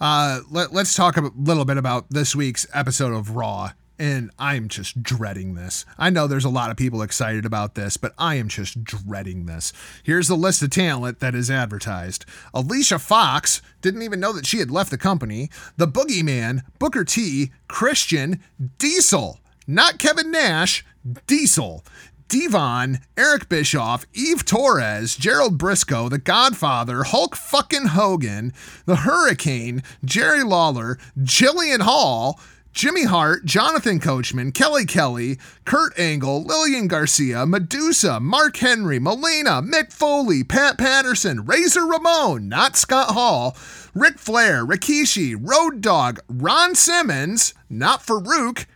[0.00, 3.72] Uh, let, let's talk a little bit about this week's episode of Raw.
[3.98, 5.84] And I'm just dreading this.
[5.98, 9.44] I know there's a lot of people excited about this, but I am just dreading
[9.44, 9.74] this.
[10.02, 12.24] Here's the list of talent that is advertised
[12.54, 15.50] Alicia Fox didn't even know that she had left the company.
[15.76, 18.40] The Boogeyman, Booker T, Christian,
[18.78, 20.82] Diesel, not Kevin Nash,
[21.26, 21.84] Diesel.
[22.30, 28.52] Devon, Eric Bischoff, Eve Torres, Gerald Brisco, The Godfather, Hulk fucking Hogan,
[28.86, 32.38] The Hurricane, Jerry Lawler, Jillian Hall,
[32.72, 39.92] Jimmy Hart, Jonathan Coachman, Kelly Kelly, Kurt Angle, Lillian Garcia, Medusa, Mark Henry, Melina, Mick
[39.92, 43.56] Foley, Pat Patterson, Razor Ramon, not Scott Hall,
[43.92, 48.66] Ric Flair, Rikishi, Road Dog, Ron Simmons, not Farouk,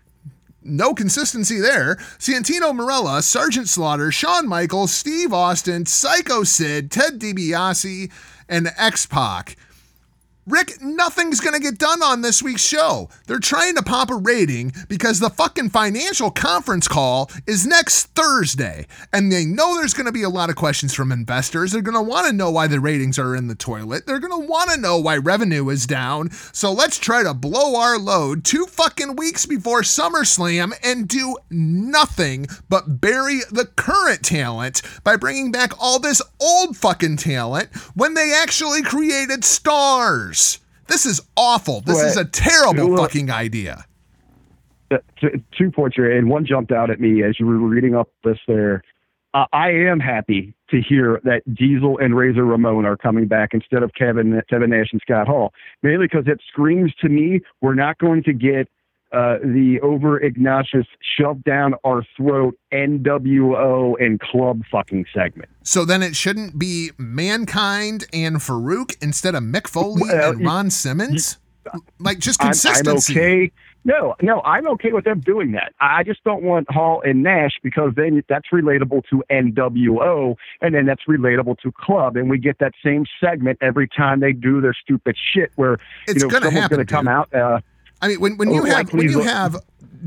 [0.65, 1.97] no consistency there.
[2.19, 8.11] Santino Marella, Sergeant Slaughter, Shawn Michaels, Steve Austin, Psycho Sid, Ted DiBiase,
[8.49, 9.57] and X Pac.
[10.47, 13.09] Rick, nothing's going to get done on this week's show.
[13.27, 18.87] They're trying to pop a rating because the fucking financial conference call is next Thursday.
[19.11, 21.73] And they know there's going to be a lot of questions from investors.
[21.73, 24.07] They're going to want to know why the ratings are in the toilet.
[24.07, 26.31] They're going to want to know why revenue is down.
[26.53, 32.49] So let's try to blow our load two fucking weeks before SummerSlam and do nothing
[32.69, 38.35] but bury the current talent by bringing back all this old fucking talent when they
[38.35, 40.34] actually created stars.
[40.86, 41.81] This is awful.
[41.81, 43.01] This is a terrible Look.
[43.11, 43.85] fucking idea.
[45.56, 48.39] Two points here, and one jumped out at me as you were reading up this
[48.47, 48.82] there.
[49.32, 53.82] Uh, I am happy to hear that Diesel and Razor Ramon are coming back instead
[53.82, 55.52] of Kevin Kevin Nash and Scott Hall,
[55.82, 58.69] mainly because it screams to me we're not going to get
[59.15, 60.86] uh, the over Ignatius
[61.16, 65.49] shove down our throat NWO and club fucking segment.
[65.62, 70.47] So then it shouldn't be Mankind and Farouk instead of Mick Foley Well, and you-
[70.47, 71.39] Ron Simmons?
[71.99, 73.51] Like just I'm, I'm okay.
[73.86, 75.73] No, no, I'm okay with them doing that.
[75.81, 80.74] I I just don't want Hall and Nash because then that's relatable to NWO and
[80.74, 84.61] then that's relatable to club, and we get that same segment every time they do
[84.61, 87.32] their stupid shit where It's you know gonna someone's going to come out.
[87.32, 87.61] Uh,
[88.03, 89.57] I mean, when, when you Oh, have when you have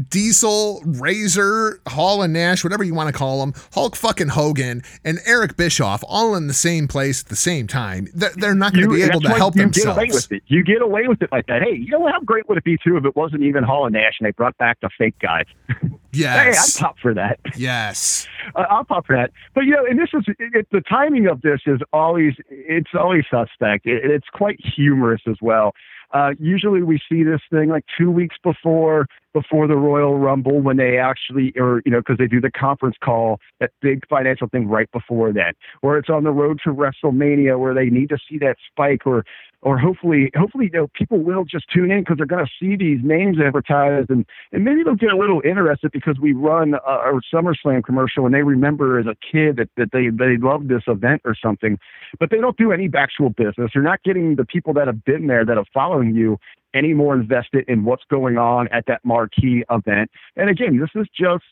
[0.09, 5.17] Diesel, Razor, Hall and Nash, whatever you want to call them, Hulk fucking Hogan, and
[5.25, 8.87] Eric Bischoff all in the same place at the same time, they're, they're not going
[8.87, 9.97] to be able to help you themselves.
[9.97, 10.43] get away with it.
[10.45, 11.63] You get away with it like that.
[11.63, 13.93] Hey, you know how great would it be too if it wasn't even Hall and
[13.93, 15.45] Nash and they brought back the fake guys?
[16.13, 16.73] Yes.
[16.73, 17.37] hey, I'd pop for that.
[17.57, 18.27] yes.
[18.55, 19.29] Uh, I'll pop for that.
[19.53, 23.25] But you know, and this is it, the timing of this is always it's always
[23.29, 23.85] suspect.
[23.85, 25.75] It, it's quite humorous as well.
[26.13, 30.77] Uh, usually we see this thing like two weeks before before the Royal Rumble when
[30.77, 34.67] they actually or you know because they do the conference call that big financial thing
[34.67, 38.37] right before that, or it's on the road to WrestleMania where they need to see
[38.39, 39.25] that spike or
[39.61, 42.75] or hopefully, hopefully, you know, people will just tune in because they're going to see
[42.75, 46.91] these names advertised, and and maybe they'll get a little interested because we run a,
[46.91, 50.83] a SummerSlam commercial and they remember as a kid that, that they they loved this
[50.87, 51.79] event or something,
[52.19, 53.71] but they don't do any actual business.
[53.73, 56.37] You're not getting the people that have been there that are following you
[56.73, 60.11] any more invested in what's going on at that marquee event.
[60.35, 61.43] And again, this is just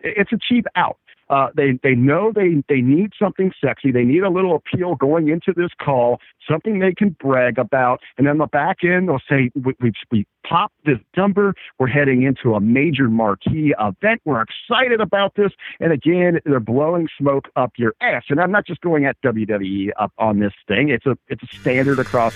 [0.00, 0.98] it's a cheap out.
[1.34, 3.90] Uh, they they know they they need something sexy.
[3.90, 7.98] They need a little appeal going into this call, something they can brag about.
[8.16, 11.54] And then the back end, they'll say, "We we, we popped this number.
[11.80, 14.20] We're heading into a major marquee event.
[14.24, 15.50] We're excited about this."
[15.80, 18.22] And again, they're blowing smoke up your ass.
[18.28, 20.90] And I'm not just going at WWE up on this thing.
[20.90, 22.32] It's a it's a standard across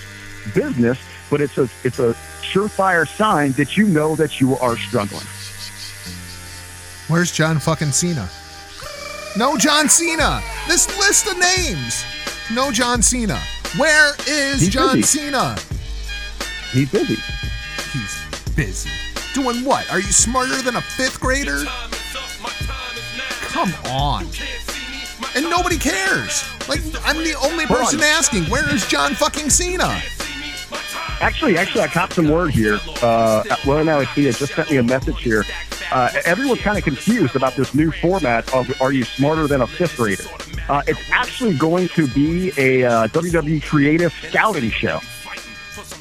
[0.53, 0.99] business,
[1.29, 5.25] but it's a it's a surefire sign that you know that you are struggling.
[7.07, 8.29] Where's John fucking Cena?
[9.39, 10.41] No John Cena.
[10.67, 12.03] This list of names.
[12.53, 13.39] No John Cena.
[13.77, 15.19] Where is He's John busy.
[15.19, 15.55] Cena?
[16.73, 17.15] He's busy.
[17.93, 18.89] He's busy.
[19.33, 19.89] Doing what?
[19.91, 21.63] Are you smarter than a fifth grader?
[23.43, 24.27] Come on.
[25.37, 26.43] And nobody cares.
[26.67, 30.01] Like, I'm the only person asking, where is John fucking Cena?
[31.21, 32.77] Actually, actually, I caught some word here.
[33.01, 34.35] Uh, well, now I see it.
[34.35, 35.45] Just sent me a message here.
[35.91, 39.67] Uh, everyone's kind of confused about this new format of "Are you smarter than a
[39.67, 40.23] fifth grader?"
[40.69, 44.99] Uh, it's actually going to be a uh, WWE creative scouting show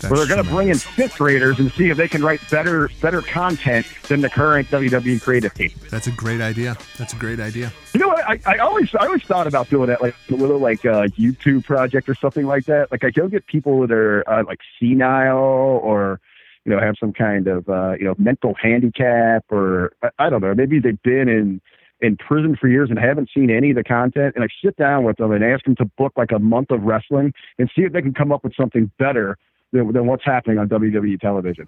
[0.07, 2.91] where they're going to bring in fifth graders and see if they can write better
[3.01, 5.71] better content than the current WWE creative team.
[5.91, 6.77] That's a great idea.
[6.97, 7.73] That's a great idea.
[7.93, 8.25] You know what?
[8.29, 11.65] I, I always I always thought about doing that, like a little like uh, YouTube
[11.65, 12.93] project or something like that.
[12.93, 16.21] Like I go get people that are uh, like senile or
[16.69, 20.55] you know have some kind of uh, you know mental handicap or I, don't know.
[20.55, 21.63] Maybe they've been in
[22.03, 24.35] in prison for years and haven't seen any of the content.
[24.37, 26.83] And I sit down with them and ask them to book like a month of
[26.83, 29.39] wrestling and see if they can come up with something better
[29.73, 31.67] than, than what's happening on WWE television.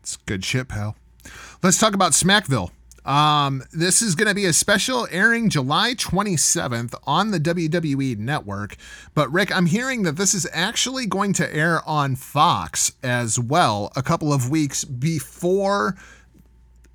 [0.00, 0.96] It's good shit, pal.
[1.62, 2.70] Let's talk about Smackville.
[3.04, 8.76] Um, this is going to be a special airing July 27th on the WWE network.
[9.14, 13.92] But Rick, I'm hearing that this is actually going to air on Fox as well
[13.96, 15.96] a couple of weeks before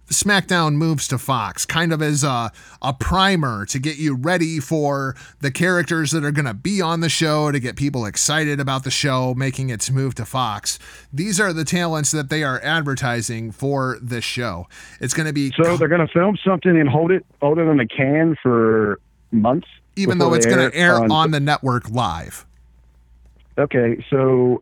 [0.08, 2.52] SmackDown moves to Fox, kind of as a,
[2.82, 7.00] a primer to get you ready for the characters that are going to be on
[7.00, 10.78] the show, to get people excited about the show, making its move to Fox.
[11.12, 14.68] These are the talents that they are advertising for this show.
[15.02, 17.64] It's going to be, So they're going to film something and hold it hold it
[17.64, 19.00] in a can for
[19.32, 19.68] months.
[19.96, 22.46] even though it's going to air it on the network live.
[23.58, 24.62] Okay, so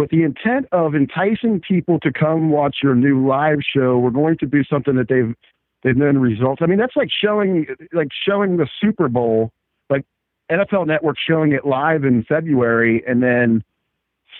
[0.00, 4.38] with the intent of enticing people to come watch your new live show, we're going
[4.38, 5.34] to do something that they've
[5.82, 6.62] they've known results.
[6.62, 9.52] I mean, that's like showing like showing the Super Bowl,
[9.90, 10.06] like
[10.50, 13.62] NFL Network showing it live in February, and then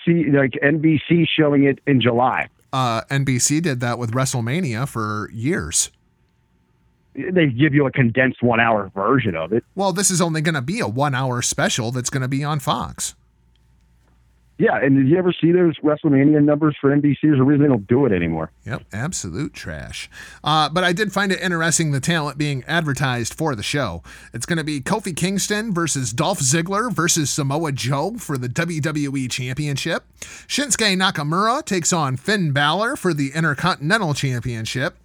[0.03, 2.49] see like NBC showing it in July.
[2.73, 5.91] Uh, NBC did that with WrestleMania for years.
[7.13, 9.63] They give you a condensed one hour version of it.
[9.75, 12.43] Well, this is only going to be a one hour special that's going to be
[12.43, 13.13] on Fox.
[14.61, 17.17] Yeah, and did you ever see those WrestleMania numbers for NBC?
[17.23, 18.51] There's a reason they don't do it anymore.
[18.63, 20.07] Yep, absolute trash.
[20.43, 24.03] Uh, but I did find it interesting the talent being advertised for the show.
[24.35, 29.31] It's going to be Kofi Kingston versus Dolph Ziggler versus Samoa Joe for the WWE
[29.31, 30.03] Championship.
[30.19, 34.95] Shinsuke Nakamura takes on Finn Balor for the Intercontinental Championship.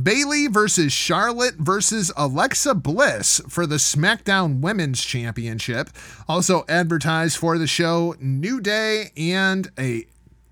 [0.00, 5.90] Bayley versus Charlotte versus Alexa Bliss for the SmackDown Women's Championship.
[6.28, 10.06] Also advertised for the show New Day and a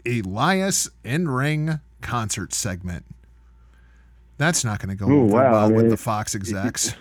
[0.05, 3.05] Elias in ring concert segment.
[4.39, 6.95] That's not going to go Ooh, wow, well I with the Fox execs.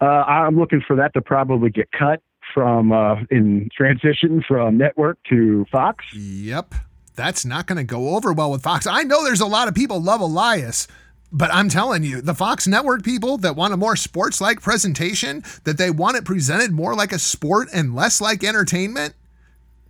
[0.00, 2.20] Uh, I'm looking for that to probably get cut
[2.52, 6.04] from uh, in transition from network to Fox.
[6.14, 6.74] Yep.
[7.14, 8.86] That's not going to go over well with Fox.
[8.86, 10.88] I know there's a lot of people love Elias,
[11.30, 15.42] but I'm telling you, the Fox network people that want a more sports like presentation,
[15.64, 19.14] that they want it presented more like a sport and less like entertainment,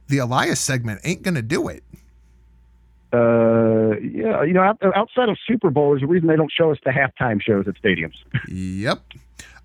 [0.09, 1.85] the Elias segment ain't going to do it.
[3.13, 4.63] Uh, yeah, you know,
[4.97, 7.75] outside of Super Bowl, there's a reason they don't show us the halftime shows at
[7.75, 8.15] stadiums.
[8.49, 9.03] Yep.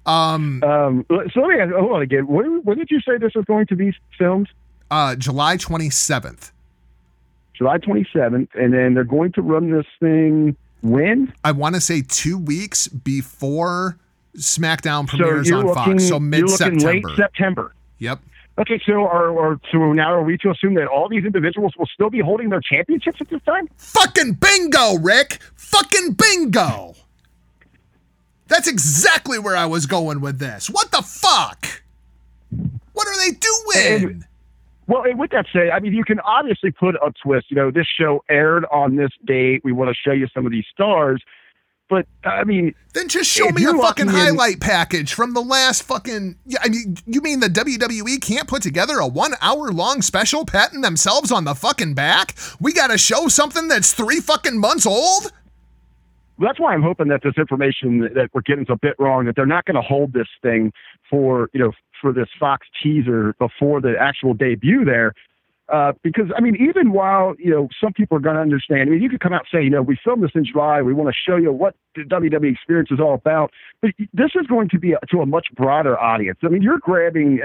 [0.05, 2.27] Um, Um, so let me ask, hold on again.
[2.27, 4.49] When, when did you say this was going to be filmed?
[4.91, 6.51] uh, July 27th.
[7.57, 11.33] July 27th, and then they're going to run this thing when?
[11.43, 13.97] I want to say two weeks before
[14.37, 16.07] SmackDown So premieres you're on looking, Fox.
[16.07, 17.15] So mid looking late September.
[17.15, 17.75] September.
[17.99, 18.19] Yep.
[18.59, 21.85] Okay, so are, or so now are we to assume that all these individuals will
[21.85, 23.69] still be holding their championships at this time?
[23.77, 25.39] Fucking bingo, Rick.
[25.55, 26.95] Fucking bingo.
[28.47, 30.69] That's exactly where I was going with this.
[30.69, 31.83] What the fuck?
[32.93, 34.25] What are they doing?
[34.87, 37.47] Well, and with that said, I mean, you can obviously put a twist.
[37.49, 39.61] You know, this show aired on this date.
[39.63, 41.21] We want to show you some of these stars.
[41.89, 45.41] But I mean, Then just show me a fucking locking in- highlight package from the
[45.41, 46.35] last fucking.
[46.45, 50.45] Yeah, I mean, you mean the WWE can't put together a one hour long special
[50.45, 52.35] patting themselves on the fucking back?
[52.59, 55.31] We got to show something that's three fucking months old?
[56.39, 59.25] that's why I'm hoping that this information that we're getting is a bit wrong.
[59.25, 60.71] That they're not going to hold this thing
[61.09, 61.71] for you know
[62.01, 65.13] for this Fox teaser before the actual debut there.
[65.69, 68.85] Uh, because I mean, even while you know some people are going to understand, I
[68.85, 70.81] mean, you could come out and say, you know, we filmed this in July.
[70.81, 73.51] We want to show you what the WWE experience is all about.
[73.81, 76.39] But this is going to be a, to a much broader audience.
[76.43, 77.41] I mean, you're grabbing.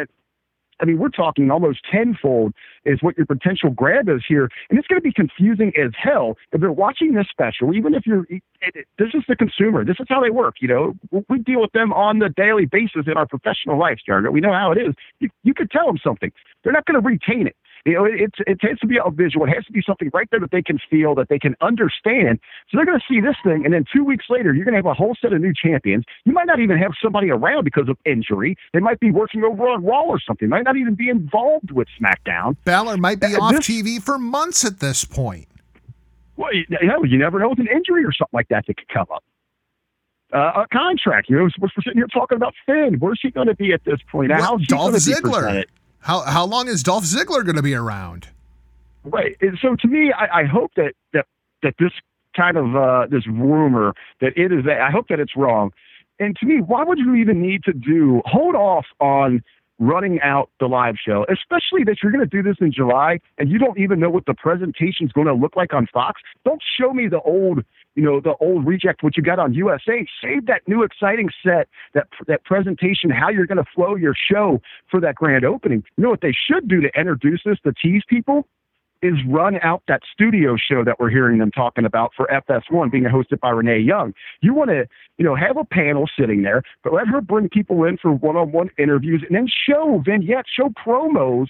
[0.82, 2.52] I mean, we're talking almost tenfold
[2.84, 6.36] is what your potential grab is here, and it's going to be confusing as hell
[6.50, 7.72] if they're watching this special.
[7.72, 9.84] Even if you're, it, it, this is the consumer.
[9.84, 10.56] This is how they work.
[10.60, 14.32] You know, we deal with them on the daily basis in our professional lives, Jargo.
[14.32, 14.94] We know how it is.
[15.20, 16.32] You, you could tell them something.
[16.64, 17.56] They're not going to retain it.
[17.84, 19.44] You know, it, it's it has to be a visual.
[19.46, 22.38] It has to be something right there that they can feel, that they can understand.
[22.70, 24.78] So they're going to see this thing, and then two weeks later, you're going to
[24.78, 26.04] have a whole set of new champions.
[26.24, 28.56] You might not even have somebody around because of injury.
[28.72, 30.48] They might be working over on Raw or something.
[30.48, 32.56] Might not even be involved with SmackDown.
[32.64, 35.48] Balor might be Uh, off this- TV for months at this point.
[36.36, 38.88] Well, you, know, you never know with an injury or something like that that could
[38.88, 39.22] come up.
[40.32, 41.28] Uh, a contract.
[41.28, 42.96] You know, we're sitting here talking about Finn.
[43.00, 44.30] Where's he going to be at this point?
[44.30, 45.64] Well, how's Dolph Ziggler.
[46.02, 48.28] How how long is Dolph Ziggler going to be around?
[49.04, 49.36] Right.
[49.60, 51.26] So to me, I, I hope that, that
[51.62, 51.92] that this
[52.36, 54.64] kind of uh, this rumor that it is.
[54.66, 55.70] I hope that it's wrong.
[56.18, 59.42] And to me, why would you even need to do hold off on
[59.78, 63.50] running out the live show, especially that you're going to do this in July and
[63.50, 66.20] you don't even know what the presentation is going to look like on Fox?
[66.44, 70.06] Don't show me the old, you know, the old reject what you got on USA.
[70.22, 74.60] Save that new exciting set, that that presentation, how you're going to flow your show
[74.90, 75.84] for that grand opening.
[75.96, 78.46] You know what they should do to introduce this to tease people
[79.02, 83.04] is run out that studio show that we're hearing them talking about for FS1 being
[83.04, 84.14] hosted by Renee Young.
[84.40, 84.86] You want to,
[85.18, 88.70] you know, have a panel sitting there, but let her bring people in for one-on-one
[88.78, 91.48] interviews and then show vignettes, show promos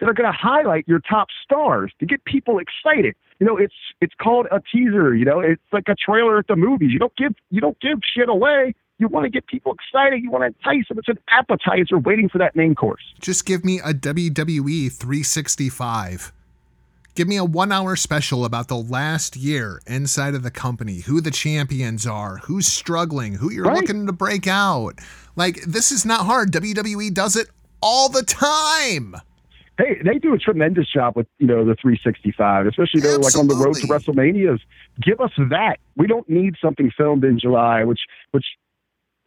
[0.00, 3.14] that are going to highlight your top stars to get people excited.
[3.40, 5.14] You know, it's it's called a teaser.
[5.14, 6.90] You know, it's like a trailer at the movies.
[6.92, 8.74] You don't give you don't give shit away.
[9.00, 10.22] You want to get people excited.
[10.24, 10.98] You want to entice them.
[10.98, 13.02] It's an appetizer waiting for that main course.
[13.20, 16.32] Just give me a WWE 365.
[17.14, 21.20] Give me a one hour special about the last year inside of the company, who
[21.20, 23.76] the champions are, who's struggling, who you're Right.
[23.76, 25.00] looking to break out.
[25.36, 26.52] Like, this is not hard.
[26.52, 27.48] WWE does it
[27.80, 29.14] all the time.
[29.78, 33.46] Hey, they do a tremendous job with you know the 365, especially they're like on
[33.46, 34.58] the road to WrestleManias.
[35.00, 35.76] Give us that.
[35.96, 38.00] We don't need something filmed in July, which
[38.32, 38.44] which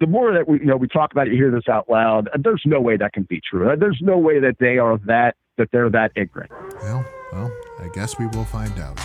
[0.01, 2.29] the more that we you know we talk about it, you hear this out loud.
[2.37, 3.73] There's no way that can be true.
[3.79, 6.51] There's no way that they are that that they're that ignorant.
[6.81, 8.99] Well, well, I guess we will find out.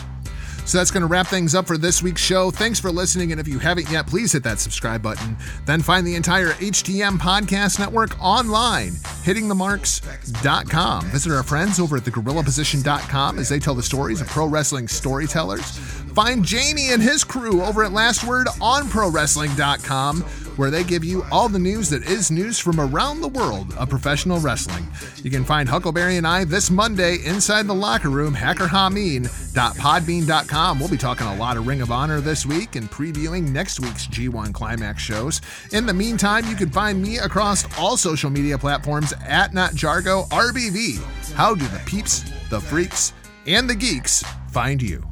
[0.67, 2.51] So that's going to wrap things up for this week's show.
[2.51, 3.33] Thanks for listening.
[3.33, 5.37] And if you haven't yet, please hit that subscribe button.
[5.65, 11.05] Then find the entire HTM podcast network online, hittingthemarks.com.
[11.07, 16.06] Visit our friends over at thegorillaposition.com as they tell the stories of pro wrestling storytellers.
[16.17, 20.23] Find Jamie and his crew over at Last Word on prowrestling.com,
[20.57, 23.91] where they give you all the news that is news from around the world of
[23.91, 24.89] professional wrestling.
[25.23, 30.81] You can find Huckleberry and I this Monday inside the locker room, hackerhameen.podbean.com.
[30.81, 34.07] We'll be talking a lot of Ring of Honor this week and previewing next week's
[34.07, 35.43] G1 Climax shows.
[35.73, 41.35] In the meantime, you can find me across all social media platforms at NotJargo RBV.
[41.35, 43.13] How do the peeps, the freaks,
[43.47, 45.07] and the geeks find you?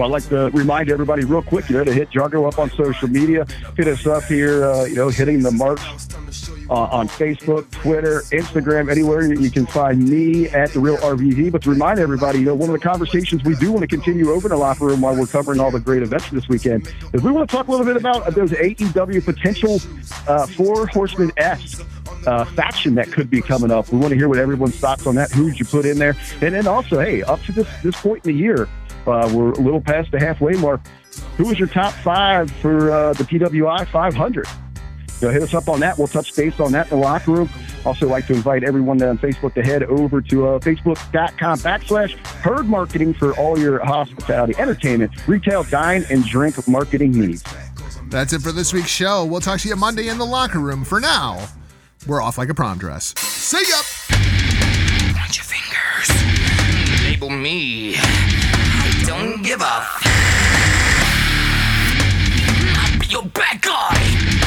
[0.00, 2.70] So I'd like to remind everybody real quick, you know, to hit Jargo up on
[2.70, 3.46] social media.
[3.76, 6.08] Hit us up here, uh, you know, hitting the marks
[6.70, 11.52] uh, on Facebook, Twitter, Instagram, anywhere you can find me at the Real RVV.
[11.52, 14.30] But to remind everybody, you know, one of the conversations we do want to continue
[14.30, 17.22] over in the locker room while we're covering all the great events this weekend is
[17.22, 19.82] we want to talk a little bit about those AEW potential
[20.26, 21.84] uh, Four Horsemen S.
[22.26, 23.90] Uh, faction that could be coming up.
[23.90, 25.30] We want to hear what everyone's thoughts on that.
[25.32, 26.14] Who would you put in there?
[26.42, 28.68] And then also, hey, up to this this point in the year,
[29.06, 30.80] uh, we're a little past the halfway mark.
[31.36, 34.46] Who was your top five for uh, the PWI 500?
[35.20, 35.98] So hit us up on that.
[35.98, 37.50] We'll touch base on that in the locker room.
[37.84, 42.66] Also, like to invite everyone on Facebook to head over to uh, facebook.com backslash herd
[42.66, 47.44] marketing for all your hospitality, entertainment, retail, dine, and drink marketing needs.
[48.08, 49.24] That's it for this week's show.
[49.24, 50.84] We'll talk to you Monday in the locker room.
[50.84, 51.46] For now,
[52.06, 53.14] we're off like a prom dress.
[53.18, 53.76] See ya!
[55.14, 57.04] Point your fingers.
[57.04, 57.96] Label me.
[59.10, 59.60] Don't give.
[59.60, 60.02] F-
[62.78, 64.39] I'll be your bad guy.